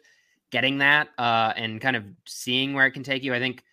getting 0.51 0.77
that 0.77 1.07
uh, 1.17 1.53
and 1.55 1.81
kind 1.81 1.95
of 1.95 2.05
seeing 2.27 2.75
where 2.75 2.85
it 2.85 2.91
can 2.91 3.01
take 3.01 3.23
you, 3.23 3.33
I 3.33 3.39
think 3.39 3.63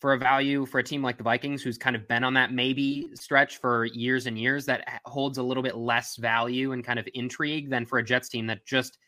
for 0.00 0.12
a 0.12 0.18
value 0.18 0.66
for 0.66 0.78
a 0.78 0.82
team 0.82 1.02
like 1.02 1.16
the 1.16 1.24
Vikings, 1.24 1.62
who's 1.62 1.78
kind 1.78 1.96
of 1.96 2.06
been 2.06 2.22
on 2.22 2.34
that 2.34 2.52
maybe 2.52 3.08
stretch 3.14 3.58
for 3.58 3.86
years 3.86 4.26
and 4.26 4.38
years, 4.38 4.66
that 4.66 5.00
holds 5.06 5.38
a 5.38 5.42
little 5.42 5.62
bit 5.62 5.76
less 5.76 6.16
value 6.16 6.72
and 6.72 6.84
kind 6.84 6.98
of 6.98 7.08
intrigue 7.14 7.70
than 7.70 7.86
for 7.86 7.98
a 7.98 8.04
Jets 8.04 8.28
team 8.28 8.46
that 8.46 8.66
just 8.66 8.98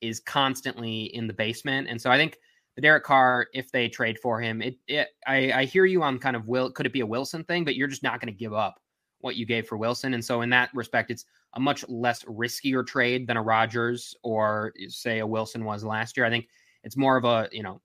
is 0.00 0.20
constantly 0.20 1.04
in 1.14 1.26
the 1.26 1.32
basement. 1.32 1.88
And 1.88 2.00
so 2.00 2.10
I 2.10 2.16
think 2.16 2.38
the 2.76 2.82
Derek 2.82 3.04
Carr, 3.04 3.48
if 3.54 3.72
they 3.72 3.88
trade 3.88 4.18
for 4.22 4.40
him, 4.40 4.62
it, 4.62 4.76
it 4.86 5.08
I, 5.26 5.52
I 5.52 5.64
hear 5.64 5.84
you 5.84 6.02
on 6.02 6.18
kind 6.18 6.36
of 6.36 6.46
will 6.46 6.70
could 6.70 6.86
it 6.86 6.92
be 6.92 7.00
a 7.00 7.06
Wilson 7.06 7.42
thing, 7.44 7.64
but 7.64 7.74
you're 7.74 7.88
just 7.88 8.02
not 8.02 8.20
going 8.20 8.32
to 8.32 8.38
give 8.38 8.52
up 8.52 8.78
what 9.20 9.36
you 9.36 9.46
gave 9.46 9.66
for 9.66 9.76
Wilson. 9.76 10.14
And 10.14 10.24
so 10.24 10.42
in 10.42 10.50
that 10.50 10.70
respect, 10.74 11.10
it's 11.10 11.24
a 11.54 11.60
much 11.60 11.84
less 11.88 12.22
riskier 12.24 12.86
trade 12.86 13.26
than 13.26 13.38
a 13.38 13.42
Rodgers 13.42 14.14
or 14.22 14.72
say 14.88 15.20
a 15.20 15.26
Wilson 15.26 15.64
was 15.64 15.82
last 15.82 16.16
year. 16.16 16.26
I 16.26 16.30
think 16.30 16.48
it's 16.84 16.96
more 16.96 17.16
of 17.16 17.24
a, 17.24 17.48
you 17.50 17.62
know, 17.62 17.80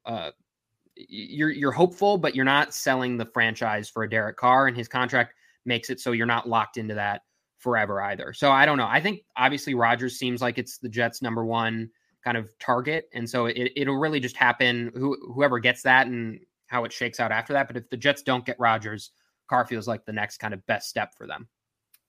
you're 1.09 1.51
you're 1.51 1.71
hopeful, 1.71 2.17
but 2.17 2.35
you're 2.35 2.45
not 2.45 2.73
selling 2.73 3.17
the 3.17 3.25
franchise 3.25 3.89
for 3.89 4.03
a 4.03 4.09
Derek 4.09 4.37
Carr, 4.37 4.67
and 4.67 4.75
his 4.75 4.87
contract 4.87 5.33
makes 5.65 5.89
it 5.89 5.99
so 5.99 6.11
you're 6.11 6.25
not 6.25 6.49
locked 6.49 6.77
into 6.77 6.93
that 6.95 7.21
forever 7.57 8.01
either. 8.01 8.33
So 8.33 8.51
I 8.51 8.65
don't 8.65 8.77
know. 8.77 8.87
I 8.87 8.99
think 8.99 9.21
obviously 9.37 9.75
Rodgers 9.75 10.17
seems 10.17 10.41
like 10.41 10.57
it's 10.57 10.77
the 10.77 10.89
Jets' 10.89 11.21
number 11.21 11.45
one 11.45 11.89
kind 12.23 12.37
of 12.37 12.49
target, 12.59 13.09
and 13.13 13.29
so 13.29 13.45
it, 13.45 13.71
it'll 13.75 13.97
really 13.97 14.19
just 14.19 14.35
happen. 14.35 14.91
Who, 14.95 15.17
whoever 15.33 15.59
gets 15.59 15.83
that 15.83 16.07
and 16.07 16.39
how 16.67 16.85
it 16.85 16.93
shakes 16.93 17.19
out 17.19 17.31
after 17.31 17.53
that. 17.53 17.67
But 17.67 17.77
if 17.77 17.89
the 17.89 17.97
Jets 17.97 18.23
don't 18.23 18.45
get 18.45 18.59
Rodgers, 18.59 19.11
Carr 19.47 19.65
feels 19.65 19.87
like 19.87 20.05
the 20.05 20.13
next 20.13 20.37
kind 20.37 20.53
of 20.53 20.65
best 20.65 20.89
step 20.89 21.13
for 21.17 21.27
them. 21.27 21.47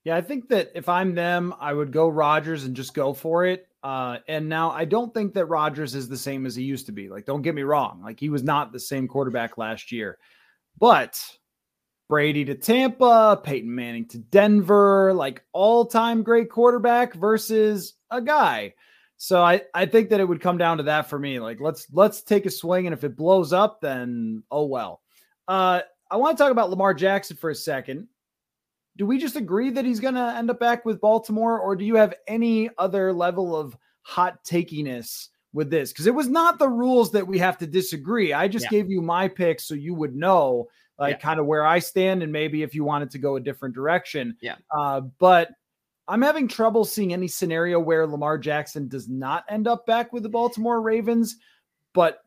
Yeah, 0.05 0.15
I 0.17 0.21
think 0.21 0.49
that 0.49 0.71
if 0.75 0.89
I'm 0.89 1.15
them, 1.15 1.53
I 1.59 1.73
would 1.73 1.91
go 1.91 2.09
Rodgers 2.09 2.65
and 2.65 2.75
just 2.75 2.93
go 2.93 3.13
for 3.13 3.45
it. 3.45 3.67
Uh, 3.83 4.19
and 4.29 4.47
now 4.47 4.71
I 4.71 4.85
don't 4.85 5.13
think 5.13 5.33
that 5.33 5.45
Rodgers 5.47 5.93
is 5.93 6.07
the 6.07 6.17
same 6.17 6.45
as 6.45 6.55
he 6.55 6.63
used 6.63 6.85
to 6.85 6.93
be. 6.93 7.09
Like, 7.09 7.25
don't 7.25 7.41
get 7.41 7.53
me 7.53 7.63
wrong. 7.63 8.01
Like, 8.01 8.19
he 8.19 8.29
was 8.29 8.41
not 8.41 8.71
the 8.71 8.79
same 8.79 9.07
quarterback 9.07 9.57
last 9.57 9.91
year. 9.91 10.17
But 10.79 11.19
Brady 12.09 12.45
to 12.45 12.55
Tampa, 12.55 13.41
Peyton 13.43 13.73
Manning 13.73 14.05
to 14.09 14.19
Denver, 14.19 15.13
like 15.13 15.43
all 15.51 15.85
time 15.85 16.23
great 16.23 16.49
quarterback 16.49 17.13
versus 17.13 17.93
a 18.11 18.21
guy. 18.21 18.73
So 19.17 19.41
I, 19.41 19.61
I 19.73 19.85
think 19.85 20.09
that 20.09 20.19
it 20.19 20.27
would 20.27 20.41
come 20.41 20.57
down 20.57 20.77
to 20.77 20.83
that 20.83 21.09
for 21.09 21.17
me. 21.17 21.39
Like 21.39 21.59
let's 21.59 21.87
let's 21.91 22.21
take 22.21 22.45
a 22.45 22.51
swing, 22.51 22.87
and 22.87 22.93
if 22.93 23.03
it 23.03 23.15
blows 23.15 23.53
up, 23.53 23.81
then 23.81 24.43
oh 24.51 24.65
well. 24.65 25.01
Uh, 25.47 25.81
I 26.11 26.17
want 26.17 26.37
to 26.37 26.43
talk 26.43 26.51
about 26.51 26.69
Lamar 26.69 26.93
Jackson 26.93 27.37
for 27.37 27.49
a 27.49 27.55
second. 27.55 28.07
Do 28.97 29.05
we 29.05 29.17
just 29.17 29.35
agree 29.35 29.69
that 29.71 29.85
he's 29.85 29.99
going 29.99 30.13
to 30.13 30.35
end 30.35 30.49
up 30.49 30.59
back 30.59 30.85
with 30.85 31.01
Baltimore, 31.01 31.59
or 31.59 31.75
do 31.75 31.85
you 31.85 31.95
have 31.95 32.13
any 32.27 32.69
other 32.77 33.11
level 33.11 33.55
of 33.55 33.75
hot 34.01 34.43
takiness 34.43 35.29
with 35.51 35.69
this? 35.69 35.91
Because 35.91 36.07
it 36.07 36.13
was 36.13 36.27
not 36.27 36.59
the 36.59 36.69
rules 36.69 37.11
that 37.11 37.25
we 37.25 37.39
have 37.39 37.57
to 37.59 37.67
disagree. 37.67 38.33
I 38.33 38.47
just 38.47 38.65
yeah. 38.65 38.79
gave 38.79 38.91
you 38.91 39.01
my 39.01 39.27
pick 39.27 39.59
so 39.59 39.73
you 39.73 39.95
would 39.95 40.15
know 40.15 40.67
like 40.99 41.15
yeah. 41.15 41.19
kind 41.19 41.39
of 41.39 41.47
where 41.47 41.65
I 41.65 41.79
stand, 41.79 42.21
and 42.21 42.31
maybe 42.31 42.61
if 42.61 42.75
you 42.75 42.83
wanted 42.83 43.11
to 43.11 43.17
go 43.17 43.35
a 43.35 43.39
different 43.39 43.73
direction. 43.73 44.37
Yeah. 44.41 44.55
Uh, 44.75 45.01
but 45.01 45.49
I'm 46.07 46.21
having 46.21 46.47
trouble 46.47 46.85
seeing 46.85 47.13
any 47.13 47.27
scenario 47.27 47.79
where 47.79 48.05
Lamar 48.05 48.37
Jackson 48.37 48.87
does 48.87 49.07
not 49.07 49.45
end 49.49 49.67
up 49.67 49.85
back 49.85 50.11
with 50.11 50.23
the 50.23 50.29
Baltimore 50.29 50.81
Ravens. 50.81 51.37
But 51.93 52.19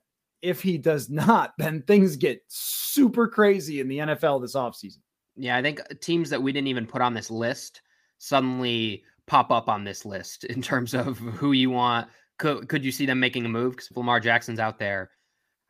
if 0.43 0.62
he 0.62 0.79
does 0.79 1.11
not, 1.11 1.55
then 1.59 1.83
things 1.83 2.17
get 2.17 2.43
super 2.49 3.29
crazy 3.29 3.81
in 3.81 3.89
the 3.89 3.99
NFL 3.99 4.41
this 4.41 4.55
offseason. 4.55 4.99
Yeah, 5.37 5.57
I 5.57 5.62
think 5.62 5.80
teams 6.01 6.30
that 6.30 6.43
we 6.43 6.53
didn't 6.53 6.68
even 6.68 6.87
put 6.87 7.03
on 7.03 7.14
this 7.14 7.30
list 7.30 7.82
suddenly 8.18 9.05
pop 9.26 9.51
up 9.51 9.68
on 9.68 9.84
this 9.84 10.05
list 10.05 10.45
in 10.45 10.62
terms 10.62 10.95
of 10.95 11.18
who 11.18 11.53
you 11.53 11.70
want. 11.70 12.09
Could 12.39 12.68
could 12.68 12.84
you 12.84 12.93
see 12.93 13.07
them 13.07 13.20
making 13.20 13.47
a 13.47 13.49
move? 13.49 13.72
Because 13.72 13.91
Lamar 13.97 14.20
Jackson's 14.20 14.61
out 14.61 14.78
there, 14.78 15.11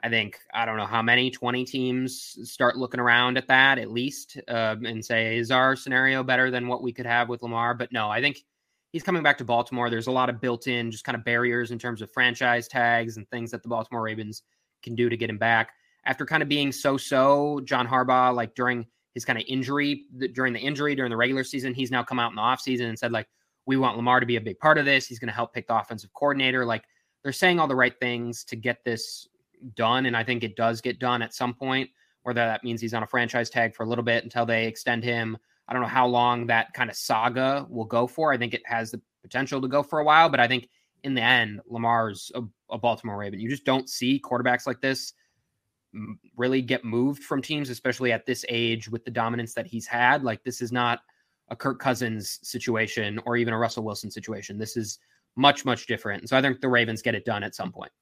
I 0.02 0.08
think 0.08 0.38
I 0.52 0.64
don't 0.64 0.76
know 0.76 0.86
how 0.86 1.02
many 1.02 1.30
20 1.30 1.64
teams 1.64 2.36
start 2.42 2.76
looking 2.76 3.00
around 3.00 3.38
at 3.38 3.46
that 3.48 3.78
at 3.78 3.90
least 3.90 4.38
uh, 4.48 4.76
and 4.84 5.04
say, 5.04 5.38
is 5.38 5.50
our 5.50 5.76
scenario 5.76 6.22
better 6.22 6.50
than 6.50 6.68
what 6.68 6.82
we 6.82 6.92
could 6.92 7.06
have 7.06 7.28
with 7.28 7.42
Lamar? 7.42 7.74
But 7.74 7.92
no, 7.92 8.10
I 8.10 8.20
think 8.20 8.42
he's 8.92 9.02
coming 9.02 9.22
back 9.22 9.38
to 9.38 9.44
Baltimore. 9.44 9.90
There's 9.90 10.06
a 10.08 10.12
lot 10.12 10.28
of 10.28 10.40
built-in 10.40 10.90
just 10.90 11.04
kind 11.04 11.16
of 11.16 11.24
barriers 11.24 11.70
in 11.70 11.78
terms 11.78 12.02
of 12.02 12.10
franchise 12.10 12.66
tags 12.66 13.16
and 13.16 13.28
things 13.28 13.50
that 13.52 13.62
the 13.62 13.68
Baltimore 13.68 14.02
Ravens 14.02 14.42
can 14.82 14.94
do 14.94 15.08
to 15.08 15.16
get 15.16 15.30
him 15.30 15.38
back. 15.38 15.72
After 16.04 16.24
kind 16.24 16.42
of 16.42 16.48
being 16.48 16.72
so-so, 16.72 17.60
John 17.64 17.86
Harbaugh, 17.86 18.34
like 18.34 18.54
during 18.54 18.86
his 19.16 19.24
kind 19.24 19.38
of 19.38 19.46
injury, 19.48 20.04
during 20.34 20.52
the 20.52 20.58
injury 20.58 20.94
during 20.94 21.08
the 21.08 21.16
regular 21.16 21.42
season, 21.42 21.72
he's 21.72 21.90
now 21.90 22.02
come 22.02 22.18
out 22.18 22.30
in 22.32 22.36
the 22.36 22.42
offseason 22.42 22.90
and 22.90 22.98
said 22.98 23.12
like, 23.12 23.26
we 23.64 23.78
want 23.78 23.96
Lamar 23.96 24.20
to 24.20 24.26
be 24.26 24.36
a 24.36 24.40
big 24.42 24.58
part 24.58 24.76
of 24.76 24.84
this. 24.84 25.06
He's 25.06 25.18
going 25.18 25.30
to 25.30 25.34
help 25.34 25.54
pick 25.54 25.66
the 25.66 25.74
offensive 25.74 26.12
coordinator. 26.12 26.66
Like 26.66 26.84
they're 27.22 27.32
saying 27.32 27.58
all 27.58 27.66
the 27.66 27.74
right 27.74 27.98
things 27.98 28.44
to 28.44 28.56
get 28.56 28.84
this 28.84 29.26
done. 29.74 30.04
And 30.04 30.14
I 30.14 30.22
think 30.22 30.44
it 30.44 30.54
does 30.54 30.82
get 30.82 30.98
done 30.98 31.22
at 31.22 31.32
some 31.32 31.54
point, 31.54 31.88
whether 32.24 32.44
that 32.44 32.62
means 32.62 32.78
he's 32.78 32.92
on 32.92 33.04
a 33.04 33.06
franchise 33.06 33.48
tag 33.48 33.74
for 33.74 33.84
a 33.84 33.88
little 33.88 34.04
bit 34.04 34.22
until 34.22 34.44
they 34.44 34.66
extend 34.66 35.02
him. 35.02 35.38
I 35.66 35.72
don't 35.72 35.80
know 35.80 35.88
how 35.88 36.06
long 36.06 36.46
that 36.48 36.74
kind 36.74 36.90
of 36.90 36.96
saga 36.96 37.66
will 37.70 37.86
go 37.86 38.06
for. 38.06 38.34
I 38.34 38.36
think 38.36 38.52
it 38.52 38.62
has 38.66 38.90
the 38.90 39.00
potential 39.22 39.62
to 39.62 39.66
go 39.66 39.82
for 39.82 39.98
a 39.98 40.04
while, 40.04 40.28
but 40.28 40.40
I 40.40 40.46
think 40.46 40.68
in 41.04 41.14
the 41.14 41.22
end, 41.22 41.62
Lamar's 41.70 42.30
a, 42.34 42.42
a 42.70 42.76
Baltimore 42.76 43.16
Raven. 43.16 43.40
You 43.40 43.48
just 43.48 43.64
don't 43.64 43.88
see 43.88 44.20
quarterbacks 44.20 44.66
like 44.66 44.82
this 44.82 45.14
really 46.36 46.62
get 46.62 46.84
moved 46.84 47.22
from 47.22 47.42
teams, 47.42 47.70
especially 47.70 48.12
at 48.12 48.26
this 48.26 48.44
age 48.48 48.88
with 48.88 49.04
the 49.04 49.10
dominance 49.10 49.54
that 49.54 49.66
he's 49.66 49.86
had. 49.86 50.22
Like, 50.22 50.42
this 50.44 50.60
is 50.60 50.72
not 50.72 51.00
a 51.48 51.56
Kirk 51.56 51.78
Cousins 51.78 52.38
situation 52.42 53.20
or 53.24 53.36
even 53.36 53.54
a 53.54 53.58
Russell 53.58 53.84
Wilson 53.84 54.10
situation. 54.10 54.58
This 54.58 54.76
is 54.76 54.98
much, 55.36 55.64
much 55.64 55.86
different. 55.86 56.22
And 56.22 56.28
so 56.28 56.36
I 56.36 56.42
think 56.42 56.60
the 56.60 56.68
Ravens 56.68 57.02
get 57.02 57.14
it 57.14 57.24
done 57.24 57.42
at 57.42 57.54
some 57.54 57.72
point. 57.72 57.92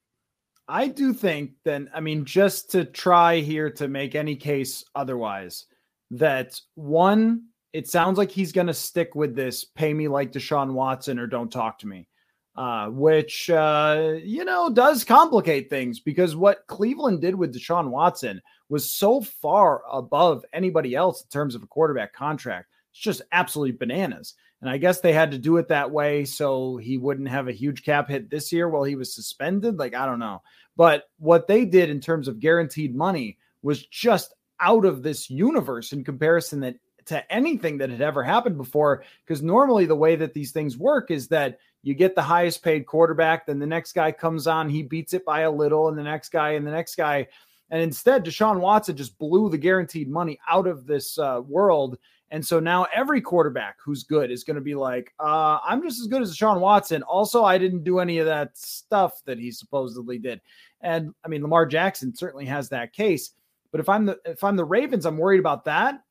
I 0.67 0.87
do 0.87 1.13
think 1.13 1.51
then, 1.63 1.89
I 1.93 1.99
mean, 1.99 2.25
just 2.25 2.71
to 2.71 2.85
try 2.85 3.39
here 3.39 3.69
to 3.71 3.87
make 3.87 4.15
any 4.15 4.35
case 4.35 4.83
otherwise, 4.95 5.65
that 6.11 6.59
one, 6.73 7.43
it 7.71 7.87
sounds 7.87 8.17
like 8.17 8.31
he's 8.31 8.51
going 8.51 8.67
to 8.67 8.73
stick 8.73 9.13
with 9.15 9.35
this 9.35 9.63
pay 9.63 9.93
me 9.93 10.07
like 10.07 10.31
Deshaun 10.31 10.73
Watson 10.73 11.19
or 11.19 11.27
don't 11.27 11.51
talk 11.51 11.77
to 11.79 11.87
me, 11.87 12.07
uh, 12.55 12.87
which, 12.87 13.49
uh, 13.49 14.13
you 14.23 14.45
know, 14.45 14.69
does 14.69 15.03
complicate 15.03 15.69
things 15.69 15.99
because 15.99 16.35
what 16.35 16.65
Cleveland 16.67 17.21
did 17.21 17.35
with 17.35 17.53
Deshaun 17.53 17.89
Watson 17.89 18.41
was 18.69 18.89
so 18.89 19.21
far 19.21 19.83
above 19.91 20.45
anybody 20.53 20.95
else 20.95 21.21
in 21.21 21.27
terms 21.29 21.55
of 21.55 21.63
a 21.63 21.67
quarterback 21.67 22.13
contract. 22.13 22.69
It's 22.91 23.01
just 23.01 23.21
absolutely 23.31 23.77
bananas. 23.77 24.35
And 24.61 24.69
I 24.69 24.77
guess 24.77 25.01
they 25.01 25.13
had 25.13 25.31
to 25.31 25.37
do 25.37 25.57
it 25.57 25.67
that 25.67 25.91
way 25.91 26.23
so 26.25 26.77
he 26.77 26.97
wouldn't 26.97 27.27
have 27.27 27.47
a 27.47 27.53
huge 27.53 27.83
cap 27.83 28.09
hit 28.09 28.29
this 28.29 28.51
year 28.51 28.69
while 28.69 28.83
he 28.83 28.95
was 28.95 29.13
suspended. 29.13 29.77
Like, 29.77 29.93
I 29.93 30.05
don't 30.05 30.19
know. 30.19 30.41
But 30.77 31.03
what 31.19 31.47
they 31.47 31.65
did 31.65 31.89
in 31.89 31.99
terms 31.99 32.27
of 32.27 32.39
guaranteed 32.39 32.95
money 32.95 33.37
was 33.61 33.85
just 33.85 34.33
out 34.59 34.85
of 34.85 35.03
this 35.03 35.29
universe 35.29 35.91
in 35.91 36.03
comparison 36.03 36.61
that 36.61 36.77
to 37.05 37.31
anything 37.31 37.77
that 37.77 37.89
had 37.89 38.01
ever 38.01 38.23
happened 38.23 38.57
before. 38.57 39.03
Because 39.25 39.43
normally 39.43 39.85
the 39.85 39.95
way 39.95 40.15
that 40.15 40.33
these 40.33 40.51
things 40.51 40.77
work 40.77 41.11
is 41.11 41.27
that 41.27 41.59
you 41.85 41.93
get 41.93 42.15
the 42.15 42.21
highest 42.21 42.63
paid 42.63 42.85
quarterback, 42.85 43.45
then 43.45 43.59
the 43.59 43.65
next 43.65 43.93
guy 43.93 44.11
comes 44.11 44.47
on, 44.47 44.69
he 44.69 44.83
beats 44.83 45.13
it 45.13 45.23
by 45.23 45.41
a 45.41 45.51
little, 45.51 45.87
and 45.87 45.97
the 45.97 46.03
next 46.03 46.29
guy, 46.29 46.51
and 46.51 46.67
the 46.67 46.71
next 46.71 46.95
guy. 46.95 47.27
And 47.69 47.81
instead, 47.81 48.25
Deshaun 48.25 48.59
Watson 48.59 48.97
just 48.97 49.17
blew 49.17 49.49
the 49.49 49.57
guaranteed 49.57 50.09
money 50.09 50.39
out 50.49 50.67
of 50.67 50.85
this 50.85 51.17
uh, 51.17 51.41
world 51.47 51.97
and 52.31 52.45
so 52.45 52.59
now 52.59 52.87
every 52.93 53.21
quarterback 53.21 53.77
who's 53.83 54.03
good 54.03 54.31
is 54.31 54.43
going 54.43 54.55
to 54.55 54.61
be 54.61 54.75
like, 54.75 55.13
uh, 55.19 55.59
I'm 55.63 55.81
just 55.83 56.01
as 56.01 56.07
good 56.07 56.21
as 56.21 56.35
Sean 56.35 56.59
Watson. 56.59 57.03
Also, 57.03 57.43
I 57.43 57.57
didn't 57.57 57.83
do 57.83 57.99
any 57.99 58.17
of 58.17 58.25
that 58.25 58.57
stuff 58.57 59.21
that 59.25 59.37
he 59.37 59.51
supposedly 59.51 60.17
did. 60.17 60.41
And 60.81 61.13
I 61.23 61.27
mean, 61.27 61.43
Lamar 61.43 61.65
Jackson 61.65 62.15
certainly 62.15 62.45
has 62.45 62.69
that 62.69 62.93
case. 62.93 63.31
But 63.71 63.79
if 63.79 63.89
I'm 63.89 64.05
the 64.05 64.19
if 64.25 64.43
I'm 64.43 64.55
the 64.55 64.65
Ravens, 64.65 65.05
I'm 65.05 65.17
worried 65.17 65.39
about 65.39 65.65
that. 65.65 66.01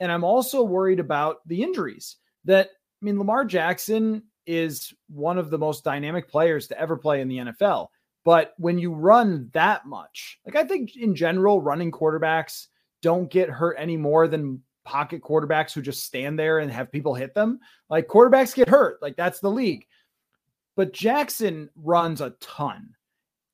And 0.00 0.12
I'm 0.12 0.24
also 0.24 0.62
worried 0.62 1.00
about 1.00 1.38
the 1.46 1.62
injuries. 1.62 2.16
That 2.44 2.68
I 2.68 3.04
mean, 3.04 3.18
Lamar 3.18 3.44
Jackson 3.44 4.24
is 4.46 4.92
one 5.08 5.38
of 5.38 5.50
the 5.50 5.58
most 5.58 5.84
dynamic 5.84 6.28
players 6.28 6.66
to 6.68 6.78
ever 6.80 6.96
play 6.96 7.20
in 7.20 7.28
the 7.28 7.38
NFL. 7.38 7.88
But 8.24 8.54
when 8.58 8.78
you 8.78 8.92
run 8.92 9.50
that 9.52 9.86
much, 9.86 10.38
like 10.46 10.56
I 10.56 10.64
think 10.64 10.96
in 10.96 11.14
general, 11.14 11.60
running 11.60 11.90
quarterbacks 11.90 12.68
don't 13.02 13.30
get 13.30 13.50
hurt 13.50 13.76
any 13.78 13.96
more 13.96 14.28
than 14.28 14.62
pocket 14.84 15.22
quarterbacks 15.22 15.72
who 15.72 15.82
just 15.82 16.04
stand 16.04 16.38
there 16.38 16.58
and 16.58 16.70
have 16.70 16.92
people 16.92 17.14
hit 17.14 17.34
them. 17.34 17.58
Like 17.90 18.06
quarterbacks 18.06 18.54
get 18.54 18.68
hurt, 18.68 19.02
like 19.02 19.16
that's 19.16 19.40
the 19.40 19.50
league. 19.50 19.86
But 20.76 20.92
Jackson 20.92 21.68
runs 21.76 22.20
a 22.20 22.30
ton. 22.40 22.90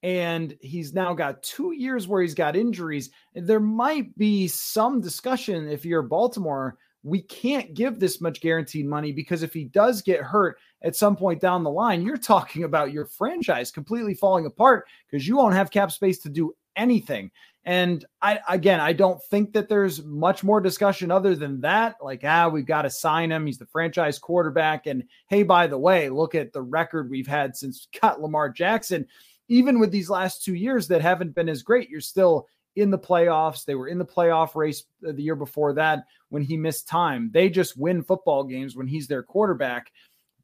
And 0.04 0.56
he's 0.60 0.94
now 0.94 1.12
got 1.12 1.42
two 1.42 1.72
years 1.72 2.06
where 2.06 2.22
he's 2.22 2.34
got 2.34 2.54
injuries. 2.54 3.10
There 3.34 3.58
might 3.58 4.16
be 4.16 4.46
some 4.46 5.00
discussion 5.00 5.68
if 5.68 5.84
you're 5.84 6.02
Baltimore, 6.02 6.78
we 7.08 7.22
can't 7.22 7.74
give 7.74 7.98
this 7.98 8.20
much 8.20 8.40
guaranteed 8.40 8.86
money 8.86 9.12
because 9.12 9.42
if 9.42 9.52
he 9.52 9.64
does 9.64 10.02
get 10.02 10.20
hurt 10.20 10.58
at 10.82 10.96
some 10.96 11.16
point 11.16 11.40
down 11.40 11.64
the 11.64 11.70
line, 11.70 12.02
you're 12.02 12.16
talking 12.16 12.64
about 12.64 12.92
your 12.92 13.06
franchise 13.06 13.70
completely 13.70 14.14
falling 14.14 14.46
apart 14.46 14.86
because 15.10 15.26
you 15.26 15.36
won't 15.36 15.54
have 15.54 15.70
cap 15.70 15.90
space 15.90 16.18
to 16.20 16.28
do 16.28 16.54
anything. 16.76 17.30
And 17.64 18.04
I 18.22 18.38
again, 18.48 18.80
I 18.80 18.92
don't 18.92 19.22
think 19.24 19.52
that 19.52 19.68
there's 19.68 20.02
much 20.02 20.42
more 20.42 20.60
discussion 20.60 21.10
other 21.10 21.34
than 21.34 21.60
that. 21.60 21.96
Like, 22.02 22.22
ah, 22.24 22.48
we've 22.48 22.64
got 22.64 22.82
to 22.82 22.90
sign 22.90 23.30
him. 23.30 23.44
He's 23.44 23.58
the 23.58 23.66
franchise 23.66 24.18
quarterback. 24.18 24.86
And 24.86 25.04
hey, 25.28 25.42
by 25.42 25.66
the 25.66 25.78
way, 25.78 26.08
look 26.08 26.34
at 26.34 26.52
the 26.52 26.62
record 26.62 27.10
we've 27.10 27.26
had 27.26 27.56
since 27.56 27.88
cut 28.00 28.22
Lamar 28.22 28.48
Jackson. 28.48 29.06
Even 29.48 29.78
with 29.80 29.90
these 29.90 30.10
last 30.10 30.44
two 30.44 30.54
years 30.54 30.88
that 30.88 31.00
haven't 31.00 31.34
been 31.34 31.48
as 31.48 31.62
great, 31.62 31.88
you're 31.88 32.00
still 32.00 32.46
in 32.76 32.90
the 32.90 32.98
playoffs. 32.98 33.64
They 33.64 33.74
were 33.74 33.88
in 33.88 33.98
the 33.98 34.04
playoff 34.04 34.54
race 34.54 34.84
the 35.00 35.22
year 35.22 35.36
before 35.36 35.72
that 35.74 36.04
when 36.28 36.42
he 36.42 36.56
missed 36.56 36.88
time. 36.88 37.30
They 37.32 37.48
just 37.50 37.78
win 37.78 38.02
football 38.02 38.44
games 38.44 38.76
when 38.76 38.86
he's 38.86 39.08
their 39.08 39.22
quarterback 39.22 39.90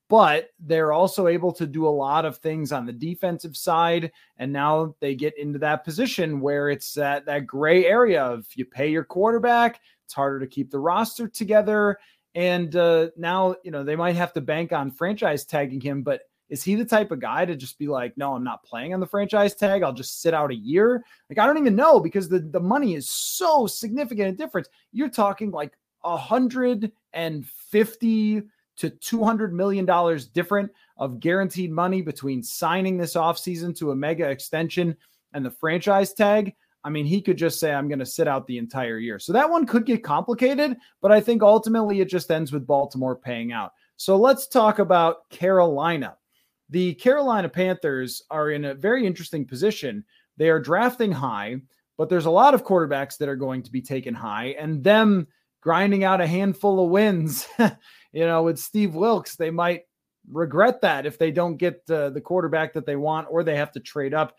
but 0.09 0.51
they're 0.61 0.93
also 0.93 1.27
able 1.27 1.53
to 1.53 1.67
do 1.67 1.87
a 1.87 1.89
lot 1.89 2.25
of 2.25 2.39
things 2.39 2.73
on 2.73 2.87
the 2.87 2.93
defensive 2.93 3.57
side. 3.57 4.13
And 4.37 4.53
now 4.53 4.95
they 5.01 5.15
get 5.15 5.39
into 5.39 5.59
that 5.61 5.85
position 5.85 6.41
where 6.41 6.69
it's 6.69 6.93
that, 6.95 7.25
that 7.27 7.47
gray 7.47 7.87
area 7.87 8.23
of 8.23 8.47
you 8.55 8.65
pay 8.65 8.89
your 8.89 9.05
quarterback, 9.05 9.81
it's 10.05 10.15
harder 10.15 10.41
to 10.41 10.47
keep 10.47 10.71
the 10.71 10.79
roster 10.79 11.27
together. 11.27 11.99
And 12.35 12.75
uh, 12.77 13.09
now, 13.17 13.57
you 13.65 13.71
know, 13.71 13.85
they 13.85 13.97
might 13.97 14.17
have 14.17 14.33
to 14.35 14.41
bank 14.41 14.73
on 14.73 14.91
franchise 14.91 15.45
tagging 15.45 15.81
him, 15.81 16.03
but 16.03 16.23
is 16.49 16.63
he 16.63 16.75
the 16.75 16.85
type 16.85 17.11
of 17.11 17.21
guy 17.21 17.45
to 17.45 17.57
just 17.57 17.79
be 17.79 17.89
like, 17.89 18.17
no, 18.17 18.35
I'm 18.35 18.45
not 18.45 18.65
playing 18.65 18.95
on 18.95 19.01
the 19.01 19.07
franchise 19.07 19.55
tag. 19.55 19.83
I'll 19.83 19.93
just 19.93 20.21
sit 20.21 20.35
out 20.35 20.51
a 20.51 20.57
year? 20.57 21.05
Like, 21.29 21.39
I 21.39 21.47
don't 21.47 21.59
even 21.59 21.77
know 21.77 22.01
because 22.01 22.29
the, 22.29 22.41
the 22.41 22.61
money 22.61 22.95
is 22.95 23.09
so 23.09 23.67
significant 23.67 24.29
a 24.29 24.33
difference. 24.33 24.69
You're 24.93 25.09
talking 25.09 25.51
like 25.51 25.73
a 26.05 26.17
hundred 26.17 26.93
and 27.13 27.47
fifty 27.47 28.43
to 28.77 28.91
$200 28.91 29.53
million 29.53 29.87
different 30.33 30.71
of 30.97 31.21
guaranteed 31.21 31.71
money 31.71 32.03
between 32.03 32.43
signing 32.43 32.97
this 32.97 33.15
offseason 33.15 33.77
to 33.79 33.93
a 33.93 33.97
mega 33.97 34.29
extension 34.29 34.97
and 35.33 35.45
the 35.45 35.51
franchise 35.51 36.13
tag. 36.13 36.55
I 36.83 36.91
mean, 36.91 37.07
he 37.07 37.23
could 37.23 37.39
just 37.39 37.59
say, 37.59 37.73
I'm 37.73 37.89
going 37.89 38.01
to 38.01 38.07
sit 38.07 38.29
out 38.29 38.47
the 38.47 38.59
entire 38.59 38.99
year. 38.99 39.19
So 39.19 39.33
that 39.33 39.49
one 39.49 39.65
could 39.65 39.87
get 39.87 40.05
complicated, 40.05 40.77
but 41.01 41.13
I 41.13 41.21
think 41.21 41.43
ultimately 41.43 42.01
it 42.01 42.09
just 42.09 42.31
ends 42.31 42.53
with 42.53 42.67
Baltimore 42.67 43.17
paying 43.17 43.53
out. 43.53 43.73
So 43.97 44.17
let's 44.17 44.47
talk 44.47 44.81
about 44.81 45.29
Carolina. 45.31 46.17
The 46.75 46.95
Carolina 46.95 47.49
Panthers 47.49 48.21
are 48.33 48.51
in 48.51 48.65
a 48.65 48.75
very 48.75 49.07
interesting 49.07 49.45
position. 49.45 50.05
They 50.39 50.49
are 50.49 50.59
drafting 50.59 51.13
high, 51.13 51.59
but 51.97 52.09
there's 52.09 52.27
a 52.27 52.33
lot 52.33 52.53
of 52.53 52.65
quarterbacks 52.65 53.17
that 53.19 53.29
are 53.29 53.37
going 53.37 53.63
to 53.63 53.71
be 53.71 53.81
taken 53.81 54.13
high, 54.13 54.57
and 54.59 54.83
them 54.83 55.29
grinding 55.61 56.03
out 56.03 56.21
a 56.21 56.27
handful 56.27 56.85
of 56.85 56.91
wins, 56.91 57.47
you 58.13 58.27
know, 58.27 58.43
with 58.43 58.59
Steve 58.59 58.97
Wilks, 58.97 59.37
they 59.37 59.53
might 59.53 59.83
regret 60.29 60.81
that 60.81 61.07
if 61.07 61.17
they 61.17 61.31
don't 61.31 61.59
get 61.59 61.81
uh, 61.89 62.11
the 62.11 62.21
quarterback 62.21 62.73
that 62.73 62.87
they 62.87 62.97
want 62.97 63.29
or 63.31 63.45
they 63.45 63.55
have 63.55 63.71
to 63.71 63.79
trade 63.79 64.13
up. 64.13 64.35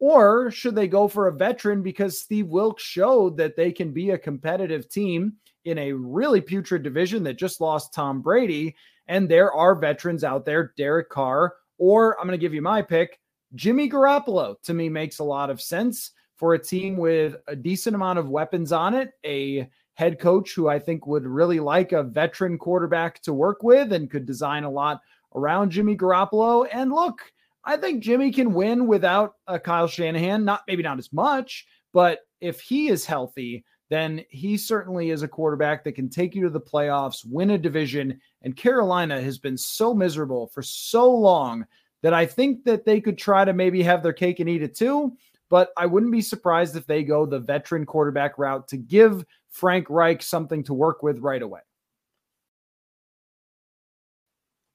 Or 0.00 0.50
should 0.50 0.74
they 0.74 0.88
go 0.88 1.06
for 1.06 1.28
a 1.28 1.36
veteran 1.36 1.84
because 1.84 2.18
Steve 2.18 2.48
Wilks 2.48 2.82
showed 2.82 3.36
that 3.36 3.54
they 3.54 3.70
can 3.70 3.92
be 3.92 4.10
a 4.10 4.18
competitive 4.18 4.88
team 4.88 5.34
in 5.64 5.78
a 5.78 5.92
really 5.92 6.40
putrid 6.40 6.82
division 6.82 7.22
that 7.22 7.38
just 7.38 7.60
lost 7.60 7.94
Tom 7.94 8.22
Brady? 8.22 8.74
And 9.06 9.28
there 9.28 9.52
are 9.52 9.76
veterans 9.76 10.24
out 10.24 10.44
there, 10.44 10.74
Derek 10.76 11.10
Carr, 11.10 11.54
or 11.78 12.18
I'm 12.18 12.26
going 12.26 12.38
to 12.38 12.44
give 12.44 12.54
you 12.54 12.62
my 12.62 12.82
pick, 12.82 13.18
Jimmy 13.54 13.88
Garoppolo. 13.88 14.56
To 14.64 14.74
me, 14.74 14.88
makes 14.88 15.18
a 15.18 15.24
lot 15.24 15.50
of 15.50 15.60
sense 15.60 16.12
for 16.36 16.54
a 16.54 16.58
team 16.58 16.96
with 16.96 17.36
a 17.46 17.56
decent 17.56 17.96
amount 17.96 18.18
of 18.18 18.28
weapons 18.28 18.72
on 18.72 18.94
it, 18.94 19.10
a 19.24 19.68
head 19.94 20.18
coach 20.20 20.54
who 20.54 20.68
I 20.68 20.78
think 20.78 21.06
would 21.06 21.26
really 21.26 21.60
like 21.60 21.92
a 21.92 22.02
veteran 22.02 22.58
quarterback 22.58 23.20
to 23.22 23.32
work 23.32 23.62
with 23.62 23.92
and 23.92 24.10
could 24.10 24.26
design 24.26 24.64
a 24.64 24.70
lot 24.70 25.00
around 25.34 25.70
Jimmy 25.70 25.96
Garoppolo. 25.96 26.68
And 26.70 26.92
look, 26.92 27.20
I 27.64 27.76
think 27.76 28.02
Jimmy 28.02 28.30
can 28.30 28.52
win 28.52 28.86
without 28.86 29.34
a 29.46 29.58
Kyle 29.58 29.88
Shanahan, 29.88 30.44
not 30.44 30.62
maybe 30.68 30.82
not 30.82 30.98
as 30.98 31.12
much, 31.12 31.66
but 31.92 32.20
if 32.40 32.60
he 32.60 32.88
is 32.88 33.06
healthy, 33.06 33.64
then 33.88 34.24
he 34.28 34.56
certainly 34.56 35.10
is 35.10 35.22
a 35.22 35.28
quarterback 35.28 35.84
that 35.84 35.92
can 35.92 36.10
take 36.10 36.34
you 36.34 36.42
to 36.44 36.50
the 36.50 36.60
playoffs, 36.60 37.24
win 37.24 37.50
a 37.50 37.58
division. 37.58 38.20
And 38.46 38.56
Carolina 38.56 39.20
has 39.20 39.38
been 39.38 39.58
so 39.58 39.92
miserable 39.92 40.46
for 40.46 40.62
so 40.62 41.12
long 41.12 41.66
that 42.02 42.14
I 42.14 42.26
think 42.26 42.62
that 42.62 42.84
they 42.84 43.00
could 43.00 43.18
try 43.18 43.44
to 43.44 43.52
maybe 43.52 43.82
have 43.82 44.04
their 44.04 44.12
cake 44.12 44.38
and 44.38 44.48
eat 44.48 44.62
it 44.62 44.76
too. 44.76 45.16
But 45.50 45.70
I 45.76 45.86
wouldn't 45.86 46.12
be 46.12 46.22
surprised 46.22 46.76
if 46.76 46.86
they 46.86 47.02
go 47.02 47.26
the 47.26 47.40
veteran 47.40 47.84
quarterback 47.84 48.38
route 48.38 48.68
to 48.68 48.76
give 48.76 49.24
Frank 49.50 49.90
Reich 49.90 50.22
something 50.22 50.62
to 50.62 50.74
work 50.74 51.02
with 51.02 51.18
right 51.18 51.42
away. 51.42 51.58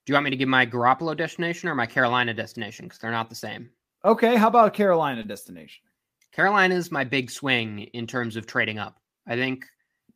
Do 0.06 0.12
you 0.12 0.16
want 0.16 0.26
me 0.26 0.32
to 0.32 0.36
give 0.36 0.50
my 0.50 0.66
Garoppolo 0.66 1.16
destination 1.16 1.70
or 1.70 1.76
my 1.76 1.86
Carolina 1.86 2.34
destination? 2.34 2.88
Because 2.88 3.00
they're 3.00 3.10
not 3.10 3.30
the 3.30 3.36
same. 3.36 3.70
Okay. 4.04 4.36
How 4.36 4.50
about 4.50 4.74
Carolina 4.74 5.24
destination? 5.24 5.86
Carolina 6.34 6.76
is 6.76 6.92
my 6.92 7.06
big 7.06 7.32
swing 7.32 7.84
in 7.94 8.06
terms 8.06 8.36
of 8.36 8.46
trading 8.46 8.80
up. 8.80 9.00
I 9.28 9.38
think 9.38 9.66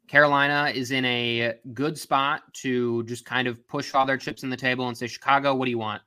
Carolina 0.07 0.71
is 0.73 0.91
in 0.91 1.05
a 1.05 1.55
good 1.73 1.97
spot 1.97 2.41
to 2.53 3.03
just 3.03 3.25
kind 3.25 3.47
of 3.47 3.67
push 3.67 3.93
all 3.93 4.05
their 4.05 4.17
chips 4.17 4.43
in 4.43 4.49
the 4.49 4.57
table 4.57 4.87
and 4.87 4.97
say, 4.97 5.07
Chicago, 5.07 5.55
what 5.55 5.65
do 5.65 5.71
you 5.71 5.77
want? 5.77 6.01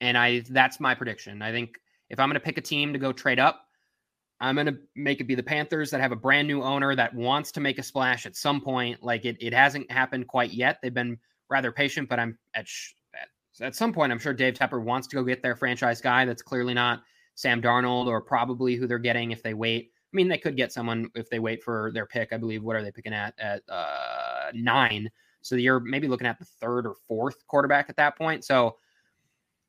And 0.00 0.16
I 0.16 0.40
that's 0.50 0.78
my 0.78 0.94
prediction. 0.94 1.42
I 1.42 1.50
think 1.50 1.78
if 2.10 2.20
I'm 2.20 2.28
going 2.28 2.34
to 2.34 2.40
pick 2.40 2.58
a 2.58 2.62
team 2.62 2.92
to 2.92 2.98
go 2.98 3.12
trade 3.12 3.38
up, 3.38 3.64
I'm 4.40 4.54
going 4.54 4.66
to 4.66 4.78
make 4.94 5.20
it 5.20 5.24
be 5.24 5.34
the 5.34 5.42
Panthers 5.42 5.90
that 5.90 6.00
have 6.00 6.12
a 6.12 6.16
brand 6.16 6.46
new 6.46 6.62
owner 6.62 6.94
that 6.94 7.14
wants 7.14 7.50
to 7.52 7.60
make 7.60 7.78
a 7.78 7.82
splash 7.82 8.24
at 8.26 8.36
some 8.36 8.60
point. 8.60 9.02
Like 9.02 9.24
it, 9.24 9.36
it 9.40 9.52
hasn't 9.52 9.90
happened 9.90 10.28
quite 10.28 10.52
yet. 10.52 10.78
They've 10.82 10.94
been 10.94 11.18
rather 11.50 11.72
patient, 11.72 12.08
but 12.08 12.20
I'm 12.20 12.38
at, 12.54 12.68
at, 13.14 13.66
at 13.66 13.74
some 13.74 13.92
point, 13.92 14.12
I'm 14.12 14.18
sure 14.18 14.32
Dave 14.32 14.54
Tepper 14.54 14.82
wants 14.82 15.08
to 15.08 15.16
go 15.16 15.24
get 15.24 15.42
their 15.42 15.56
franchise 15.56 16.00
guy. 16.00 16.24
That's 16.24 16.42
clearly 16.42 16.74
not 16.74 17.02
Sam 17.34 17.60
Darnold 17.60 18.06
or 18.06 18.20
probably 18.20 18.76
who 18.76 18.86
they're 18.86 18.98
getting 18.98 19.32
if 19.32 19.42
they 19.42 19.54
wait. 19.54 19.90
I 20.12 20.16
mean, 20.16 20.28
they 20.28 20.38
could 20.38 20.56
get 20.56 20.72
someone 20.72 21.10
if 21.14 21.28
they 21.28 21.38
wait 21.38 21.62
for 21.62 21.90
their 21.92 22.06
pick. 22.06 22.32
I 22.32 22.38
believe 22.38 22.62
what 22.62 22.76
are 22.76 22.82
they 22.82 22.90
picking 22.90 23.12
at 23.12 23.34
at 23.38 23.62
uh, 23.68 24.50
nine? 24.54 25.10
So 25.42 25.56
you're 25.56 25.80
maybe 25.80 26.08
looking 26.08 26.26
at 26.26 26.38
the 26.38 26.44
third 26.44 26.86
or 26.86 26.94
fourth 27.06 27.46
quarterback 27.46 27.90
at 27.90 27.96
that 27.96 28.16
point. 28.16 28.44
So 28.44 28.76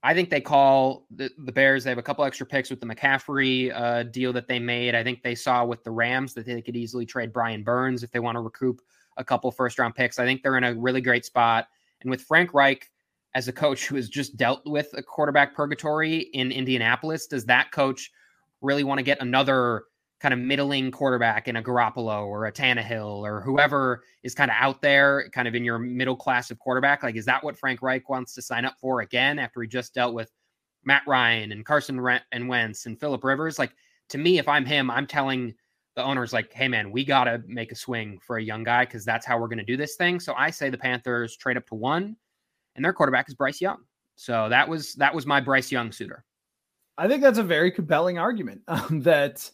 I 0.01 0.13
think 0.13 0.29
they 0.29 0.39
call 0.39 1.05
the, 1.11 1.29
the 1.39 1.51
Bears. 1.51 1.83
They 1.83 1.89
have 1.89 1.97
a 1.97 2.03
couple 2.03 2.23
extra 2.23 2.45
picks 2.45 2.69
with 2.69 2.79
the 2.79 2.85
McCaffrey 2.85 3.73
uh, 3.75 4.03
deal 4.03 4.31
that 4.33 4.47
they 4.47 4.59
made. 4.59 4.95
I 4.95 5.03
think 5.03 5.21
they 5.21 5.35
saw 5.35 5.65
with 5.65 5.83
the 5.83 5.91
Rams 5.91 6.33
that 6.35 6.45
they 6.45 6.61
could 6.61 6.77
easily 6.77 7.05
trade 7.05 7.33
Brian 7.33 7.63
Burns 7.63 8.01
if 8.01 8.11
they 8.11 8.19
want 8.19 8.35
to 8.35 8.39
recoup 8.39 8.81
a 9.17 9.23
couple 9.23 9.51
first 9.51 9.77
round 9.77 9.95
picks. 9.95 10.17
I 10.17 10.25
think 10.25 10.41
they're 10.41 10.57
in 10.57 10.63
a 10.63 10.73
really 10.73 11.01
great 11.01 11.25
spot. 11.25 11.67
And 12.01 12.09
with 12.09 12.21
Frank 12.21 12.53
Reich 12.53 12.89
as 13.35 13.49
a 13.49 13.53
coach 13.53 13.87
who 13.87 13.97
has 13.97 14.07
just 14.07 14.37
dealt 14.37 14.61
with 14.65 14.89
a 14.93 15.03
quarterback 15.03 15.53
purgatory 15.53 16.17
in 16.33 16.51
Indianapolis, 16.51 17.27
does 17.27 17.45
that 17.45 17.71
coach 17.71 18.11
really 18.61 18.85
want 18.85 18.99
to 18.99 19.03
get 19.03 19.21
another 19.21 19.83
kind 20.19 20.33
of 20.33 20.39
middling 20.39 20.91
quarterback 20.91 21.47
in 21.47 21.55
a 21.55 21.63
Garoppolo 21.63 22.25
or 22.25 22.45
a 22.45 22.51
Tannehill 22.51 23.21
or 23.21 23.41
whoever 23.41 24.03
is 24.23 24.35
kind 24.35 24.51
of 24.51 24.57
out 24.59 24.81
there, 24.81 25.29
kind 25.31 25.47
of 25.47 25.55
in 25.55 25.63
your 25.63 25.79
middle 25.79 26.15
class 26.15 26.51
of 26.51 26.59
quarterback. 26.59 27.03
Like, 27.03 27.15
is 27.15 27.25
that 27.25 27.43
what 27.43 27.57
Frank 27.57 27.81
Reich 27.81 28.09
wants 28.09 28.33
to 28.33 28.41
sign 28.41 28.65
up 28.65 28.75
for 28.81 29.01
again 29.01 29.39
after 29.39 29.61
he 29.61 29.67
just 29.67 29.93
dealt 29.93 30.13
with 30.13 30.31
Matt 30.83 31.03
Ryan 31.07 31.51
and 31.51 31.65
Carson 31.65 32.05
and 32.31 32.49
Wentz 32.49 32.85
and 32.85 32.99
Philip 32.99 33.23
Rivers? 33.23 33.57
Like, 33.57 33.71
to 34.09 34.17
me, 34.17 34.39
if 34.39 34.47
I'm 34.47 34.65
him, 34.65 34.91
I'm 34.91 35.07
telling 35.07 35.53
the 35.95 36.03
owners, 36.03 36.33
like, 36.33 36.51
hey, 36.51 36.67
man, 36.67 36.91
we 36.91 37.05
got 37.05 37.25
to 37.25 37.41
make 37.47 37.71
a 37.71 37.75
swing 37.75 38.19
for 38.21 38.37
a 38.37 38.43
young 38.43 38.63
guy 38.63 38.85
because 38.85 39.05
that's 39.05 39.25
how 39.25 39.39
we're 39.39 39.47
going 39.47 39.57
to 39.59 39.63
do 39.63 39.77
this 39.77 39.95
thing. 39.95 40.19
So 40.19 40.33
I 40.35 40.49
say 40.49 40.69
the 40.69 40.77
Panthers 40.77 41.37
trade 41.37 41.57
up 41.57 41.65
to 41.67 41.75
one, 41.75 42.17
and 42.75 42.83
their 42.83 42.93
quarterback 42.93 43.29
is 43.29 43.35
Bryce 43.35 43.61
Young. 43.61 43.79
So 44.15 44.49
that 44.49 44.67
was 44.67 44.95
that 44.95 45.15
was 45.15 45.25
my 45.25 45.39
Bryce 45.39 45.71
Young 45.71 45.93
suitor. 45.93 46.25
I 46.97 47.07
think 47.07 47.21
that's 47.21 47.37
a 47.37 47.43
very 47.43 47.71
compelling 47.71 48.17
argument 48.17 48.61
um, 48.67 48.99
that 49.03 49.49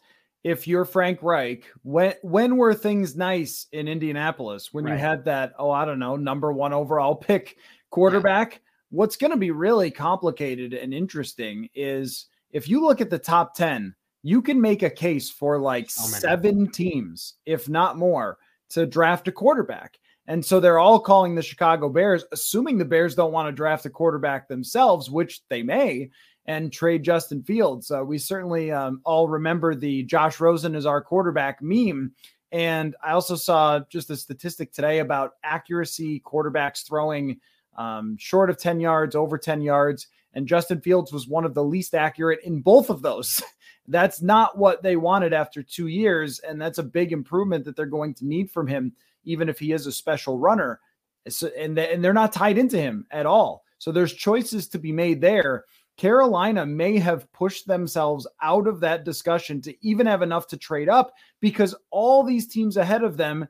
if 0.46 0.68
you're 0.68 0.86
Frank 0.86 1.24
Reich, 1.24 1.66
when 1.82 2.14
when 2.22 2.56
were 2.56 2.76
things 2.76 3.16
nice 3.16 3.66
in 3.72 3.88
Indianapolis 3.88 4.72
when 4.72 4.86
right. 4.86 4.94
you 4.94 5.00
had 5.00 5.26
that 5.26 5.54
oh 5.58 5.72
I 5.72 5.86
don't 5.86 5.98
know 5.98 6.16
number 6.16 6.54
one 6.54 6.72
overall 6.72 7.16
pick 7.28 7.58
quarterback? 7.90 8.54
Yeah. 8.54 8.60
What's 8.92 9.18
going 9.18 9.32
to 9.32 9.38
be 9.38 9.50
really 9.50 9.90
complicated 9.90 10.74
and 10.74 10.94
interesting 10.94 11.68
is 11.74 12.28
if 12.52 12.70
you 12.70 12.86
look 12.86 13.02
at 13.02 13.10
the 13.10 13.18
top 13.18 13.56
ten, 13.56 13.96
you 14.22 14.42
can 14.44 14.62
make 14.62 14.84
a 14.84 14.90
case 14.90 15.32
for 15.32 15.60
like 15.60 15.90
seven 15.90 16.72
teams, 16.72 17.34
if 17.48 17.68
not 17.68 17.98
more, 17.98 18.38
to 18.70 18.86
draft 18.86 19.28
a 19.28 19.32
quarterback. 19.32 19.98
And 20.28 20.46
so 20.46 20.60
they're 20.60 20.80
all 20.80 21.00
calling 21.00 21.34
the 21.34 21.42
Chicago 21.42 21.90
Bears, 21.90 22.24
assuming 22.32 22.78
the 22.78 22.86
Bears 22.86 23.16
don't 23.16 23.34
want 23.34 23.48
to 23.48 23.52
draft 23.52 23.86
a 23.86 23.90
quarterback 23.90 24.48
themselves, 24.48 25.10
which 25.10 25.42
they 25.50 25.64
may 25.64 26.10
and 26.48 26.72
trade 26.72 27.04
Justin 27.04 27.44
Fields. 27.44 27.92
Uh, 27.92 28.04
we 28.04 28.18
certainly 28.18 28.72
um, 28.72 29.02
all 29.04 29.28
remember 29.28 29.76
the 29.76 30.04
Josh 30.04 30.40
Rosen 30.40 30.76
is 30.76 30.86
our 30.86 31.02
quarterback 31.02 31.62
meme. 31.62 32.12
And 32.52 32.96
I 33.04 33.12
also 33.12 33.36
saw 33.36 33.80
just 33.90 34.10
a 34.10 34.16
statistic 34.16 34.72
today 34.72 35.00
about 35.00 35.34
accuracy 35.44 36.22
quarterbacks 36.26 36.86
throwing 36.86 37.40
um, 37.78 38.16
short 38.18 38.50
of 38.50 38.58
10 38.58 38.80
yards, 38.80 39.16
over 39.16 39.38
10 39.38 39.62
yards. 39.62 40.08
And 40.34 40.48
Justin 40.48 40.82
Fields 40.82 41.12
was 41.12 41.28
one 41.28 41.46
of 41.46 41.54
the 41.54 41.64
least 41.64 41.96
accurate 41.96 42.40
in 42.44 42.62
both 42.62 42.90
of 42.90 43.02
those. 43.02 43.42
that's 43.88 44.22
not 44.22 44.58
what 44.58 44.84
they 44.84 44.96
wanted 44.96 45.34
after 45.34 45.64
two 45.64 45.88
years. 45.88 46.40
And 46.40 46.62
that's 46.62 46.78
a 46.78 46.84
big 46.84 47.12
improvement 47.12 47.66
that 47.66 47.76
they're 47.76 47.86
going 47.86 48.14
to 48.16 48.26
need 48.26 48.52
from 48.52 48.68
him, 48.68 48.94
even 49.24 49.50
if 49.50 49.60
he 49.60 49.72
is 49.72 49.88
a 49.88 49.92
special 49.92 50.38
runner. 50.38 50.80
So, 51.28 51.50
and, 51.58 51.78
and 51.78 52.04
they're 52.04 52.14
not 52.14 52.34
tied 52.34 52.58
into 52.58 52.78
him 52.78 53.08
at 53.12 53.26
all. 53.26 53.64
So 53.80 53.92
there's 53.92 54.14
choices 54.14 54.68
to 54.70 54.80
be 54.80 54.92
made 54.92 55.22
there. 55.22 55.66
Carolina 55.98 56.66
may 56.66 56.98
have 56.98 57.32
pushed 57.32 57.68
themselves 57.68 58.28
out 58.42 58.68
of 58.68 58.80
that 58.82 59.06
discussion 59.06 59.62
to 59.62 59.76
even 59.86 60.06
have 60.06 60.22
enough 60.22 60.48
to 60.48 60.58
trade 60.58 60.90
up 60.90 61.14
because 61.40 61.74
all 61.90 62.24
these 62.24 62.48
teams 62.48 62.78
ahead 62.78 63.04
of 63.04 63.16
them, 63.16 63.48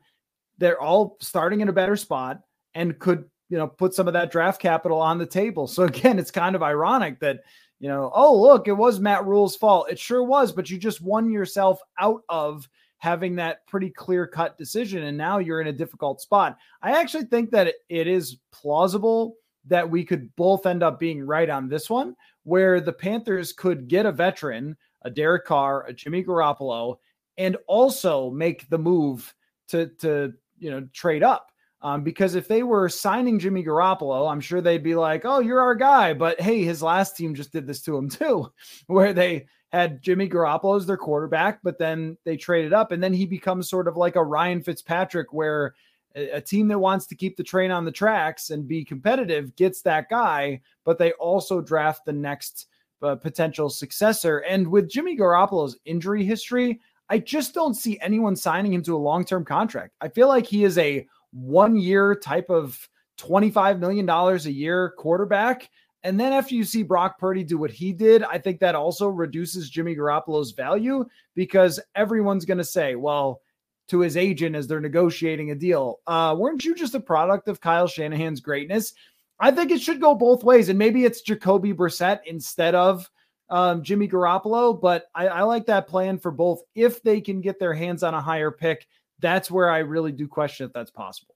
they're 0.57 0.79
all 0.79 1.17
starting 1.21 1.61
in 1.61 1.69
a 1.69 1.73
better 1.73 1.95
spot 1.95 2.41
and 2.75 2.99
could, 2.99 3.25
you 3.49 3.57
know, 3.57 3.67
put 3.67 3.93
some 3.93 4.07
of 4.07 4.13
that 4.13 4.31
draft 4.31 4.61
capital 4.61 5.01
on 5.01 5.17
the 5.17 5.25
table. 5.25 5.65
So 5.65 5.83
again, 5.85 6.19
it's 6.19 6.31
kind 6.31 6.55
of 6.55 6.61
ironic 6.61 7.19
that, 7.21 7.39
you 7.79 7.89
know, 7.89 8.11
oh, 8.13 8.39
look, 8.39 8.67
it 8.67 8.73
was 8.73 8.99
Matt 8.99 9.25
Rhule's 9.25 9.55
fault. 9.55 9.89
It 9.89 9.99
sure 9.99 10.23
was, 10.23 10.51
but 10.51 10.69
you 10.69 10.77
just 10.77 11.01
won 11.01 11.31
yourself 11.31 11.79
out 11.99 12.21
of 12.29 12.69
having 12.99 13.35
that 13.35 13.65
pretty 13.67 13.89
clear 13.89 14.27
cut 14.27 14.57
decision. 14.57 15.03
And 15.03 15.17
now 15.17 15.39
you're 15.39 15.61
in 15.61 15.67
a 15.67 15.73
difficult 15.73 16.21
spot. 16.21 16.57
I 16.81 16.99
actually 16.99 17.25
think 17.25 17.51
that 17.51 17.73
it 17.89 18.07
is 18.07 18.37
plausible 18.51 19.35
that 19.67 19.89
we 19.89 20.03
could 20.03 20.35
both 20.35 20.65
end 20.65 20.83
up 20.83 20.99
being 20.99 21.25
right 21.25 21.49
on 21.49 21.67
this 21.67 21.89
one, 21.89 22.15
where 22.43 22.79
the 22.79 22.93
Panthers 22.93 23.51
could 23.51 23.87
get 23.87 24.05
a 24.05 24.11
veteran, 24.11 24.77
a 25.03 25.09
Derek 25.09 25.45
Carr, 25.45 25.85
a 25.87 25.93
Jimmy 25.93 26.23
Garoppolo, 26.23 26.97
and 27.37 27.57
also 27.67 28.29
make 28.29 28.69
the 28.69 28.77
move 28.77 29.33
to 29.69 29.87
to 29.99 30.33
you 30.57 30.71
know 30.71 30.87
trade 30.93 31.23
up. 31.23 31.51
Um, 31.81 32.03
because 32.03 32.33
if 32.33 32.47
they 32.47 32.63
were 32.63 32.89
signing 32.89 33.37
Jimmy 33.37 33.63
Garoppolo, 33.63 34.31
I'm 34.31 34.41
sure 34.41 34.61
they'd 34.61 34.83
be 34.83 34.95
like, 34.95 35.23
"Oh, 35.25 35.39
you're 35.39 35.61
our 35.61 35.75
guy," 35.75 36.13
but 36.13 36.39
hey, 36.39 36.63
his 36.63 36.81
last 36.81 37.15
team 37.15 37.35
just 37.35 37.51
did 37.51 37.67
this 37.67 37.81
to 37.83 37.97
him 37.97 38.09
too, 38.09 38.51
where 38.87 39.13
they 39.13 39.47
had 39.71 40.01
Jimmy 40.01 40.29
Garoppolo 40.29 40.77
as 40.77 40.85
their 40.85 40.97
quarterback, 40.97 41.59
but 41.61 41.77
then 41.77 42.17
they 42.23 42.37
traded 42.37 42.73
up, 42.73 42.91
and 42.91 43.03
then 43.03 43.13
he 43.13 43.25
becomes 43.25 43.69
sort 43.69 43.87
of 43.87 43.97
like 43.97 44.15
a 44.15 44.23
Ryan 44.23 44.63
Fitzpatrick, 44.63 45.33
where 45.33 45.75
A, 46.15 46.41
team 46.41 46.67
that 46.69 46.79
wants 46.79 47.05
to 47.07 47.15
keep 47.15 47.35
the 47.35 47.43
train 47.43 47.71
on 47.71 47.85
the 47.85 47.91
tracks 47.91 48.49
and 48.49 48.67
be 48.67 48.85
competitive 48.85 49.55
gets 49.55 49.81
that 49.81 50.09
guy, 50.09 50.61
but 50.83 50.97
they 50.97 51.11
also 51.13 51.61
draft 51.61 52.05
the 52.05 52.13
next 52.13 52.67
uh, 53.01 53.15
potential 53.15 53.69
successor. 53.69 54.39
And 54.39 54.67
with 54.67 54.89
Jimmy 54.89 55.17
Garoppolo's 55.17 55.77
injury 55.85 56.23
history, 56.23 56.79
I 57.09 57.19
just 57.19 57.53
don't 57.53 57.75
see 57.75 57.99
anyone 58.01 58.35
signing 58.35 58.73
him 58.73 58.83
to 58.83 58.95
a 58.95 58.97
long 58.97 59.25
term 59.25 59.45
contract. 59.45 59.93
I 60.01 60.07
feel 60.07 60.27
like 60.27 60.45
he 60.45 60.63
is 60.63 60.77
a 60.77 61.05
one 61.31 61.75
year 61.75 62.15
type 62.15 62.49
of 62.49 62.89
$25 63.19 63.79
million 63.79 64.09
a 64.09 64.35
year 64.49 64.93
quarterback. 64.97 65.69
And 66.03 66.19
then 66.19 66.33
after 66.33 66.53
you 66.53 66.63
see 66.63 66.83
Brock 66.83 67.17
Purdy 67.17 67.43
do 67.43 67.57
what 67.57 67.71
he 67.71 67.91
did, 67.91 68.23
I 68.23 68.37
think 68.37 68.59
that 68.59 68.75
also 68.75 69.07
reduces 69.07 69.69
Jimmy 69.69 69.95
Garoppolo's 69.95 70.51
value 70.51 71.05
because 71.33 71.79
everyone's 71.95 72.45
going 72.45 72.59
to 72.59 72.63
say, 72.63 72.95
well, 72.95 73.41
to 73.87 73.99
his 73.99 74.17
agent 74.17 74.55
as 74.55 74.67
they're 74.67 74.79
negotiating 74.79 75.51
a 75.51 75.55
deal, 75.55 75.99
uh, 76.07 76.35
weren't 76.37 76.65
you 76.65 76.75
just 76.75 76.95
a 76.95 76.99
product 76.99 77.47
of 77.47 77.61
Kyle 77.61 77.87
Shanahan's 77.87 78.41
greatness? 78.41 78.93
I 79.39 79.51
think 79.51 79.71
it 79.71 79.81
should 79.81 80.01
go 80.01 80.15
both 80.15 80.43
ways. 80.43 80.69
And 80.69 80.79
maybe 80.79 81.05
it's 81.05 81.21
Jacoby 81.21 81.73
Brissett 81.73 82.21
instead 82.25 82.73
of 82.73 83.09
um, 83.49 83.83
Jimmy 83.83 84.07
Garoppolo, 84.07 84.79
but 84.79 85.05
I, 85.13 85.27
I 85.27 85.41
like 85.43 85.65
that 85.67 85.87
plan 85.87 86.17
for 86.17 86.31
both. 86.31 86.61
If 86.73 87.03
they 87.03 87.21
can 87.21 87.41
get 87.41 87.59
their 87.59 87.73
hands 87.73 88.01
on 88.01 88.13
a 88.13 88.21
higher 88.21 88.51
pick, 88.51 88.87
that's 89.19 89.51
where 89.51 89.69
I 89.69 89.79
really 89.79 90.11
do 90.11 90.27
question 90.27 90.65
if 90.65 90.73
that's 90.73 90.91
possible. 90.91 91.35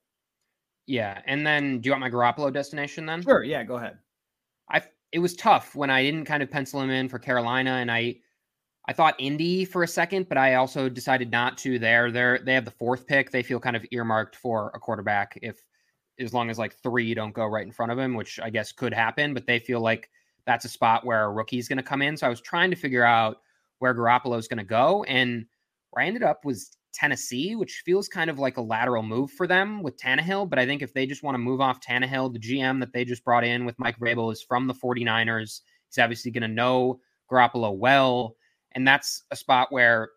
Yeah. 0.86 1.20
And 1.26 1.46
then 1.46 1.80
do 1.80 1.88
you 1.88 1.92
want 1.92 2.00
my 2.00 2.10
Garoppolo 2.10 2.52
destination 2.52 3.06
then? 3.06 3.22
Sure. 3.22 3.44
Yeah. 3.44 3.62
Go 3.62 3.76
ahead. 3.76 3.98
I 4.68 4.82
it 5.12 5.18
was 5.18 5.34
tough 5.34 5.74
when 5.74 5.90
I 5.90 6.02
didn't 6.02 6.24
kind 6.24 6.42
of 6.42 6.50
pencil 6.50 6.80
him 6.80 6.90
in 6.90 7.08
for 7.08 7.18
Carolina, 7.18 7.72
and 7.72 7.90
I 7.90 8.16
I 8.88 8.92
thought 8.92 9.14
Indy 9.18 9.64
for 9.64 9.82
a 9.82 9.88
second, 9.88 10.28
but 10.28 10.38
I 10.38 10.54
also 10.54 10.88
decided 10.88 11.30
not 11.30 11.58
to. 11.58 11.78
There, 11.78 12.10
they 12.10 12.38
they 12.44 12.54
have 12.54 12.64
the 12.64 12.70
fourth 12.70 13.06
pick. 13.06 13.30
They 13.30 13.42
feel 13.42 13.60
kind 13.60 13.76
of 13.76 13.84
earmarked 13.92 14.36
for 14.36 14.70
a 14.74 14.78
quarterback 14.80 15.38
if 15.42 15.62
as 16.18 16.34
long 16.34 16.50
as 16.50 16.58
like 16.58 16.74
three 16.82 17.14
don't 17.14 17.34
go 17.34 17.46
right 17.46 17.64
in 17.64 17.72
front 17.72 17.92
of 17.92 17.98
him, 17.98 18.14
which 18.14 18.40
I 18.40 18.50
guess 18.50 18.72
could 18.72 18.92
happen. 18.92 19.34
But 19.34 19.46
they 19.46 19.58
feel 19.58 19.80
like 19.80 20.10
that's 20.46 20.64
a 20.64 20.68
spot 20.68 21.04
where 21.04 21.24
a 21.24 21.30
rookie's 21.30 21.68
going 21.68 21.76
to 21.76 21.82
come 21.82 22.02
in. 22.02 22.16
So 22.16 22.26
I 22.26 22.30
was 22.30 22.40
trying 22.40 22.70
to 22.70 22.76
figure 22.76 23.04
out 23.04 23.38
where 23.78 23.94
Garoppolo 23.94 24.38
is 24.38 24.48
going 24.48 24.58
to 24.58 24.64
go, 24.64 25.04
and 25.04 25.46
where 25.90 26.04
I 26.04 26.08
ended 26.08 26.22
up 26.22 26.44
was 26.44 26.76
Tennessee, 26.92 27.56
which 27.56 27.82
feels 27.84 28.08
kind 28.08 28.30
of 28.30 28.38
like 28.38 28.56
a 28.56 28.62
lateral 28.62 29.02
move 29.02 29.30
for 29.30 29.46
them 29.46 29.82
with 29.82 29.96
Tannehill. 29.98 30.48
But 30.48 30.58
I 30.58 30.66
think 30.66 30.82
if 30.82 30.92
they 30.92 31.06
just 31.06 31.22
want 31.22 31.34
to 31.34 31.38
move 31.38 31.60
off 31.60 31.80
Tannehill, 31.80 32.32
the 32.32 32.38
GM 32.38 32.80
that 32.80 32.92
they 32.92 33.04
just 33.04 33.24
brought 33.24 33.44
in 33.44 33.64
with 33.64 33.78
Mike 33.78 33.98
Vrabel 33.98 34.32
is 34.32 34.42
from 34.42 34.66
the 34.66 34.74
49ers. 34.74 35.60
He's 35.88 35.98
obviously 35.98 36.30
going 36.30 36.42
to 36.42 36.48
know 36.48 37.00
Garoppolo 37.30 37.76
well. 37.76 38.36
And 38.72 38.86
that's 38.86 39.24
a 39.30 39.36
spot 39.36 39.72
where 39.72 40.10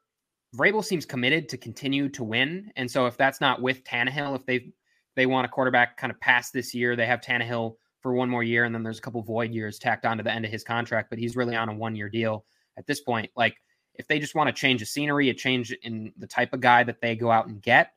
Vrabel 0.55 0.83
seems 0.83 1.05
committed 1.05 1.49
to 1.49 1.57
continue 1.57 2.09
to 2.09 2.23
win. 2.23 2.71
And 2.75 2.89
so 2.89 3.07
if 3.07 3.17
that's 3.17 3.41
not 3.41 3.61
with 3.61 3.83
Tannehill, 3.83 4.35
if 4.35 4.45
they 4.45 4.73
they 5.15 5.25
want 5.25 5.45
a 5.45 5.49
quarterback 5.49 5.97
kind 5.97 6.11
of 6.11 6.19
past 6.19 6.53
this 6.53 6.73
year, 6.73 6.95
they 6.95 7.05
have 7.05 7.21
Tannehill 7.21 7.75
for 8.01 8.13
one 8.13 8.29
more 8.29 8.43
year, 8.43 8.65
and 8.65 8.73
then 8.73 8.83
there's 8.83 8.97
a 8.97 9.01
couple 9.01 9.21
void 9.21 9.51
years 9.51 9.77
tacked 9.77 10.05
on 10.05 10.17
to 10.17 10.23
the 10.23 10.31
end 10.31 10.43
of 10.43 10.51
his 10.51 10.63
contract, 10.63 11.09
but 11.09 11.19
he's 11.19 11.35
really 11.35 11.55
on 11.55 11.69
a 11.69 11.73
one 11.73 11.95
year 11.95 12.09
deal 12.09 12.45
at 12.77 12.85
this 12.87 13.01
point. 13.01 13.29
Like 13.35 13.55
if 13.95 14.07
they 14.07 14.19
just 14.19 14.35
want 14.35 14.47
to 14.47 14.53
change 14.53 14.79
the 14.79 14.85
scenery, 14.85 15.29
a 15.29 15.33
change 15.33 15.71
in 15.83 16.11
the 16.17 16.27
type 16.27 16.53
of 16.53 16.61
guy 16.61 16.83
that 16.83 16.99
they 17.01 17.15
go 17.15 17.31
out 17.31 17.47
and 17.47 17.61
get, 17.61 17.93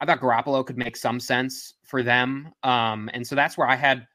I 0.00 0.06
thought 0.06 0.20
Garoppolo 0.20 0.64
could 0.66 0.78
make 0.78 0.96
some 0.96 1.20
sense 1.20 1.74
for 1.84 2.02
them. 2.02 2.52
Um, 2.62 3.08
and 3.14 3.26
so 3.26 3.34
that's 3.34 3.56
where 3.56 3.68
I 3.68 3.76
had 3.76 4.06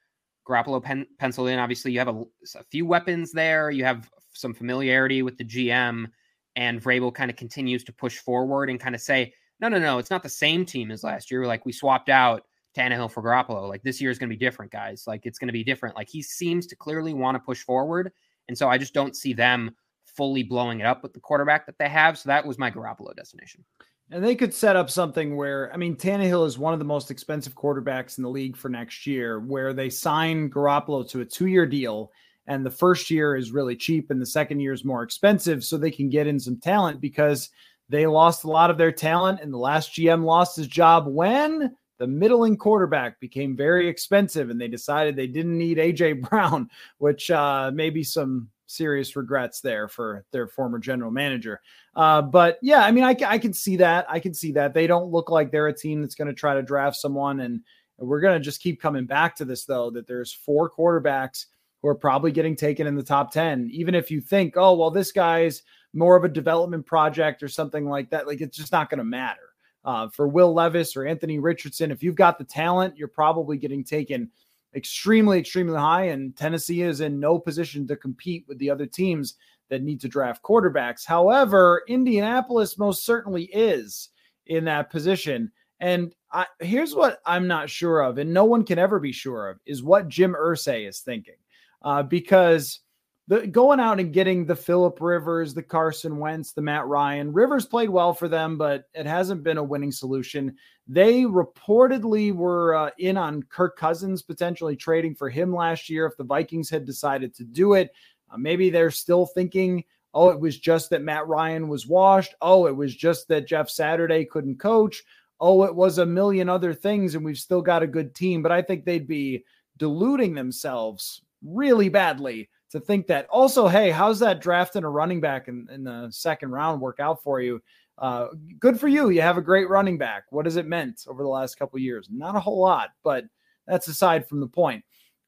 Garoppolo 0.48 0.82
pen, 0.82 1.08
penciled 1.18 1.50
in. 1.50 1.60
Obviously, 1.60 1.92
you 1.92 2.00
have 2.00 2.10
a, 2.10 2.24
a, 2.56 2.64
few 2.70 2.86
weapons 2.86 3.32
there. 3.32 3.72
You 3.72 3.84
have 3.84 4.10
some 4.38 4.54
familiarity 4.54 5.22
with 5.22 5.38
the 5.38 5.44
GM, 5.44 6.08
and 6.56 6.82
Vrabel 6.82 7.14
kind 7.14 7.30
of 7.30 7.38
continues 7.38 7.84
to 7.86 7.94
push 7.94 8.18
forward 8.18 8.70
and 8.70 8.80
kind 8.80 8.96
of 8.96 9.02
say, 9.02 9.34
no, 9.60 9.70
no, 9.70 9.80
no, 9.80 9.98
it's 9.98 10.10
not 10.10 10.24
the 10.24 10.30
same 10.30 10.66
team 10.66 10.92
as 10.92 11.04
last 11.04 11.32
year. 11.32 11.46
Like 11.46 11.66
we 11.66 11.72
swapped 11.72 12.10
out 12.10 12.44
Tannehill 12.76 13.12
for 13.12 13.24
Garoppolo. 13.24 13.68
Like 13.68 13.84
this 13.84 14.00
year 14.00 14.12
is 14.12 14.20
going 14.20 14.30
to 14.30 14.36
be 14.36 14.46
different, 14.46 14.72
guys. 14.72 15.06
Like 15.08 15.26
it's 15.26 15.40
going 15.40 15.48
to 15.48 15.54
be 15.54 15.64
different. 15.64 15.96
Like 15.96 16.10
he 16.10 16.22
seems 16.22 16.68
to 16.68 16.76
clearly 16.76 17.14
want 17.14 17.36
to 17.36 17.40
push 17.40 17.64
forward. 17.64 18.12
And 18.48 18.58
so 18.58 18.70
I 18.70 18.78
just 18.78 18.94
don't 18.94 19.16
see 19.16 19.34
them 19.34 19.76
fully 20.06 20.44
blowing 20.44 20.80
it 20.80 20.86
up 20.86 21.04
with 21.04 21.14
the 21.14 21.20
quarterback 21.20 21.66
that 21.66 21.78
they 21.78 21.90
have. 21.90 22.18
So 22.18 22.30
that 22.30 22.46
was 22.46 22.58
my 22.58 22.72
Garoppolo 22.72 23.16
destination. 23.16 23.64
And 24.10 24.24
they 24.24 24.36
could 24.36 24.54
set 24.54 24.78
up 24.78 24.90
something 24.90 25.36
where, 25.36 25.72
I 25.74 25.78
mean, 25.78 25.96
Tannehill 25.96 26.46
is 26.48 26.58
one 26.58 26.72
of 26.72 26.80
the 26.80 26.86
most 26.86 27.12
expensive 27.12 27.56
quarterbacks 27.56 28.18
in 28.18 28.24
the 28.24 28.30
league 28.30 28.56
for 28.56 28.70
next 28.70 29.06
year, 29.06 29.40
where 29.42 29.74
they 29.74 29.90
sign 29.90 30.50
Garoppolo 30.50 31.08
to 31.10 31.22
a 31.22 31.26
two 31.26 31.48
year 31.48 31.66
deal. 31.66 32.12
And 32.48 32.66
the 32.66 32.72
first 32.72 33.12
year 33.12 33.36
is 33.36 33.52
really 33.52 33.76
cheap 33.76 34.10
and 34.10 34.22
the 34.22 34.26
second 34.26 34.60
year 34.62 34.74
is 34.74 34.86
more 34.86 35.04
expensive. 35.04 35.64
So 35.64 35.78
they 35.78 35.92
can 35.92 36.10
get 36.10 36.28
in 36.28 36.40
some 36.40 36.58
talent 36.58 37.02
because 37.02 37.50
they 37.90 38.08
lost 38.08 38.44
a 38.44 38.50
lot 38.50 38.70
of 38.70 38.78
their 38.78 38.92
talent. 38.92 39.42
And 39.42 39.54
the 39.54 39.58
last 39.58 39.92
GM 39.92 40.24
lost 40.24 40.56
his 40.56 40.68
job 40.68 41.08
when 41.08 41.76
the 41.98 42.08
middling 42.08 42.58
quarterback 42.58 43.20
became 43.20 43.56
very 43.56 43.88
expensive 43.88 44.50
and 44.50 44.60
they 44.60 44.68
decided 44.68 45.16
they 45.16 45.28
didn't 45.28 45.58
need 45.58 45.78
AJ 45.78 46.22
Brown, 46.30 46.70
which 47.00 47.30
uh, 47.32 47.72
maybe 47.74 48.04
some 48.04 48.50
serious 48.68 49.16
regrets 49.16 49.62
there 49.62 49.88
for 49.88 50.26
their 50.32 50.48
former 50.48 50.80
general 50.80 51.12
manager. 51.12 51.62
Uh, 51.96 52.22
but 52.22 52.60
yeah, 52.62 52.82
I 52.84 52.92
mean, 52.92 53.04
I, 53.04 53.16
I 53.26 53.38
can 53.38 53.54
see 53.54 53.78
that. 53.78 54.06
I 54.10 54.20
can 54.20 54.34
see 54.34 54.52
that. 54.54 54.74
They 54.74 54.88
don't 54.88 55.12
look 55.12 55.30
like 55.30 55.52
they're 55.52 55.68
a 55.68 55.74
team 55.74 56.02
that's 56.02 56.16
going 56.16 56.28
to 56.28 56.34
try 56.34 56.54
to 56.54 56.62
draft 56.62 56.98
someone. 56.98 57.40
And 57.40 57.62
we're 57.98 58.20
going 58.20 58.38
to 58.38 58.44
just 58.44 58.62
keep 58.62 58.82
coming 58.82 59.06
back 59.06 59.36
to 59.38 59.46
this, 59.46 59.66
though, 59.66 59.90
that 59.92 60.08
there's 60.08 60.32
four 60.32 60.70
quarterbacks 60.70 61.46
who 61.82 61.88
are 61.88 61.96
probably 61.96 62.32
getting 62.32 62.56
taken 62.56 62.88
in 62.88 62.96
the 62.96 63.04
top 63.04 63.32
10. 63.32 63.70
Even 63.72 63.96
if 63.96 64.10
you 64.10 64.22
think, 64.22 64.56
oh, 64.58 64.76
well, 64.76 64.92
this 64.92 65.12
guy's 65.12 65.64
more 65.94 66.16
of 66.16 66.24
a 66.24 66.30
development 66.30 66.86
project 66.86 67.42
or 67.44 67.48
something 67.48 67.86
like 67.86 68.10
that, 68.10 68.28
like 68.28 68.42
it's 68.42 68.58
just 68.58 68.72
not 68.72 68.90
going 68.90 69.00
to 69.00 69.04
matter. 69.04 69.40
Uh, 69.86 70.10
for 70.10 70.28
Will 70.28 70.54
Levis 70.54 70.98
or 70.98 71.06
Anthony 71.06 71.40
Richardson, 71.40 71.92
if 71.92 72.04
you've 72.04 72.16
got 72.16 72.38
the 72.38 72.44
talent, 72.44 72.98
you're 72.98 73.08
probably 73.08 73.58
getting 73.58 73.84
taken 73.84 74.30
extremely, 74.76 75.40
extremely 75.40 75.78
high, 75.78 76.04
and 76.04 76.36
Tennessee 76.36 76.82
is 76.82 77.00
in 77.00 77.20
no 77.20 77.40
position 77.40 77.88
to 77.88 77.96
compete 77.96 78.46
with 78.48 78.58
the 78.60 78.70
other 78.70 78.86
teams 78.86 79.36
that 79.70 79.84
need 79.84 80.02
to 80.02 80.08
draft 80.08 80.44
quarterbacks. 80.44 81.06
However, 81.06 81.84
Indianapolis 81.88 82.78
most 82.78 83.06
certainly 83.06 83.46
is 83.46 84.10
in 84.46 84.66
that 84.66 84.90
position. 84.90 85.52
And 85.80 86.14
I, 86.32 86.46
here's 86.60 86.96
what 86.96 87.20
I'm 87.26 87.48
not 87.48 87.70
sure 87.70 88.02
of, 88.02 88.18
and 88.18 88.34
no 88.34 88.46
one 88.46 88.64
can 88.64 88.80
ever 88.80 89.00
be 89.00 89.12
sure 89.12 89.50
of, 89.50 89.60
is 89.66 89.84
what 89.84 90.10
Jim 90.10 90.36
Irsay 90.40 90.88
is 90.88 91.00
thinking. 91.00 91.36
Uh, 91.82 92.04
because 92.04 92.82
the 93.28 93.46
going 93.46 93.80
out 93.80 94.00
and 94.00 94.14
getting 94.14 94.46
the 94.46 94.56
Philip 94.56 95.00
Rivers, 95.02 95.54
the 95.54 95.64
Carson 95.64 96.18
Wentz, 96.18 96.54
the 96.54 96.62
Matt 96.62 96.88
Ryan. 96.88 97.34
Rivers 97.34 97.66
played 97.66 97.90
well 97.90 98.14
for 98.14 98.30
them, 98.30 98.58
but 98.58 98.86
it 98.94 99.06
hasn't 99.06 99.44
been 99.44 99.58
a 99.58 99.64
winning 99.64 99.92
solution. 99.92 100.56
They 100.88 101.24
reportedly 101.24 102.34
were 102.34 102.76
uh, 102.76 102.92
in 102.98 103.18
on 103.18 103.44
Kirk 103.44 103.78
Cousins 103.78 104.22
potentially 104.22 104.78
trading 104.78 105.14
for 105.14 105.30
him 105.30 105.54
last 105.54 105.90
year 105.90 106.06
if 106.06 106.16
the 106.16 106.24
Vikings 106.24 106.70
had 106.70 106.86
decided 106.86 107.34
to 107.36 107.44
do 107.44 107.74
it. 107.74 107.92
Uh, 108.32 108.38
maybe 108.38 108.70
they're 108.70 108.92
still 108.92 109.26
thinking, 109.26 109.84
oh, 110.14 110.30
it 110.30 110.40
was 110.40 110.58
just 110.58 110.90
that 110.90 111.04
Matt 111.04 111.28
Ryan 111.28 111.68
was 111.68 111.86
washed. 111.86 112.34
Oh, 112.42 112.66
it 112.66 112.76
was 112.76 112.96
just 112.96 113.28
that 113.28 113.48
Jeff 113.48 113.70
Saturday 113.70 114.24
couldn't 114.24 114.60
coach. 114.60 115.04
Oh, 115.42 115.64
it 115.64 115.76
was 115.76 115.98
a 115.98 116.06
million 116.06 116.48
other 116.48 116.74
things, 116.74 117.14
and 117.14 117.26
we've 117.26 117.38
still 117.38 117.62
got 117.62 117.84
a 117.84 117.88
good 117.88 118.16
team. 118.16 118.42
But 118.42 118.54
I 118.54 118.62
think 118.62 118.86
they'd 118.86 119.08
be 119.08 119.44
deluding 119.78 120.34
themselves 120.34 121.22
really 121.44 121.90
badly 121.90 122.50
to 122.72 122.80
think 122.80 123.08
that. 123.08 123.28
Also, 123.30 123.68
hey, 123.68 123.92
how's 123.92 124.20
that 124.20 124.42
drafting 124.42 124.84
a 124.84 124.90
running 124.90 125.22
back 125.22 125.48
in, 125.48 125.68
in 125.72 125.84
the 125.84 126.08
second 126.12 126.52
round 126.52 126.82
work 126.82 127.00
out 127.00 127.22
for 127.24 127.42
you? 127.42 127.62
Uh, 127.98 128.28
good 128.60 128.80
for 128.80 128.88
you. 128.88 129.10
You 129.10 129.22
have 129.22 129.38
a 129.38 129.42
great 129.42 129.70
running 129.70 129.98
back. 129.98 130.26
What 130.30 130.46
has 130.46 130.56
it 130.56 130.68
meant 130.68 131.06
over 131.08 131.24
the 131.24 131.30
last 131.30 131.58
couple 131.58 131.80
years? 131.80 132.08
Not 132.12 132.36
a 132.36 132.40
whole 132.40 132.60
lot, 132.60 132.90
but 133.04 133.26
that's 133.66 133.88
aside 133.88 134.28
from 134.28 134.40
the 134.40 134.48
point. 134.48 134.84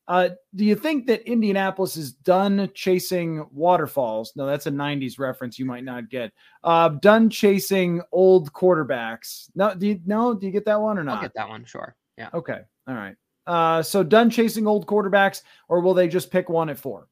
Uh, 0.07 0.30
do 0.55 0.66
you 0.66 0.74
think 0.74 1.05
that 1.05 1.22
Indianapolis 1.30 1.95
is 1.95 2.14
done 2.14 2.68
chasing 2.74 3.45
waterfalls? 3.51 4.34
No, 4.36 4.47
that's 4.47 4.66
a 4.66 4.72
90s 4.72 5.20
reference 5.20 5.60
you 5.60 5.66
might 5.66 5.84
not 5.84 6.10
get. 6.10 6.34
Uh, 6.64 6.89
done 6.89 7.30
chasing 7.30 8.01
old 8.12 8.51
quarterbacks. 8.51 9.51
No, 9.53 9.76
do 9.76 9.88
you 9.88 10.01
know? 10.07 10.34
Do 10.34 10.47
you 10.47 10.51
get 10.51 10.66
that 10.66 10.82
one 10.82 10.97
or 10.97 11.03
not? 11.03 11.18
I'll 11.18 11.22
get 11.22 11.36
that 11.36 11.47
one, 11.47 11.64
sure. 11.64 11.95
Yeah. 12.18 12.30
Okay. 12.34 12.60
All 12.88 12.95
right. 12.95 13.16
Uh, 13.50 13.82
so 13.82 14.04
done 14.04 14.30
chasing 14.30 14.68
old 14.68 14.86
quarterbacks, 14.86 15.41
or 15.68 15.82
will 15.82 15.93
they 15.93 16.08
just 16.08 16.30
pick 16.30 16.50
one 16.50 16.70
at 16.70 16.78
four? 16.78 17.08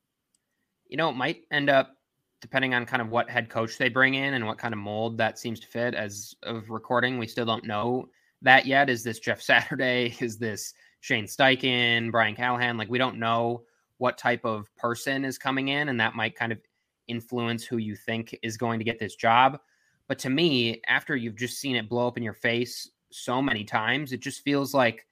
you 0.89 0.97
know, 0.97 1.09
it 1.09 1.15
might 1.15 1.43
end 1.51 1.69
up 1.69 1.95
depending 2.41 2.73
on 2.73 2.85
kind 2.85 3.01
of 3.01 3.09
what 3.09 3.29
head 3.29 3.49
coach 3.49 3.77
they 3.77 3.89
bring 3.89 4.13
in 4.13 4.35
and 4.35 4.45
what 4.45 4.57
kind 4.57 4.73
of 4.73 4.79
mold 4.79 5.17
that 5.17 5.39
seems 5.39 5.59
to 5.59 5.67
fit 5.67 5.95
as 5.95 6.35
of 6.43 6.69
recording. 6.69 7.17
We 7.17 7.27
still 7.27 7.45
don't 7.45 7.65
know 7.65 8.09
that 8.41 8.65
yet. 8.65 8.89
Is 8.89 9.03
this 9.03 9.19
Jeff 9.19 9.41
Saturday? 9.41 10.15
Is 10.19 10.37
this 10.37 10.73
Shane 10.99 11.25
Steichen, 11.25 12.11
Brian 12.11 12.35
Callahan? 12.35 12.77
Like 12.77 12.89
we 12.89 12.97
don't 12.97 13.19
know 13.19 13.63
what 13.97 14.17
type 14.17 14.45
of 14.45 14.73
person 14.75 15.25
is 15.25 15.37
coming 15.39 15.69
in, 15.69 15.89
and 15.89 15.99
that 15.99 16.15
might 16.15 16.35
kind 16.35 16.51
of 16.51 16.59
influence 17.07 17.63
who 17.63 17.77
you 17.77 17.95
think 17.95 18.37
is 18.43 18.57
going 18.57 18.79
to 18.79 18.85
get 18.85 18.99
this 18.99 19.15
job. 19.15 19.59
But 20.07 20.19
to 20.19 20.29
me, 20.29 20.81
after 20.87 21.15
you've 21.15 21.35
just 21.35 21.59
seen 21.59 21.75
it 21.75 21.89
blow 21.89 22.07
up 22.07 22.17
in 22.17 22.23
your 22.23 22.33
face 22.33 22.89
so 23.11 23.41
many 23.41 23.63
times, 23.63 24.13
it 24.13 24.19
just 24.19 24.43
feels 24.43 24.73
like 24.73 25.07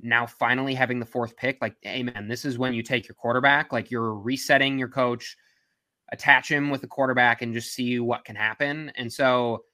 now 0.00 0.26
finally 0.26 0.74
having 0.74 0.98
the 0.98 1.06
fourth 1.06 1.36
pick, 1.36 1.58
like, 1.60 1.76
hey 1.82 2.02
man, 2.02 2.28
this 2.28 2.44
is 2.44 2.58
when 2.58 2.74
you 2.74 2.82
take 2.82 3.08
your 3.08 3.14
quarterback. 3.14 3.72
Like 3.72 3.90
you're 3.90 4.14
resetting 4.14 4.78
your 4.78 4.88
coach, 4.88 5.36
attach 6.12 6.50
him 6.50 6.70
with 6.70 6.80
the 6.80 6.86
quarterback, 6.86 7.42
and 7.42 7.54
just 7.54 7.72
see 7.72 7.98
what 7.98 8.24
can 8.24 8.36
happen. 8.36 8.92
And 8.96 9.12
so 9.12 9.64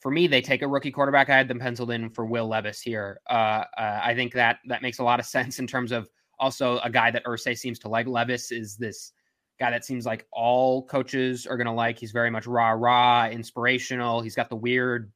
for 0.00 0.10
me, 0.10 0.26
they 0.26 0.40
take 0.40 0.62
a 0.62 0.68
rookie 0.68 0.90
quarterback. 0.90 1.30
I 1.30 1.36
had 1.36 1.48
them 1.48 1.58
penciled 1.58 1.90
in 1.90 2.10
for 2.10 2.26
Will 2.26 2.48
Levis 2.48 2.80
here. 2.80 3.20
Uh, 3.28 3.64
uh, 3.76 4.00
I 4.02 4.14
think 4.14 4.32
that 4.34 4.58
that 4.66 4.82
makes 4.82 4.98
a 4.98 5.04
lot 5.04 5.20
of 5.20 5.26
sense 5.36 5.58
in 5.58 5.66
terms 5.66 5.92
of 5.92 6.08
also 6.38 6.78
a 6.78 6.90
guy 6.90 7.10
that 7.10 7.24
Irsay 7.24 7.56
seems 7.56 7.78
to 7.80 7.88
like. 7.88 8.06
Levis 8.06 8.52
is 8.52 8.76
this 8.76 9.12
guy 9.58 9.70
that 9.70 9.84
seems 9.84 10.04
like 10.04 10.26
all 10.32 10.84
coaches 10.84 11.46
are 11.46 11.56
going 11.56 11.66
to 11.66 11.72
like. 11.72 11.98
He's 11.98 12.12
very 12.12 12.30
much 12.30 12.46
rah 12.46 12.70
rah, 12.70 13.28
inspirational. 13.28 14.20
He's 14.20 14.34
got 14.34 14.50
the 14.50 14.56
weird 14.56 15.10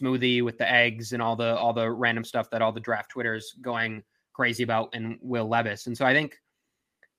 smoothie 0.00 0.42
with 0.42 0.58
the 0.58 0.70
eggs 0.70 1.12
and 1.12 1.22
all 1.22 1.36
the 1.36 1.56
all 1.56 1.72
the 1.72 1.90
random 1.90 2.24
stuff 2.24 2.48
that 2.50 2.62
all 2.62 2.72
the 2.72 2.80
draft 2.80 3.10
twitters 3.10 3.54
going 3.60 4.02
crazy 4.32 4.62
about 4.62 4.88
and 4.94 5.18
Will 5.20 5.48
Levis. 5.48 5.86
And 5.86 5.96
so 5.96 6.06
I 6.06 6.14
think 6.14 6.36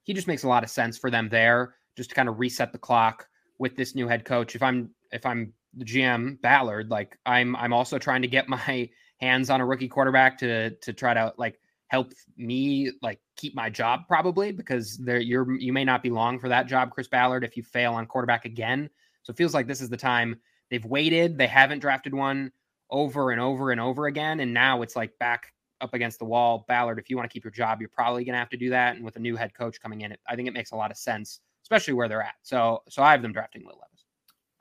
he 0.04 0.14
just 0.14 0.28
makes 0.28 0.44
a 0.44 0.48
lot 0.48 0.64
of 0.64 0.70
sense 0.70 0.98
for 0.98 1.10
them 1.10 1.30
there, 1.30 1.76
just 1.96 2.10
to 2.10 2.16
kind 2.16 2.30
of 2.30 2.40
reset 2.40 2.72
the 2.72 2.78
clock 2.78 3.28
with 3.60 3.76
this 3.76 3.96
new 3.96 4.08
head 4.08 4.26
coach. 4.26 4.56
If 4.56 4.64
I'm 4.64 4.90
if 5.12 5.26
I'm 5.26 5.54
the 5.76 5.86
GM 5.86 6.42
Ballard, 6.42 6.90
like 6.90 7.18
I'm 7.26 7.56
I'm 7.56 7.74
also 7.74 7.98
trying 7.98 8.22
to 8.24 8.28
get 8.28 8.50
my 8.50 8.90
hands 9.20 9.50
on 9.50 9.62
a 9.62 9.66
rookie 9.66 9.88
quarterback 9.88 10.38
to 10.40 10.72
to 10.72 10.94
try 10.94 11.14
to 11.14 11.34
like 11.38 11.60
help 11.88 12.12
me 12.38 12.92
like 13.02 13.20
keep 13.38 13.54
my 13.56 13.70
job 13.70 14.02
probably 14.08 14.52
because 14.52 14.98
there 14.98 15.20
you're 15.20 15.60
you 15.60 15.72
may 15.72 15.86
not 15.86 16.02
be 16.02 16.10
long 16.10 16.40
for 16.40 16.50
that 16.50 16.68
job, 16.68 16.92
Chris 16.92 17.08
Ballard, 17.08 17.44
if 17.44 17.56
you 17.56 17.64
fail 17.64 17.94
on 17.94 18.06
quarterback 18.06 18.46
again. 18.46 18.90
So 19.22 19.32
it 19.32 19.38
feels 19.38 19.54
like 19.54 19.68
this 19.68 19.80
is 19.80 19.90
the 19.90 19.98
time 19.98 20.40
they've 20.70 20.84
waited. 20.84 21.38
They 21.38 21.48
haven't 21.48 21.80
drafted 21.80 22.14
one 22.14 22.52
over 22.90 23.32
and 23.32 23.42
over 23.42 23.72
and 23.72 23.82
over 23.82 24.08
again. 24.08 24.40
And 24.40 24.54
now 24.54 24.82
it's 24.82 24.96
like 24.96 25.18
back 25.20 25.54
up 25.82 25.94
against 25.94 26.20
the 26.20 26.26
wall. 26.26 26.66
Ballard, 26.68 26.98
if 26.98 27.10
you 27.10 27.18
want 27.18 27.30
to 27.30 27.34
keep 27.34 27.44
your 27.44 27.52
job, 27.52 27.80
you're 27.80 27.90
probably 27.90 28.24
going 28.24 28.34
to 28.34 28.40
have 28.40 28.50
to 28.50 28.58
do 28.58 28.70
that. 28.70 28.96
And 28.96 29.04
with 29.04 29.16
a 29.18 29.20
new 29.20 29.36
head 29.36 29.54
coach 29.54 29.80
coming 29.82 30.02
in, 30.02 30.12
it, 30.12 30.20
I 30.28 30.36
think 30.36 30.48
it 30.48 30.54
makes 30.54 30.72
a 30.72 30.76
lot 30.76 30.92
of 30.92 30.98
sense, 30.98 31.42
especially 31.64 31.94
where 31.94 32.08
they're 32.08 32.24
at. 32.24 32.36
So, 32.42 32.84
so 32.90 33.04
I 33.04 33.12
have 33.12 33.22
them 33.22 33.34
drafting 33.34 33.64
Will 33.66 33.74
Levis. 33.74 34.06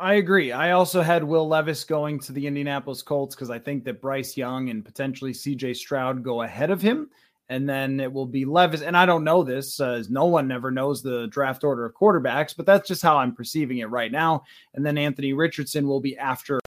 I 0.00 0.14
agree. 0.14 0.50
I 0.50 0.72
also 0.72 1.00
had 1.00 1.22
Will 1.22 1.46
Levis 1.46 1.84
going 1.84 2.18
to 2.20 2.32
the 2.32 2.46
Indianapolis 2.46 3.02
Colts 3.02 3.36
because 3.36 3.50
I 3.50 3.60
think 3.60 3.84
that 3.84 4.00
Bryce 4.00 4.36
Young 4.36 4.68
and 4.68 4.84
potentially 4.84 5.32
CJ 5.32 5.76
Stroud 5.76 6.24
go 6.24 6.42
ahead 6.42 6.70
of 6.70 6.82
him. 6.82 7.08
And 7.48 7.68
then 7.68 8.00
it 8.00 8.10
will 8.10 8.26
be 8.26 8.44
Levis. 8.44 8.82
And 8.82 8.96
I 8.96 9.04
don't 9.04 9.24
know 9.24 9.44
this, 9.44 9.78
uh, 9.78 9.90
as 9.90 10.10
no 10.10 10.24
one 10.24 10.48
never 10.48 10.70
knows 10.70 11.02
the 11.02 11.26
draft 11.26 11.64
order 11.64 11.84
of 11.84 11.94
quarterbacks, 11.94 12.56
but 12.56 12.66
that's 12.66 12.88
just 12.88 13.02
how 13.02 13.18
I'm 13.18 13.34
perceiving 13.34 13.78
it 13.78 13.90
right 13.90 14.10
now. 14.10 14.42
And 14.74 14.84
then 14.84 14.96
Anthony 14.96 15.34
Richardson 15.34 15.86
will 15.86 16.00
be 16.00 16.16
after 16.16 16.58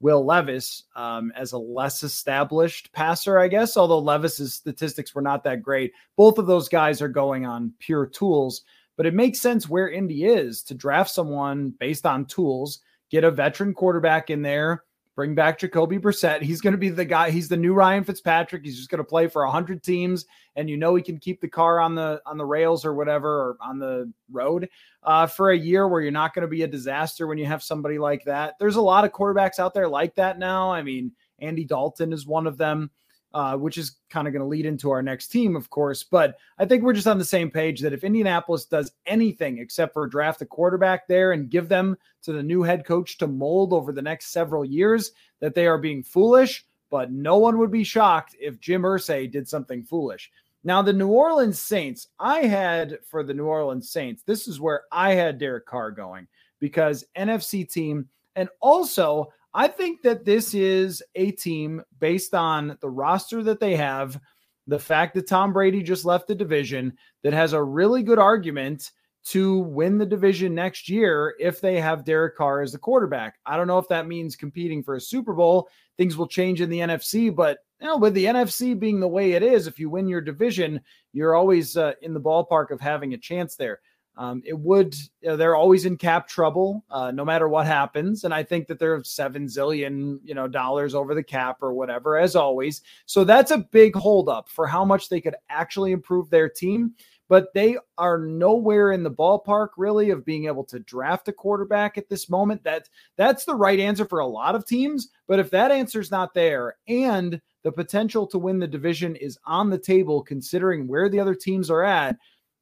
Will 0.00 0.24
Levis 0.24 0.84
um, 0.94 1.32
as 1.36 1.52
a 1.52 1.58
less 1.58 2.02
established 2.02 2.92
passer, 2.92 3.38
I 3.38 3.48
guess, 3.48 3.76
although 3.76 3.98
Levis's 3.98 4.54
statistics 4.54 5.14
were 5.14 5.22
not 5.22 5.42
that 5.44 5.62
great. 5.62 5.92
Both 6.16 6.38
of 6.38 6.46
those 6.46 6.68
guys 6.68 7.02
are 7.02 7.08
going 7.08 7.46
on 7.46 7.72
pure 7.80 8.06
tools, 8.06 8.62
but 8.96 9.06
it 9.06 9.14
makes 9.14 9.40
sense 9.40 9.68
where 9.68 9.88
Indy 9.88 10.24
is 10.24 10.62
to 10.64 10.74
draft 10.74 11.10
someone 11.10 11.70
based 11.78 12.06
on 12.06 12.26
tools, 12.26 12.80
get 13.10 13.24
a 13.24 13.30
veteran 13.30 13.74
quarterback 13.74 14.30
in 14.30 14.42
there, 14.42 14.84
bring 15.18 15.34
back 15.34 15.58
Jacoby 15.58 15.98
Brissett. 15.98 16.42
He's 16.42 16.60
going 16.60 16.74
to 16.74 16.78
be 16.78 16.90
the 16.90 17.04
guy. 17.04 17.32
He's 17.32 17.48
the 17.48 17.56
new 17.56 17.74
Ryan 17.74 18.04
Fitzpatrick. 18.04 18.64
He's 18.64 18.76
just 18.76 18.88
going 18.88 18.98
to 18.98 19.04
play 19.04 19.26
for 19.26 19.44
hundred 19.44 19.82
teams, 19.82 20.26
and 20.54 20.70
you 20.70 20.76
know 20.76 20.94
he 20.94 21.02
can 21.02 21.18
keep 21.18 21.40
the 21.40 21.48
car 21.48 21.80
on 21.80 21.96
the 21.96 22.22
on 22.24 22.38
the 22.38 22.44
rails 22.44 22.84
or 22.84 22.94
whatever, 22.94 23.28
or 23.28 23.56
on 23.60 23.80
the 23.80 24.12
road 24.30 24.68
uh, 25.02 25.26
for 25.26 25.50
a 25.50 25.58
year 25.58 25.88
where 25.88 26.00
you're 26.00 26.12
not 26.12 26.34
going 26.34 26.42
to 26.42 26.48
be 26.48 26.62
a 26.62 26.68
disaster 26.68 27.26
when 27.26 27.36
you 27.36 27.46
have 27.46 27.64
somebody 27.64 27.98
like 27.98 28.22
that. 28.26 28.54
There's 28.60 28.76
a 28.76 28.80
lot 28.80 29.04
of 29.04 29.10
quarterbacks 29.10 29.58
out 29.58 29.74
there 29.74 29.88
like 29.88 30.14
that 30.14 30.38
now. 30.38 30.70
I 30.70 30.82
mean, 30.82 31.10
Andy 31.40 31.64
Dalton 31.64 32.12
is 32.12 32.24
one 32.24 32.46
of 32.46 32.56
them 32.56 32.88
uh, 33.34 33.56
which 33.56 33.76
is 33.78 33.96
kind 34.08 34.26
of 34.26 34.32
going 34.32 34.42
to 34.42 34.48
lead 34.48 34.66
into 34.66 34.90
our 34.90 35.02
next 35.02 35.28
team, 35.28 35.54
of 35.54 35.70
course. 35.70 36.02
But 36.02 36.36
I 36.58 36.64
think 36.64 36.82
we're 36.82 36.92
just 36.92 37.06
on 37.06 37.18
the 37.18 37.24
same 37.24 37.50
page 37.50 37.80
that 37.80 37.92
if 37.92 38.04
Indianapolis 38.04 38.64
does 38.64 38.92
anything 39.06 39.58
except 39.58 39.92
for 39.92 40.06
draft 40.06 40.42
a 40.42 40.46
quarterback 40.46 41.06
there 41.06 41.32
and 41.32 41.50
give 41.50 41.68
them 41.68 41.96
to 42.22 42.32
the 42.32 42.42
new 42.42 42.62
head 42.62 42.84
coach 42.86 43.18
to 43.18 43.26
mold 43.26 43.72
over 43.72 43.92
the 43.92 44.02
next 44.02 44.32
several 44.32 44.64
years, 44.64 45.12
that 45.40 45.54
they 45.54 45.66
are 45.66 45.78
being 45.78 46.02
foolish. 46.02 46.64
But 46.90 47.12
no 47.12 47.36
one 47.36 47.58
would 47.58 47.70
be 47.70 47.84
shocked 47.84 48.34
if 48.40 48.60
Jim 48.60 48.82
Irsay 48.82 49.30
did 49.30 49.46
something 49.46 49.84
foolish. 49.84 50.30
Now, 50.64 50.82
the 50.82 50.92
New 50.92 51.08
Orleans 51.08 51.60
Saints, 51.60 52.08
I 52.18 52.40
had 52.40 52.98
for 53.04 53.22
the 53.22 53.34
New 53.34 53.46
Orleans 53.46 53.90
Saints, 53.90 54.22
this 54.22 54.48
is 54.48 54.60
where 54.60 54.82
I 54.90 55.12
had 55.14 55.38
Derek 55.38 55.66
Carr 55.66 55.90
going 55.90 56.26
because 56.60 57.04
NFC 57.16 57.70
team. 57.70 58.08
And 58.36 58.48
also, 58.60 59.32
I 59.54 59.68
think 59.68 60.02
that 60.02 60.24
this 60.24 60.54
is 60.54 61.02
a 61.14 61.30
team 61.32 61.82
based 61.98 62.34
on 62.34 62.76
the 62.80 62.90
roster 62.90 63.42
that 63.44 63.60
they 63.60 63.76
have, 63.76 64.20
the 64.66 64.78
fact 64.78 65.14
that 65.14 65.26
Tom 65.26 65.52
Brady 65.52 65.82
just 65.82 66.04
left 66.04 66.28
the 66.28 66.34
division, 66.34 66.92
that 67.22 67.32
has 67.32 67.52
a 67.52 67.62
really 67.62 68.02
good 68.02 68.18
argument 68.18 68.90
to 69.24 69.58
win 69.58 69.98
the 69.98 70.06
division 70.06 70.54
next 70.54 70.88
year 70.88 71.34
if 71.38 71.60
they 71.60 71.80
have 71.80 72.04
Derek 72.04 72.36
Carr 72.36 72.62
as 72.62 72.72
the 72.72 72.78
quarterback. 72.78 73.38
I 73.44 73.56
don't 73.56 73.66
know 73.66 73.78
if 73.78 73.88
that 73.88 74.06
means 74.06 74.36
competing 74.36 74.82
for 74.82 74.94
a 74.94 75.00
Super 75.00 75.34
Bowl. 75.34 75.68
Things 75.96 76.16
will 76.16 76.28
change 76.28 76.60
in 76.60 76.70
the 76.70 76.78
NFC, 76.78 77.34
but 77.34 77.58
you 77.80 77.86
know, 77.86 77.96
with 77.96 78.14
the 78.14 78.24
NFC 78.24 78.78
being 78.78 79.00
the 79.00 79.08
way 79.08 79.32
it 79.32 79.42
is, 79.42 79.66
if 79.66 79.78
you 79.78 79.90
win 79.90 80.08
your 80.08 80.20
division, 80.20 80.80
you're 81.12 81.34
always 81.34 81.76
uh, 81.76 81.92
in 82.02 82.14
the 82.14 82.20
ballpark 82.20 82.70
of 82.70 82.80
having 82.80 83.14
a 83.14 83.18
chance 83.18 83.54
there. 83.54 83.80
Um, 84.18 84.42
it 84.44 84.58
would, 84.58 84.96
you 85.20 85.28
know, 85.28 85.36
they're 85.36 85.54
always 85.54 85.86
in 85.86 85.96
cap 85.96 86.26
trouble, 86.26 86.84
uh, 86.90 87.12
no 87.12 87.24
matter 87.24 87.48
what 87.48 87.66
happens. 87.66 88.24
And 88.24 88.34
I 88.34 88.42
think 88.42 88.66
that 88.66 88.80
they're 88.80 89.02
seven 89.04 89.46
zillion, 89.46 90.18
you 90.24 90.34
know, 90.34 90.48
dollars 90.48 90.92
over 90.92 91.14
the 91.14 91.22
cap 91.22 91.58
or 91.62 91.72
whatever, 91.72 92.18
as 92.18 92.34
always. 92.34 92.82
So 93.06 93.22
that's 93.22 93.52
a 93.52 93.58
big 93.58 93.94
holdup 93.94 94.48
for 94.48 94.66
how 94.66 94.84
much 94.84 95.08
they 95.08 95.20
could 95.20 95.36
actually 95.48 95.92
improve 95.92 96.30
their 96.30 96.48
team. 96.48 96.94
But 97.28 97.54
they 97.54 97.76
are 97.96 98.18
nowhere 98.18 98.90
in 98.90 99.04
the 99.04 99.10
ballpark, 99.10 99.68
really, 99.76 100.10
of 100.10 100.24
being 100.24 100.46
able 100.46 100.64
to 100.64 100.80
draft 100.80 101.28
a 101.28 101.32
quarterback 101.32 101.96
at 101.96 102.08
this 102.08 102.28
moment. 102.28 102.64
That 102.64 102.88
that's 103.16 103.44
the 103.44 103.54
right 103.54 103.78
answer 103.78 104.04
for 104.04 104.18
a 104.18 104.26
lot 104.26 104.56
of 104.56 104.66
teams. 104.66 105.10
But 105.28 105.38
if 105.38 105.50
that 105.50 105.70
answer 105.70 106.00
is 106.00 106.10
not 106.10 106.34
there, 106.34 106.76
and 106.88 107.40
the 107.62 107.70
potential 107.70 108.26
to 108.28 108.38
win 108.38 108.58
the 108.58 108.66
division 108.66 109.14
is 109.14 109.38
on 109.44 109.70
the 109.70 109.78
table, 109.78 110.22
considering 110.22 110.88
where 110.88 111.08
the 111.08 111.20
other 111.20 111.34
teams 111.34 111.70
are 111.70 111.84
at 111.84 112.16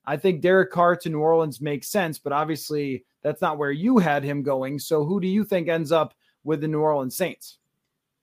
I 0.06 0.16
think 0.16 0.40
Derek 0.40 0.70
Carr 0.70 0.96
to 0.96 1.08
New 1.08 1.20
Orleans 1.20 1.60
makes 1.60 1.88
sense, 1.88 2.18
but 2.18 2.32
obviously 2.32 3.04
that's 3.22 3.42
not 3.42 3.58
where 3.58 3.72
you 3.72 3.98
had 3.98 4.22
him 4.22 4.42
going. 4.42 4.78
So 4.78 5.04
who 5.04 5.20
do 5.20 5.26
you 5.26 5.44
think 5.44 5.68
ends 5.68 5.90
up 5.90 6.14
with 6.44 6.60
the 6.60 6.68
New 6.68 6.80
Orleans 6.80 7.16
Saints? 7.16 7.58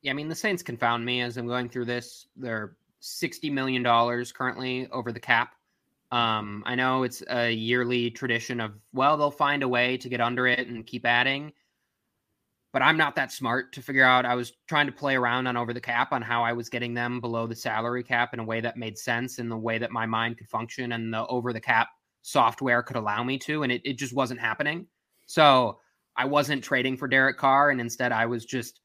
Yeah, 0.02 0.12
I 0.12 0.14
mean 0.14 0.30
the 0.30 0.36
Saints 0.36 0.64
confound 0.64 1.06
me 1.06 1.22
as 1.22 1.38
I'm 1.38 1.48
going 1.48 1.70
through 1.70 1.86
this. 1.86 2.28
They're 2.36 2.76
sixty 3.00 3.50
million 3.50 3.84
dollars 3.84 4.32
currently 4.32 4.88
over 4.92 5.12
the 5.12 5.20
cap. 5.20 5.56
Um, 6.12 6.64
I 6.66 6.76
know 6.76 7.04
it's 7.04 7.24
a 7.30 7.52
yearly 7.52 8.12
tradition 8.12 8.62
of 8.62 8.74
well, 8.94 9.18
they'll 9.18 9.32
find 9.32 9.64
a 9.64 9.68
way 9.68 9.98
to 9.98 10.10
get 10.10 10.22
under 10.22 10.48
it 10.48 10.68
and 10.68 10.86
keep 10.86 11.06
adding 11.06 11.52
but 12.74 12.82
I'm 12.82 12.98
not 12.98 13.16
that 13.16 13.32
smart 13.32 13.72
to 13.74 13.84
figure 13.84 14.04
out. 14.04 14.26
I 14.26 14.34
was 14.34 14.52
trying 14.68 14.88
to 14.88 14.92
play 14.92 15.16
around 15.16 15.46
on 15.46 15.56
over 15.56 15.74
the 15.74 15.80
cap 15.80 16.12
on 16.12 16.24
how 16.24 16.44
I 16.44 16.54
was 16.54 16.70
getting 16.70 16.96
them 16.96 17.22
below 17.22 17.46
the 17.46 17.56
salary 17.56 18.04
cap 18.04 18.34
in 18.34 18.40
a 18.40 18.44
way 18.44 18.62
that 18.62 18.78
made 18.78 18.98
sense 18.98 19.38
in 19.38 19.48
the 19.48 19.58
way 19.58 19.78
that 19.78 19.92
my 19.92 20.08
mind 20.08 20.40
could 20.40 20.50
function 20.50 20.92
and 20.92 21.14
the 21.14 21.26
over 21.28 21.54
the 21.54 21.62
cap 21.62 21.90
software 22.24 22.82
could 22.82 22.98
allow 22.98 23.24
me 23.24 23.38
to. 23.38 23.62
And 23.62 23.72
it, 23.72 23.84
it 23.86 24.00
just 24.00 24.14
wasn't 24.14 24.40
happening. 24.40 24.88
So 25.28 25.80
I 26.18 26.26
wasn't 26.26 26.64
trading 26.64 26.98
for 26.98 27.08
Derek 27.08 27.38
Carr. 27.38 27.70
And 27.70 27.80
instead, 27.80 28.12
I 28.12 28.26
was 28.26 28.44
just 28.44 28.82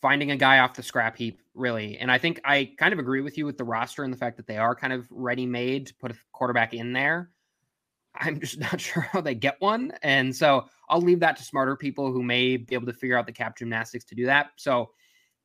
finding 0.00 0.30
a 0.30 0.36
guy 0.36 0.60
off 0.60 0.74
the 0.74 0.82
scrap 0.84 1.16
heap, 1.16 1.40
really. 1.54 1.98
And 1.98 2.10
I 2.10 2.18
think 2.18 2.40
I 2.44 2.72
kind 2.78 2.92
of 2.92 3.00
agree 3.00 3.20
with 3.20 3.36
you 3.36 3.46
with 3.46 3.58
the 3.58 3.64
roster 3.64 4.04
and 4.04 4.12
the 4.12 4.18
fact 4.18 4.36
that 4.36 4.46
they 4.46 4.58
are 4.58 4.76
kind 4.76 4.92
of 4.92 5.08
ready 5.10 5.46
made 5.46 5.88
to 5.88 5.94
put 5.96 6.12
a 6.12 6.16
quarterback 6.30 6.72
in 6.72 6.92
there. 6.92 7.30
I'm 8.14 8.40
just 8.40 8.58
not 8.72 8.80
sure 8.80 9.02
how 9.02 9.20
they 9.20 9.34
get 9.34 9.60
one. 9.60 9.92
And 10.02 10.34
so 10.34 10.66
I'll 10.88 11.00
leave 11.00 11.20
that 11.20 11.36
to 11.36 11.42
smarter 11.44 11.76
people 11.76 12.12
who 12.12 12.22
may 12.22 12.56
be 12.56 12.74
able 12.74 12.86
to 12.86 12.92
figure 12.92 13.16
out 13.16 13.26
the 13.26 13.32
cap 13.32 13.56
gymnastics 13.56 14.04
to 14.06 14.14
do 14.14 14.26
that. 14.26 14.50
So 14.56 14.90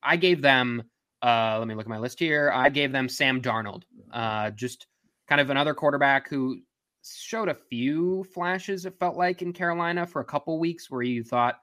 I 0.03 0.15
gave 0.15 0.41
them, 0.41 0.83
uh, 1.21 1.57
let 1.59 1.67
me 1.67 1.75
look 1.75 1.85
at 1.85 1.89
my 1.89 1.99
list 1.99 2.19
here. 2.19 2.51
I 2.53 2.69
gave 2.69 2.91
them 2.91 3.09
Sam 3.09 3.41
Darnold, 3.41 3.83
uh, 4.11 4.51
just 4.51 4.87
kind 5.27 5.41
of 5.41 5.49
another 5.49 5.73
quarterback 5.73 6.29
who 6.29 6.59
showed 7.03 7.49
a 7.49 7.53
few 7.53 8.23
flashes, 8.25 8.85
it 8.85 8.99
felt 8.99 9.15
like 9.15 9.41
in 9.41 9.53
Carolina 9.53 10.05
for 10.05 10.21
a 10.21 10.25
couple 10.25 10.59
weeks 10.59 10.89
where 10.89 11.01
you 11.01 11.23
thought, 11.23 11.59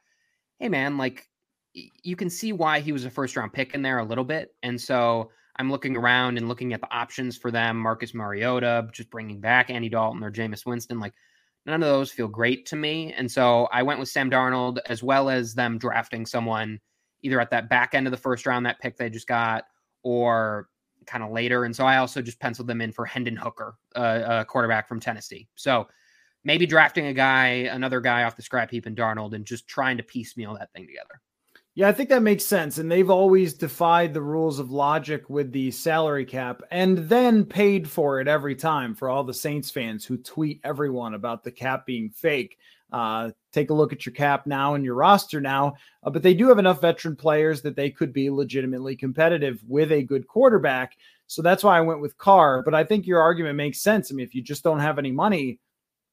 hey, 0.59 0.69
man, 0.69 0.97
like 0.97 1.29
you 1.75 2.17
can 2.17 2.31
see 2.31 2.53
why 2.53 2.81
he 2.81 2.93
was 2.93 3.05
a 3.05 3.11
first 3.11 3.37
round 3.37 3.53
pick 3.53 3.75
in 3.75 3.83
there 3.83 3.99
a 3.99 4.05
little 4.05 4.25
bit. 4.25 4.55
And 4.63 4.81
so 4.81 5.31
I'm 5.57 5.71
looking 5.71 5.97
around 5.97 6.37
and 6.37 6.49
looking 6.49 6.73
at 6.73 6.81
the 6.81 6.93
options 6.93 7.37
for 7.37 7.51
them. 7.51 7.79
Marcus 7.79 8.15
Mariota, 8.15 8.89
just 8.93 9.11
bringing 9.11 9.41
back 9.41 9.71
Andy 9.71 9.89
Dalton 9.89 10.23
or 10.23 10.33
Jameis 10.33 10.67
Winston. 10.67 10.99
Like 10.99 11.15
none 11.67 11.83
of 11.83 11.89
those 11.89 12.11
feel 12.11 12.29
great 12.29 12.67
to 12.67 12.77
me. 12.77 13.13
And 13.13 13.31
so 13.31 13.69
I 13.73 13.83
went 13.83 14.01
with 14.01 14.09
Sam 14.09 14.31
Darnold 14.31 14.79
as 14.87 15.03
well 15.03 15.31
as 15.31 15.55
them 15.55 15.79
drafting 15.79 16.27
someone 16.27 16.81
either 17.23 17.41
at 17.41 17.51
that 17.51 17.71
back 17.71 17.95
end 17.95 18.07
of 18.07 18.11
the 18.11 18.17
first 18.17 18.47
round, 18.47 18.67
that 18.67 18.81
pick 18.81 18.97
they 18.97 19.09
just 19.09 19.27
got, 19.27 19.65
or 20.03 20.69
kind 21.07 21.25
of 21.25 21.31
later. 21.31 21.65
And 21.65 21.75
so 21.75 21.87
I 21.87 21.99
also 21.99 22.21
just 22.21 22.41
penciled 22.41 22.69
them 22.69 22.81
in 22.81 22.93
for 22.93 23.07
Hendon 23.07 23.37
Hooker, 23.37 23.77
uh, 23.97 24.23
a 24.27 24.45
quarterback 24.45 24.89
from 24.89 25.01
Tennessee. 25.01 25.49
So 25.55 25.89
maybe 26.45 26.67
drafting 26.67 27.07
a 27.07 27.15
guy, 27.15 27.47
another 27.47 28.01
guy 28.01 28.25
off 28.25 28.37
the 28.37 28.43
scrap 28.43 28.71
heap 28.71 28.87
in 28.87 28.95
Darnold 28.95 29.35
and 29.35 29.45
just 29.45 29.67
trying 29.67 29.97
to 29.97 30.03
piecemeal 30.03 30.55
that 30.59 30.73
thing 30.73 30.87
together. 30.87 31.21
Yeah, 31.77 31.89
I 31.89 31.93
think 31.93 32.09
that 32.11 32.23
makes 32.23 32.45
sense. 32.45 32.79
And 32.79 32.91
they've 32.91 33.11
always 33.11 33.53
defied 33.55 34.15
the 34.15 34.23
rules 34.23 34.61
of 34.61 34.71
logic 34.71 35.29
with 35.29 35.51
the 35.51 35.73
salary 35.73 36.25
cap 36.25 36.63
and 36.71 36.99
then 36.99 37.45
paid 37.45 37.89
for 37.89 38.21
it 38.21 38.29
every 38.29 38.55
time 38.55 38.95
for 38.95 39.09
all 39.09 39.25
the 39.25 39.35
Saints 39.35 39.73
fans 39.73 40.05
who 40.05 40.17
tweet 40.17 40.61
everyone 40.63 41.15
about 41.15 41.43
the 41.43 41.51
cap 41.51 41.85
being 41.85 42.11
fake. 42.11 42.59
Uh, 42.93 43.31
take 43.51 43.71
a 43.71 43.75
look 43.75 43.93
at 43.93 44.07
your 44.07 44.13
cap 44.13 44.47
now 44.47 44.75
and 44.75 44.85
your 44.85 44.95
roster 44.95 45.41
now, 45.41 45.75
uh, 46.05 46.11
but 46.11 46.23
they 46.23 46.33
do 46.33 46.47
have 46.47 46.61
enough 46.61 46.81
veteran 46.81 47.17
players 47.17 47.61
that 47.63 47.75
they 47.75 47.91
could 47.91 48.13
be 48.13 48.31
legitimately 48.31 48.95
competitive 48.95 49.61
with 49.67 49.91
a 49.91 50.05
good 50.05 50.29
quarterback. 50.29 50.97
So 51.27 51.43
that's 51.43 51.65
why 51.65 51.77
I 51.77 51.81
went 51.81 52.01
with 52.01 52.17
Carr. 52.19 52.63
But 52.63 52.75
I 52.75 52.85
think 52.85 53.05
your 53.05 53.21
argument 53.21 53.57
makes 53.57 53.81
sense. 53.81 54.13
I 54.13 54.15
mean, 54.15 54.25
if 54.25 54.33
you 54.33 54.43
just 54.43 54.63
don't 54.63 54.79
have 54.79 55.01
any 55.01 55.11
money, 55.11 55.59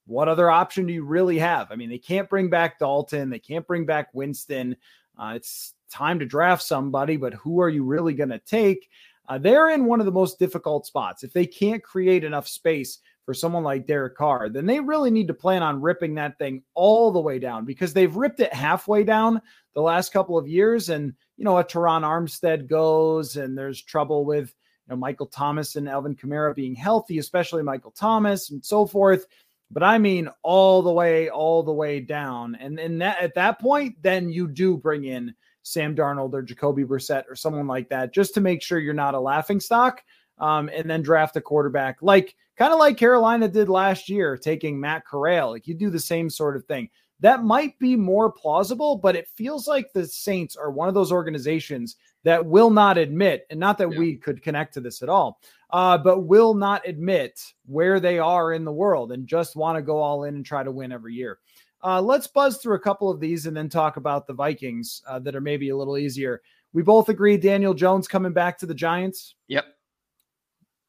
what 0.07 0.27
other 0.27 0.49
option 0.49 0.87
do 0.87 0.93
you 0.93 1.05
really 1.05 1.37
have? 1.37 1.71
I 1.71 1.75
mean, 1.75 1.89
they 1.89 1.99
can't 1.99 2.29
bring 2.29 2.49
back 2.49 2.79
Dalton, 2.79 3.29
they 3.29 3.37
can't 3.37 3.67
bring 3.67 3.85
back 3.85 4.07
Winston. 4.13 4.75
Uh, 5.21 5.33
it's 5.35 5.75
time 5.91 6.17
to 6.17 6.25
draft 6.25 6.63
somebody, 6.63 7.15
but 7.15 7.35
who 7.35 7.61
are 7.61 7.69
you 7.69 7.83
really 7.83 8.13
going 8.13 8.29
to 8.29 8.39
take? 8.39 8.89
Uh, 9.29 9.37
they're 9.37 9.69
in 9.69 9.85
one 9.85 9.99
of 9.99 10.07
the 10.07 10.11
most 10.11 10.39
difficult 10.39 10.85
spots. 10.85 11.23
If 11.23 11.31
they 11.31 11.45
can't 11.45 11.83
create 11.83 12.23
enough 12.23 12.47
space 12.47 12.97
for 13.23 13.35
someone 13.35 13.63
like 13.63 13.85
Derek 13.85 14.17
Carr, 14.17 14.49
then 14.49 14.65
they 14.65 14.79
really 14.79 15.11
need 15.11 15.27
to 15.27 15.33
plan 15.35 15.61
on 15.61 15.79
ripping 15.79 16.15
that 16.15 16.39
thing 16.39 16.63
all 16.73 17.11
the 17.11 17.21
way 17.21 17.37
down 17.37 17.65
because 17.65 17.93
they've 17.93 18.15
ripped 18.15 18.39
it 18.39 18.51
halfway 18.51 19.03
down 19.03 19.39
the 19.75 19.81
last 19.81 20.11
couple 20.11 20.39
of 20.39 20.47
years. 20.47 20.89
And, 20.89 21.13
you 21.37 21.45
know, 21.45 21.59
a 21.59 21.63
Terron 21.63 22.01
Armstead 22.01 22.67
goes 22.67 23.37
and 23.37 23.55
there's 23.55 23.81
trouble 23.81 24.25
with, 24.25 24.49
you 24.87 24.89
know, 24.89 24.95
Michael 24.95 25.27
Thomas 25.27 25.75
and 25.75 25.87
Alvin 25.87 26.15
Kamara 26.15 26.55
being 26.55 26.73
healthy, 26.73 27.19
especially 27.19 27.61
Michael 27.61 27.91
Thomas 27.91 28.49
and 28.49 28.65
so 28.65 28.87
forth. 28.87 29.27
But 29.71 29.83
I 29.83 29.97
mean, 29.97 30.29
all 30.43 30.81
the 30.81 30.91
way, 30.91 31.29
all 31.29 31.63
the 31.63 31.71
way 31.71 31.99
down. 32.01 32.55
And, 32.55 32.79
and 32.79 33.01
that, 33.01 33.21
at 33.21 33.35
that 33.35 33.59
point, 33.59 33.95
then 34.01 34.29
you 34.29 34.47
do 34.47 34.77
bring 34.77 35.05
in 35.05 35.33
Sam 35.63 35.95
Darnold 35.95 36.33
or 36.33 36.41
Jacoby 36.41 36.83
Brissett 36.83 37.23
or 37.29 37.35
someone 37.35 37.67
like 37.67 37.89
that, 37.89 38.13
just 38.13 38.33
to 38.33 38.41
make 38.41 38.61
sure 38.61 38.79
you're 38.79 38.93
not 38.93 39.15
a 39.15 39.19
laughing 39.19 39.59
stock. 39.59 40.03
Um, 40.37 40.71
and 40.73 40.89
then 40.89 41.03
draft 41.03 41.35
a 41.35 41.41
quarterback 41.41 41.99
like 42.01 42.35
kind 42.57 42.73
of 42.73 42.79
like 42.79 42.97
Carolina 42.97 43.47
did 43.47 43.69
last 43.69 44.09
year, 44.09 44.37
taking 44.37 44.79
Matt 44.79 45.05
Corral. 45.05 45.51
Like 45.51 45.67
you 45.67 45.75
do 45.75 45.89
the 45.89 45.99
same 45.99 46.29
sort 46.29 46.55
of 46.55 46.65
thing. 46.65 46.89
That 47.21 47.43
might 47.43 47.77
be 47.79 47.95
more 47.95 48.31
plausible, 48.31 48.97
but 48.97 49.15
it 49.15 49.29
feels 49.35 49.67
like 49.67 49.93
the 49.93 50.05
Saints 50.05 50.55
are 50.55 50.71
one 50.71 50.87
of 50.87 50.93
those 50.93 51.11
organizations 51.11 51.95
that 52.23 52.45
will 52.45 52.69
not 52.69 52.97
admit, 52.97 53.45
and 53.49 53.59
not 53.59 53.77
that 53.77 53.91
yeah. 53.91 53.99
we 53.99 54.15
could 54.15 54.41
connect 54.41 54.73
to 54.73 54.81
this 54.81 55.01
at 55.01 55.09
all, 55.09 55.39
uh, 55.69 55.97
but 55.97 56.21
will 56.21 56.53
not 56.53 56.87
admit 56.87 57.39
where 57.65 57.99
they 57.99 58.19
are 58.19 58.53
in 58.53 58.65
the 58.65 58.71
world 58.71 59.11
and 59.11 59.27
just 59.27 59.55
want 59.55 59.77
to 59.77 59.81
go 59.81 59.97
all 59.97 60.23
in 60.23 60.35
and 60.35 60.45
try 60.45 60.63
to 60.63 60.71
win 60.71 60.91
every 60.91 61.13
year. 61.13 61.39
Uh, 61.83 62.01
let's 62.01 62.27
buzz 62.27 62.57
through 62.57 62.75
a 62.75 62.79
couple 62.79 63.09
of 63.09 63.19
these 63.19 63.45
and 63.45 63.57
then 63.57 63.69
talk 63.69 63.97
about 63.97 64.27
the 64.27 64.33
Vikings 64.33 65.01
uh, 65.07 65.19
that 65.19 65.35
are 65.35 65.41
maybe 65.41 65.69
a 65.69 65.77
little 65.77 65.97
easier. 65.97 66.41
We 66.73 66.83
both 66.83 67.09
agree 67.09 67.37
Daniel 67.37 67.73
Jones 67.73 68.07
coming 68.07 68.33
back 68.33 68.57
to 68.59 68.65
the 68.65 68.75
Giants. 68.75 69.35
Yep. 69.47 69.65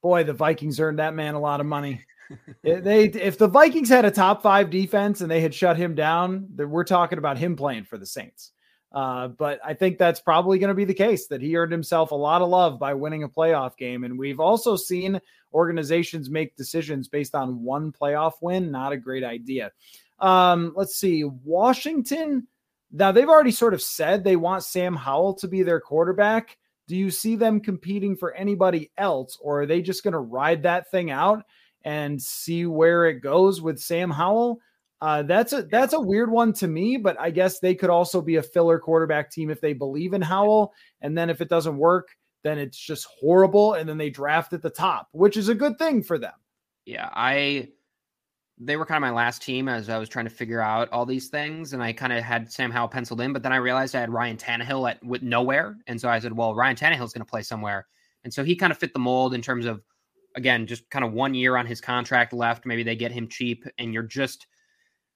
Boy, 0.03 0.25
the 0.25 0.33
Vikings 0.33 0.81
earned 0.81 0.99
that 0.99 1.15
man 1.15 1.35
a 1.35 1.41
lot 1.41 1.61
of 1.61 1.67
money. 1.67 2.05
They 2.63 3.05
if 3.05 3.39
the 3.39 3.49
Vikings 3.49 3.89
had 3.89 4.05
a 4.05 4.11
top 4.11 4.43
five 4.43 4.71
defense 4.71 5.21
and 5.21 5.31
they 5.31 5.41
had 5.41 5.55
shut 5.55 5.77
him 5.77 5.95
down, 5.95 6.49
then 6.55 6.71
we're 6.71 6.85
talking 6.85 7.19
about 7.19 7.39
him 7.39 7.57
playing 7.57 7.85
for 7.85 7.99
the 7.99 8.07
Saints. 8.07 8.53
Uh, 8.93 9.29
but 9.29 9.59
I 9.65 9.75
think 9.75 9.97
that's 9.97 10.21
probably 10.21 10.59
going 10.59 10.69
to 10.69 10.75
be 10.75 10.85
the 10.85 10.93
case 10.93 11.27
that 11.29 11.41
he 11.41 11.57
earned 11.57 11.73
himself 11.73 12.11
a 12.11 12.17
lot 12.17 12.43
of 12.43 12.51
love 12.51 12.79
by 12.79 12.93
winning 12.93 13.23
a 13.23 13.29
playoff 13.29 13.77
game. 13.77 14.05
And 14.05 14.19
we've 14.19 14.41
also 14.41 14.77
seen 14.77 15.19
organizations 15.55 16.29
make 16.29 16.57
decisions 16.57 17.09
based 17.09 17.35
on 17.35 17.63
one 17.63 17.91
playoff 17.91 18.33
win. 18.43 18.71
Not 18.71 18.93
a 18.93 18.99
great 18.99 19.25
idea. 19.25 19.73
Um, 20.19 20.73
let's 20.77 20.97
see. 20.97 21.25
Washington. 21.25 22.47
Now 22.93 23.13
they've 23.13 23.29
already 23.29 23.51
sort 23.51 23.73
of 23.73 23.81
said 23.81 24.23
they 24.23 24.37
want 24.37 24.65
Sam 24.65 24.95
Howell 24.95 25.35
to 25.37 25.49
be 25.49 25.63
their 25.63 25.81
quarterback. 25.81 26.59
Do 26.87 26.97
you 26.97 27.11
see 27.11 27.37
them 27.37 27.61
competing 27.61 28.17
for 28.17 28.35
anybody 28.35 28.91
else, 28.99 29.39
or 29.41 29.63
are 29.63 29.67
they 29.67 29.81
just 29.81 30.05
going 30.05 30.13
to 30.13 30.19
ride 30.19 30.65
that 30.65 30.91
thing 30.91 31.11
out 31.11 31.45
and 31.85 32.21
see 32.21 32.67
where 32.67 33.07
it 33.07 33.21
goes 33.21 33.61
with 33.61 33.79
Sam 33.79 34.11
Howell? 34.11 34.61
Uh, 35.01 35.23
that's 35.23 35.53
a 35.53 35.63
that's 35.65 35.95
a 35.95 36.01
weird 36.01 36.31
one 36.31 36.53
to 36.53 36.69
me, 36.69 36.97
but 36.97 37.19
I 37.19 37.31
guess 37.31 37.59
they 37.59 37.75
could 37.75 37.91
also 37.91 38.23
be 38.23 38.37
a 38.37 38.43
filler 38.43 38.79
quarterback 38.79 39.33
team 39.33 39.51
if 39.51 39.61
they 39.61 39.73
believe 39.73 40.13
in 40.13 40.23
Howell, 40.23 40.73
and 41.01 41.19
then 41.19 41.29
if 41.29 41.41
it 41.41 41.49
doesn't 41.49 41.77
work, 41.77 42.09
then 42.45 42.59
it's 42.59 42.79
just 42.79 43.09
horrible, 43.21 43.75
and 43.75 43.89
then 43.89 43.99
they 43.99 44.11
draft 44.11 44.53
at 44.53 44.63
the 44.63 44.71
top, 44.71 45.09
which 45.11 45.37
is 45.37 45.49
a 45.49 45.57
good 45.57 45.77
thing 45.79 46.05
for 46.05 46.19
them. 46.19 46.35
Yeah, 46.87 47.11
I 47.13 47.71
they 48.59 48.77
were 48.77 48.87
kind 48.87 48.97
of 48.97 49.03
my 49.03 49.11
last 49.11 49.43
team 49.43 49.69
as 49.69 49.89
I 49.89 49.99
was 49.99 50.09
trying 50.09 50.27
to 50.27 50.31
figure 50.31 50.61
out 50.61 50.89
all 50.93 51.05
these 51.05 51.29
things, 51.29 51.73
and 51.73 51.83
I 51.83 51.93
kind 51.93 52.13
of 52.13 52.23
had 52.23 52.53
Sam 52.53 52.71
Howell 52.71 52.89
penciled 52.89 53.21
in, 53.21 53.33
but 53.33 53.43
then 53.43 53.53
I 53.53 53.57
realized 53.57 53.97
I 53.97 54.01
had 54.01 54.11
Ryan 54.11 54.37
Tannehill 54.37 54.89
at 54.89 55.05
with 55.05 55.23
nowhere, 55.23 55.77
and 55.89 56.01
so 56.01 56.09
I 56.09 56.21
said, 56.21 56.33
well, 56.33 56.55
Ryan 56.55 56.77
Tannehill 56.77 57.05
is 57.05 57.13
going 57.13 57.25
to 57.25 57.31
play 57.31 57.43
somewhere, 57.43 57.87
and 58.23 58.33
so 58.33 58.45
he 58.45 58.55
kind 58.55 58.71
of 58.71 58.79
fit 58.79 58.93
the 58.93 59.01
mold 59.01 59.35
in 59.35 59.43
terms 59.43 59.67
of, 59.67 59.83
again, 60.35 60.67
just 60.67 60.89
kind 60.91 61.05
of 61.05 61.13
one 61.13 61.35
year 61.35 61.57
on 61.57 61.67
his 61.67 61.81
contract 61.81 62.33
left. 62.33 62.67
Maybe 62.67 62.83
they 62.83 62.97
get 62.97 63.13
him 63.13 63.29
cheap, 63.29 63.65
and 63.79 63.93
you're 63.93 64.03
just, 64.03 64.47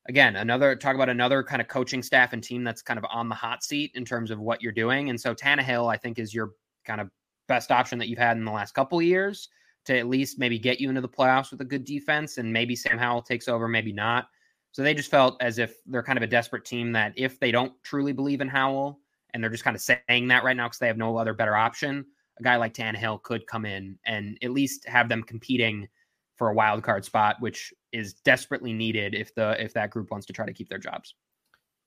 again, 0.08 0.36
another 0.36 0.76
talk 0.76 0.94
about 0.94 1.08
another 1.08 1.42
kind 1.42 1.60
of 1.60 1.68
coaching 1.68 2.02
staff 2.02 2.32
and 2.32 2.42
team 2.42 2.64
that's 2.64 2.82
kind 2.82 2.98
of 2.98 3.04
on 3.10 3.28
the 3.28 3.34
hot 3.34 3.64
seat 3.64 3.92
in 3.94 4.04
terms 4.04 4.30
of 4.30 4.38
what 4.38 4.62
you're 4.62 4.72
doing, 4.72 5.10
and 5.10 5.20
so 5.20 5.34
Tannehill, 5.34 5.92
I 5.92 5.96
think, 5.96 6.18
is 6.18 6.34
your 6.34 6.52
kind 6.84 7.00
of 7.00 7.10
best 7.48 7.70
option 7.70 7.98
that 7.98 8.08
you've 8.08 8.18
had 8.18 8.36
in 8.36 8.44
the 8.44 8.50
last 8.52 8.74
couple 8.74 9.00
years 9.00 9.48
to 9.86 9.96
at 9.96 10.08
least 10.08 10.38
maybe 10.38 10.58
get 10.58 10.80
you 10.80 10.88
into 10.88 11.00
the 11.00 11.08
playoffs 11.08 11.50
with 11.50 11.60
a 11.60 11.64
good 11.64 11.84
defense. 11.84 12.38
And 12.38 12.52
maybe 12.52 12.76
Sam 12.76 12.98
Howell 12.98 13.22
takes 13.22 13.48
over, 13.48 13.68
maybe 13.68 13.92
not. 13.92 14.28
So 14.72 14.82
they 14.82 14.94
just 14.94 15.10
felt 15.10 15.40
as 15.40 15.58
if 15.58 15.76
they're 15.86 16.02
kind 16.02 16.18
of 16.18 16.22
a 16.22 16.26
desperate 16.26 16.64
team 16.64 16.92
that 16.92 17.12
if 17.16 17.40
they 17.40 17.50
don't 17.50 17.72
truly 17.82 18.12
believe 18.12 18.40
in 18.40 18.48
Howell 18.48 19.00
and 19.32 19.42
they're 19.42 19.50
just 19.50 19.64
kind 19.64 19.76
of 19.76 19.80
saying 19.80 20.28
that 20.28 20.44
right 20.44 20.56
now 20.56 20.66
because 20.66 20.78
they 20.78 20.88
have 20.88 20.98
no 20.98 21.16
other 21.16 21.32
better 21.32 21.56
option, 21.56 22.04
a 22.38 22.42
guy 22.42 22.56
like 22.56 22.74
Tannehill 22.74 23.22
could 23.22 23.46
come 23.46 23.64
in 23.64 23.98
and 24.04 24.38
at 24.42 24.50
least 24.50 24.86
have 24.88 25.08
them 25.08 25.22
competing 25.22 25.88
for 26.36 26.48
a 26.48 26.54
wild 26.54 26.82
card 26.82 27.04
spot, 27.04 27.36
which 27.40 27.72
is 27.92 28.14
desperately 28.14 28.72
needed 28.72 29.14
if 29.14 29.34
the 29.34 29.62
if 29.62 29.72
that 29.74 29.90
group 29.90 30.10
wants 30.10 30.26
to 30.26 30.32
try 30.32 30.46
to 30.46 30.52
keep 30.52 30.68
their 30.68 30.78
jobs. 30.78 31.14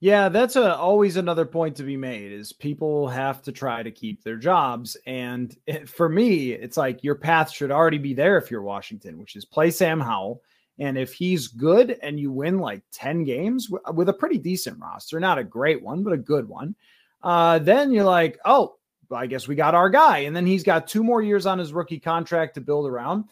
Yeah, 0.01 0.29
that's 0.29 0.55
a, 0.55 0.75
always 0.77 1.17
another 1.17 1.45
point 1.45 1.75
to 1.75 1.83
be 1.83 1.97
made 1.97 2.31
is 2.31 2.53
people 2.53 3.09
have 3.09 3.41
to 3.43 3.51
try 3.51 3.83
to 3.83 3.91
keep 3.91 4.23
their 4.23 4.37
jobs. 4.37 4.95
And 5.05 5.55
it, 5.67 5.89
for 5.89 6.07
me, 6.07 6.53
it's 6.53 6.77
like 6.77 7.03
your 7.03 7.15
path 7.15 7.51
should 7.51 7.69
already 7.69 7.97
be 7.97 8.13
there 8.13 8.37
if 8.37 8.49
you're 8.49 8.61
Washington, 8.61 9.19
which 9.19 9.35
is 9.35 9.43
play 9.43 9.71
Sam 9.71 9.99
Howell. 9.99 10.41
And 10.79 10.97
if 10.97 11.13
he's 11.13 11.49
good 11.49 11.97
and 12.01 12.17
you 12.17 12.31
win 12.31 12.59
like 12.59 12.81
10 12.93 13.25
games 13.25 13.67
w- 13.67 13.93
with 13.93 14.07
a 14.07 14.13
pretty 14.13 14.37
decent 14.37 14.79
roster, 14.79 15.19
not 15.19 15.37
a 15.37 15.43
great 15.43 15.83
one, 15.83 16.01
but 16.03 16.13
a 16.13 16.17
good 16.17 16.47
one, 16.47 16.75
uh, 17.21 17.59
then 17.59 17.91
you're 17.91 18.05
like, 18.05 18.39
oh, 18.45 18.77
I 19.11 19.27
guess 19.27 19.47
we 19.47 19.55
got 19.55 19.75
our 19.75 19.89
guy. 19.89 20.19
And 20.19 20.35
then 20.35 20.45
he's 20.45 20.63
got 20.63 20.87
two 20.87 21.03
more 21.03 21.21
years 21.21 21.45
on 21.45 21.59
his 21.59 21.73
rookie 21.73 21.99
contract 21.99 22.55
to 22.55 22.61
build 22.61 22.87
around. 22.87 23.25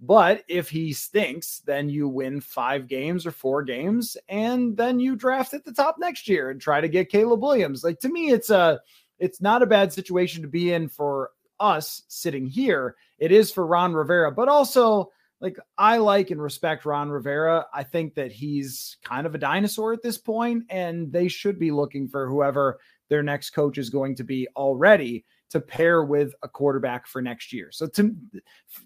But 0.00 0.44
if 0.46 0.68
he 0.68 0.92
stinks, 0.92 1.60
then 1.60 1.88
you 1.88 2.06
win 2.08 2.40
five 2.40 2.86
games 2.86 3.24
or 3.24 3.30
four 3.30 3.62
games, 3.62 4.16
and 4.28 4.76
then 4.76 5.00
you 5.00 5.16
draft 5.16 5.54
at 5.54 5.64
the 5.64 5.72
top 5.72 5.96
next 5.98 6.28
year 6.28 6.50
and 6.50 6.60
try 6.60 6.82
to 6.82 6.88
get 6.88 7.08
Caleb 7.08 7.40
Williams. 7.40 7.82
Like 7.82 8.00
to 8.00 8.10
me, 8.10 8.30
it's 8.30 8.50
a 8.50 8.80
it's 9.18 9.40
not 9.40 9.62
a 9.62 9.66
bad 9.66 9.94
situation 9.94 10.42
to 10.42 10.48
be 10.48 10.72
in 10.72 10.88
for 10.88 11.30
us 11.58 12.02
sitting 12.08 12.46
here. 12.46 12.96
It 13.18 13.32
is 13.32 13.50
for 13.50 13.66
Ron 13.66 13.94
Rivera, 13.94 14.30
but 14.30 14.50
also 14.50 15.12
like 15.40 15.56
I 15.78 15.96
like 15.96 16.30
and 16.30 16.42
respect 16.42 16.84
Ron 16.84 17.08
Rivera. 17.08 17.66
I 17.72 17.82
think 17.82 18.14
that 18.16 18.32
he's 18.32 18.98
kind 19.02 19.26
of 19.26 19.34
a 19.34 19.38
dinosaur 19.38 19.94
at 19.94 20.02
this 20.02 20.18
point, 20.18 20.64
and 20.68 21.10
they 21.10 21.28
should 21.28 21.58
be 21.58 21.70
looking 21.70 22.08
for 22.08 22.28
whoever 22.28 22.78
their 23.08 23.22
next 23.22 23.50
coach 23.50 23.78
is 23.78 23.90
going 23.90 24.16
to 24.16 24.24
be 24.24 24.48
already 24.56 25.24
to 25.50 25.60
pair 25.60 26.02
with 26.04 26.34
a 26.42 26.48
quarterback 26.48 27.06
for 27.06 27.22
next 27.22 27.52
year. 27.52 27.68
So 27.70 27.86
to 27.88 28.14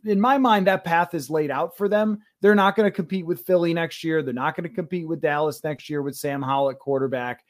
in 0.05 0.21
my 0.21 0.37
mind 0.37 0.66
that 0.66 0.85
path 0.85 1.14
is 1.14 1.31
laid 1.31 1.51
out 1.51 1.77
for 1.77 1.89
them. 1.89 2.18
They're 2.41 2.55
not 2.55 2.77
going 2.77 2.87
to 2.87 2.95
compete 2.95 3.27
with 3.27 3.47
Philly 3.47 3.73
next 3.73 4.05
year. 4.05 4.23
They're 4.23 4.35
not 4.35 4.57
going 4.57 4.68
to 4.68 4.75
compete 4.75 5.09
with 5.09 5.23
Dallas 5.23 5.64
next 5.64 5.89
year 5.89 6.03
with 6.03 6.16
Sam 6.16 6.43
Howell 6.43 6.71
at 6.71 6.79
quarterback. 6.79 7.45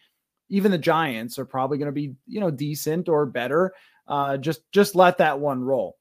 Even 0.49 0.71
the 0.71 0.79
Giants 0.79 1.39
are 1.39 1.45
probably 1.45 1.79
going 1.79 1.87
to 1.87 1.93
be, 1.93 2.15
you 2.27 2.41
know, 2.41 2.51
decent 2.51 3.09
or 3.09 3.27
better. 3.27 3.73
Uh, 4.07 4.37
just 4.37 4.71
just 4.73 4.95
let 4.95 5.19
that 5.19 5.39
one 5.39 5.63
roll. 5.63 5.97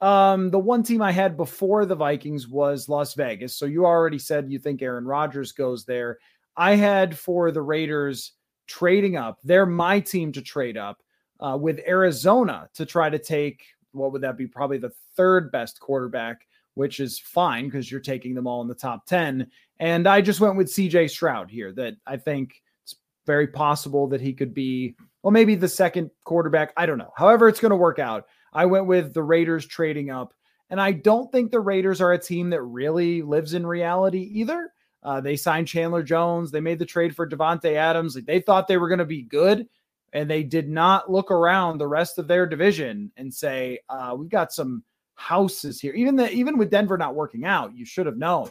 Um, 0.00 0.50
the 0.50 0.58
one 0.58 0.84
team 0.84 1.02
I 1.02 1.10
had 1.10 1.36
before 1.36 1.84
the 1.84 1.96
Vikings 1.96 2.46
was 2.46 2.88
Las 2.88 3.14
Vegas. 3.14 3.56
So 3.56 3.66
you 3.66 3.84
already 3.84 4.18
said 4.18 4.50
you 4.50 4.60
think 4.60 4.80
Aaron 4.80 5.04
Rodgers 5.04 5.52
goes 5.52 5.84
there. 5.84 6.18
I 6.56 6.76
had 6.76 7.18
for 7.18 7.50
the 7.50 7.62
Raiders 7.62 8.32
trading 8.68 9.16
up. 9.16 9.38
They're 9.42 9.66
my 9.66 9.98
team 10.00 10.30
to 10.32 10.42
trade 10.42 10.76
up 10.76 11.02
uh, 11.40 11.58
with 11.60 11.80
Arizona 11.86 12.68
to 12.74 12.86
try 12.86 13.10
to 13.10 13.18
take 13.18 13.64
what 13.92 14.12
would 14.12 14.22
that 14.22 14.36
be? 14.36 14.46
Probably 14.46 14.78
the 14.78 14.92
third 15.16 15.50
best 15.50 15.80
quarterback, 15.80 16.46
which 16.74 17.00
is 17.00 17.18
fine 17.18 17.66
because 17.66 17.90
you're 17.90 18.00
taking 18.00 18.34
them 18.34 18.46
all 18.46 18.62
in 18.62 18.68
the 18.68 18.74
top 18.74 19.06
10. 19.06 19.50
And 19.78 20.06
I 20.06 20.20
just 20.20 20.40
went 20.40 20.56
with 20.56 20.68
CJ 20.68 21.10
Stroud 21.10 21.50
here, 21.50 21.72
that 21.72 21.94
I 22.06 22.16
think 22.16 22.62
it's 22.84 22.96
very 23.26 23.48
possible 23.48 24.06
that 24.08 24.20
he 24.20 24.32
could 24.32 24.54
be, 24.54 24.94
well, 25.22 25.30
maybe 25.30 25.54
the 25.54 25.68
second 25.68 26.10
quarterback. 26.24 26.72
I 26.76 26.86
don't 26.86 26.98
know. 26.98 27.12
However, 27.16 27.48
it's 27.48 27.60
going 27.60 27.70
to 27.70 27.76
work 27.76 27.98
out. 27.98 28.26
I 28.52 28.66
went 28.66 28.86
with 28.86 29.14
the 29.14 29.22
Raiders 29.22 29.66
trading 29.66 30.10
up. 30.10 30.34
And 30.70 30.80
I 30.80 30.92
don't 30.92 31.32
think 31.32 31.50
the 31.50 31.60
Raiders 31.60 32.02
are 32.02 32.12
a 32.12 32.18
team 32.18 32.50
that 32.50 32.62
really 32.62 33.22
lives 33.22 33.54
in 33.54 33.66
reality 33.66 34.30
either. 34.34 34.70
Uh, 35.02 35.20
they 35.20 35.36
signed 35.36 35.68
Chandler 35.68 36.02
Jones. 36.02 36.50
They 36.50 36.60
made 36.60 36.78
the 36.78 36.86
trade 36.86 37.14
for 37.14 37.28
Davante 37.28 37.74
Adams. 37.74 38.14
Like 38.14 38.26
they 38.26 38.40
thought 38.40 38.68
they 38.68 38.76
were 38.76 38.88
going 38.88 38.98
to 38.98 39.04
be 39.04 39.22
good 39.22 39.68
and 40.12 40.30
they 40.30 40.42
did 40.42 40.68
not 40.68 41.10
look 41.10 41.30
around 41.30 41.78
the 41.78 41.86
rest 41.86 42.18
of 42.18 42.28
their 42.28 42.46
division 42.46 43.12
and 43.16 43.32
say, 43.32 43.80
uh, 43.88 44.14
"We've 44.18 44.28
got 44.28 44.52
some 44.52 44.82
houses 45.14 45.80
here." 45.80 45.94
Even 45.94 46.16
the 46.16 46.30
even 46.32 46.58
with 46.58 46.70
Denver 46.70 46.96
not 46.96 47.14
working 47.14 47.44
out, 47.44 47.76
you 47.76 47.84
should 47.84 48.06
have 48.06 48.16
known. 48.16 48.50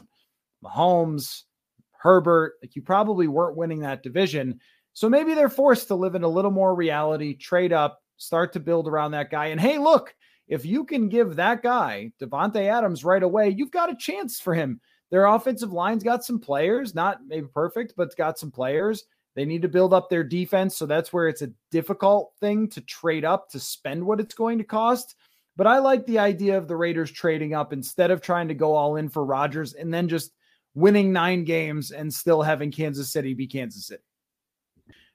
Mahomes, 0.63 1.43
Herbert. 1.91 2.55
Like 2.61 2.75
you 2.75 2.81
probably 2.81 3.27
weren't 3.27 3.57
winning 3.57 3.79
that 3.79 4.03
division. 4.03 4.59
So 4.93 5.09
maybe 5.09 5.33
they're 5.33 5.49
forced 5.49 5.87
to 5.89 5.95
live 5.95 6.15
in 6.15 6.23
a 6.23 6.27
little 6.27 6.51
more 6.51 6.73
reality, 6.73 7.35
trade 7.35 7.71
up, 7.71 8.01
start 8.17 8.53
to 8.53 8.59
build 8.59 8.87
around 8.87 9.11
that 9.11 9.29
guy. 9.29 9.47
And 9.47 9.61
hey, 9.61 9.77
look, 9.77 10.15
if 10.47 10.65
you 10.65 10.85
can 10.85 11.09
give 11.09 11.35
that 11.35 11.61
guy, 11.61 12.11
Davante 12.19 12.67
Adams, 12.67 13.03
right 13.03 13.21
away, 13.21 13.49
you've 13.49 13.71
got 13.71 13.91
a 13.91 13.95
chance 13.95 14.39
for 14.39 14.53
him. 14.53 14.79
Their 15.09 15.25
offensive 15.25 15.71
line's 15.71 16.03
got 16.03 16.25
some 16.25 16.39
players, 16.39 16.93
not 16.93 17.19
maybe 17.25 17.47
perfect, 17.47 17.93
but 17.95 18.15
got 18.17 18.37
some 18.37 18.51
players. 18.51 19.05
They 19.35 19.45
need 19.45 19.61
to 19.61 19.67
build 19.67 19.93
up 19.93 20.09
their 20.09 20.23
defense. 20.23 20.75
So 20.75 20.85
that's 20.85 21.13
where 21.13 21.27
it's 21.27 21.43
a 21.43 21.51
difficult 21.71 22.33
thing 22.39 22.67
to 22.69 22.81
trade 22.81 23.23
up 23.23 23.49
to 23.51 23.59
spend 23.59 24.05
what 24.05 24.19
it's 24.19 24.33
going 24.33 24.57
to 24.57 24.63
cost. 24.63 25.15
But 25.55 25.67
I 25.67 25.77
like 25.79 26.05
the 26.05 26.19
idea 26.19 26.57
of 26.57 26.67
the 26.67 26.75
Raiders 26.75 27.11
trading 27.11 27.53
up 27.53 27.71
instead 27.71 28.11
of 28.11 28.21
trying 28.21 28.47
to 28.47 28.53
go 28.53 28.73
all 28.75 28.95
in 28.95 29.09
for 29.09 29.23
Rodgers 29.23 29.73
and 29.73 29.93
then 29.93 30.07
just 30.09 30.31
winning 30.75 31.13
nine 31.13 31.43
games 31.43 31.91
and 31.91 32.13
still 32.13 32.41
having 32.41 32.71
Kansas 32.71 33.11
City 33.11 33.33
be 33.33 33.47
Kansas 33.47 33.87
City. 33.87 34.03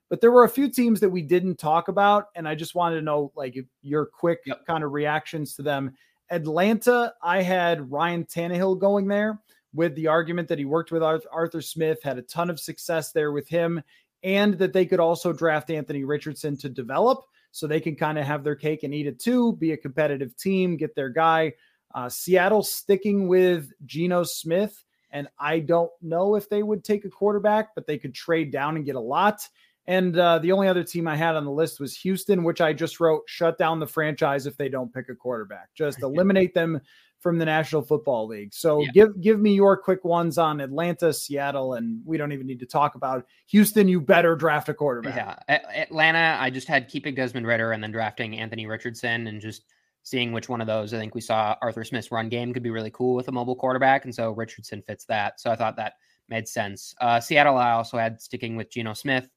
But 0.08 0.20
there 0.20 0.32
were 0.32 0.44
a 0.44 0.48
few 0.48 0.68
teams 0.68 1.00
that 1.00 1.08
we 1.08 1.22
didn't 1.22 1.58
talk 1.58 1.88
about, 1.88 2.26
and 2.34 2.46
I 2.46 2.54
just 2.54 2.74
wanted 2.74 2.96
to 2.96 3.02
know 3.02 3.32
like 3.34 3.56
your 3.80 4.06
quick 4.06 4.40
yep. 4.46 4.66
kind 4.66 4.84
of 4.84 4.92
reactions 4.92 5.54
to 5.56 5.62
them. 5.62 5.94
Atlanta, 6.30 7.14
I 7.22 7.42
had 7.42 7.90
Ryan 7.90 8.24
Tannehill 8.24 8.78
going 8.78 9.08
there 9.08 9.40
with 9.74 9.94
the 9.94 10.06
argument 10.06 10.48
that 10.48 10.58
he 10.58 10.64
worked 10.64 10.92
with 10.92 11.02
Arthur 11.02 11.62
Smith, 11.62 12.02
had 12.02 12.18
a 12.18 12.22
ton 12.22 12.50
of 12.50 12.60
success 12.60 13.12
there 13.12 13.32
with 13.32 13.48
him 13.48 13.82
and 14.22 14.58
that 14.58 14.72
they 14.72 14.86
could 14.86 15.00
also 15.00 15.32
draft 15.32 15.70
Anthony 15.70 16.04
Richardson 16.04 16.56
to 16.58 16.68
develop 16.68 17.24
so 17.50 17.66
they 17.66 17.80
can 17.80 17.96
kind 17.96 18.18
of 18.18 18.24
have 18.24 18.44
their 18.44 18.54
cake 18.54 18.82
and 18.82 18.94
eat 18.94 19.06
it 19.06 19.18
too, 19.18 19.54
be 19.56 19.72
a 19.72 19.76
competitive 19.76 20.36
team, 20.36 20.76
get 20.76 20.94
their 20.94 21.08
guy. 21.08 21.52
Uh, 21.94 22.08
Seattle 22.08 22.62
sticking 22.62 23.28
with 23.28 23.70
Geno 23.84 24.22
Smith. 24.22 24.84
And 25.10 25.28
I 25.38 25.58
don't 25.58 25.90
know 26.00 26.36
if 26.36 26.48
they 26.48 26.62
would 26.62 26.84
take 26.84 27.04
a 27.04 27.10
quarterback, 27.10 27.74
but 27.74 27.86
they 27.86 27.98
could 27.98 28.14
trade 28.14 28.50
down 28.50 28.76
and 28.76 28.84
get 28.84 28.94
a 28.94 29.00
lot. 29.00 29.46
And 29.86 30.16
uh, 30.16 30.38
the 30.38 30.52
only 30.52 30.68
other 30.68 30.84
team 30.84 31.06
I 31.06 31.16
had 31.16 31.34
on 31.34 31.44
the 31.44 31.50
list 31.50 31.80
was 31.80 31.94
Houston, 31.98 32.44
which 32.44 32.62
I 32.62 32.72
just 32.72 33.00
wrote 33.00 33.22
shut 33.26 33.58
down 33.58 33.80
the 33.80 33.86
franchise 33.86 34.46
if 34.46 34.56
they 34.56 34.70
don't 34.70 34.94
pick 34.94 35.10
a 35.10 35.14
quarterback. 35.14 35.68
Just 35.74 35.98
eliminate 36.02 36.54
them 36.54 36.80
from 37.22 37.38
the 37.38 37.44
National 37.44 37.82
Football 37.82 38.26
League. 38.26 38.52
So 38.52 38.80
yeah. 38.80 38.90
give 38.92 39.20
give 39.20 39.40
me 39.40 39.54
your 39.54 39.76
quick 39.76 40.04
ones 40.04 40.36
on 40.38 40.60
Atlanta, 40.60 41.12
Seattle, 41.12 41.74
and 41.74 42.02
we 42.04 42.18
don't 42.18 42.32
even 42.32 42.46
need 42.46 42.60
to 42.60 42.66
talk 42.66 42.96
about 42.96 43.26
Houston. 43.46 43.88
You 43.88 44.00
better 44.00 44.34
draft 44.34 44.68
a 44.68 44.74
quarterback. 44.74 45.44
Yeah, 45.48 45.58
Atlanta. 45.74 46.36
I 46.40 46.50
just 46.50 46.66
had 46.66 46.88
keeping 46.88 47.14
Desmond 47.14 47.46
Ridder 47.46 47.72
and 47.72 47.82
then 47.82 47.92
drafting 47.92 48.36
Anthony 48.38 48.66
Richardson 48.66 49.28
and 49.28 49.40
just 49.40 49.62
seeing 50.02 50.32
which 50.32 50.48
one 50.48 50.60
of 50.60 50.66
those. 50.66 50.92
I 50.92 50.98
think 50.98 51.14
we 51.14 51.20
saw 51.20 51.56
Arthur 51.62 51.84
Smith's 51.84 52.10
run 52.10 52.28
game 52.28 52.52
could 52.52 52.64
be 52.64 52.70
really 52.70 52.90
cool 52.90 53.14
with 53.14 53.28
a 53.28 53.32
mobile 53.32 53.56
quarterback, 53.56 54.04
and 54.04 54.14
so 54.14 54.32
Richardson 54.32 54.82
fits 54.82 55.04
that. 55.06 55.40
So 55.40 55.50
I 55.50 55.56
thought 55.56 55.76
that 55.76 55.94
made 56.28 56.48
sense. 56.48 56.94
Uh, 57.00 57.20
Seattle, 57.20 57.56
I 57.56 57.72
also 57.72 57.98
had 57.98 58.20
sticking 58.20 58.56
with 58.56 58.70
Geno 58.70 58.94
Smith, 58.94 59.28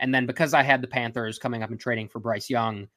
and 0.00 0.14
then 0.14 0.24
because 0.24 0.54
I 0.54 0.62
had 0.62 0.80
the 0.80 0.88
Panthers 0.88 1.38
coming 1.38 1.62
up 1.62 1.70
and 1.70 1.78
trading 1.78 2.08
for 2.08 2.20
Bryce 2.20 2.48
Young 2.48 2.88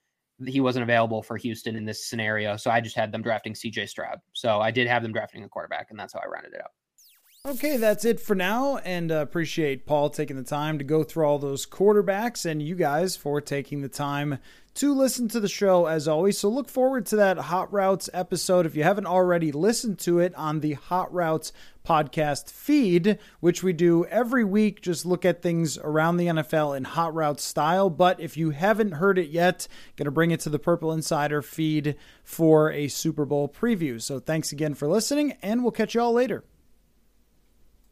he 0.46 0.60
wasn't 0.60 0.84
available 0.84 1.24
for 1.24 1.38
Houston 1.38 1.76
in 1.76 1.86
this 1.86 2.06
scenario. 2.06 2.58
So 2.58 2.70
I 2.70 2.82
just 2.82 2.96
had 2.96 3.12
them 3.12 3.22
drafting 3.22 3.54
CJ 3.54 3.90
Stroud. 3.90 4.20
So 4.34 4.60
I 4.60 4.72
did 4.72 4.88
have 4.88 5.02
them 5.02 5.12
drafting 5.12 5.44
a 5.44 5.50
quarterback, 5.50 5.88
and 5.90 6.00
that's 6.00 6.14
how 6.14 6.20
I 6.24 6.28
rounded 6.28 6.54
it 6.54 6.62
out. 6.62 6.72
Okay, 7.46 7.78
that's 7.78 8.04
it 8.04 8.20
for 8.20 8.36
now. 8.36 8.78
And 8.78 9.12
uh, 9.12 9.16
appreciate 9.16 9.86
Paul 9.86 10.10
taking 10.10 10.36
the 10.36 10.44
time 10.44 10.78
to 10.80 10.84
go 10.84 11.04
through 11.04 11.26
all 11.26 11.40
those 11.40 11.66
quarterbacks 11.66 12.46
and 12.46 12.62
you 12.62 12.76
guys 12.76 13.16
for 13.16 13.40
taking 13.40 13.82
the 13.82 13.88
time 13.88 14.40
to 14.78 14.94
listen 14.94 15.28
to 15.30 15.40
the 15.40 15.48
show 15.48 15.88
as 15.88 16.08
always. 16.08 16.38
So 16.38 16.50
look 16.50 16.70
forward 16.70 17.08
to 17.08 17.16
that 17.16 17.38
Hot 17.38 17.74
Routes 17.74 18.12
episode. 18.14 18.66
If 18.66 18.76
you 18.76 18.84
haven't 18.84 19.08
already 19.08 19.52
listened 19.52 19.98
to 20.00 20.20
it 20.20 20.36
on 20.36 20.60
the 20.60 20.74
Hot 20.74 21.12
Routes 21.12 21.52
podcast 21.84 22.52
feed, 22.52 23.18
which 23.40 23.64
we 23.64 23.74
do 23.74 24.06
every 24.06 24.44
week, 24.44 24.82
just 24.82 25.04
look 25.06 25.26
at 25.26 25.42
things 25.42 25.80
around 25.80 26.18
the 26.18 26.28
NFL 26.28 26.78
in 26.78 26.84
Hot 26.84 27.14
Routes 27.16 27.44
style. 27.44 27.90
But 27.90 28.20
if 28.20 28.38
you 28.38 28.52
haven't 28.52 28.94
heard 28.94 29.18
it 29.18 29.30
yet, 29.30 29.68
going 29.96 30.06
to 30.06 30.12
bring 30.12 30.30
it 30.30 30.42
to 30.42 30.50
the 30.50 30.60
Purple 30.60 30.92
Insider 30.92 31.42
feed 31.42 31.96
for 32.24 32.72
a 32.72 32.88
Super 32.88 33.26
Bowl 33.26 33.50
preview. 33.50 34.00
So 34.00 34.20
thanks 34.20 34.52
again 34.52 34.76
for 34.76 34.88
listening, 34.88 35.38
and 35.42 35.64
we'll 35.64 35.72
catch 35.72 35.96
you 35.96 36.02
all 36.02 36.14
later. 36.14 36.44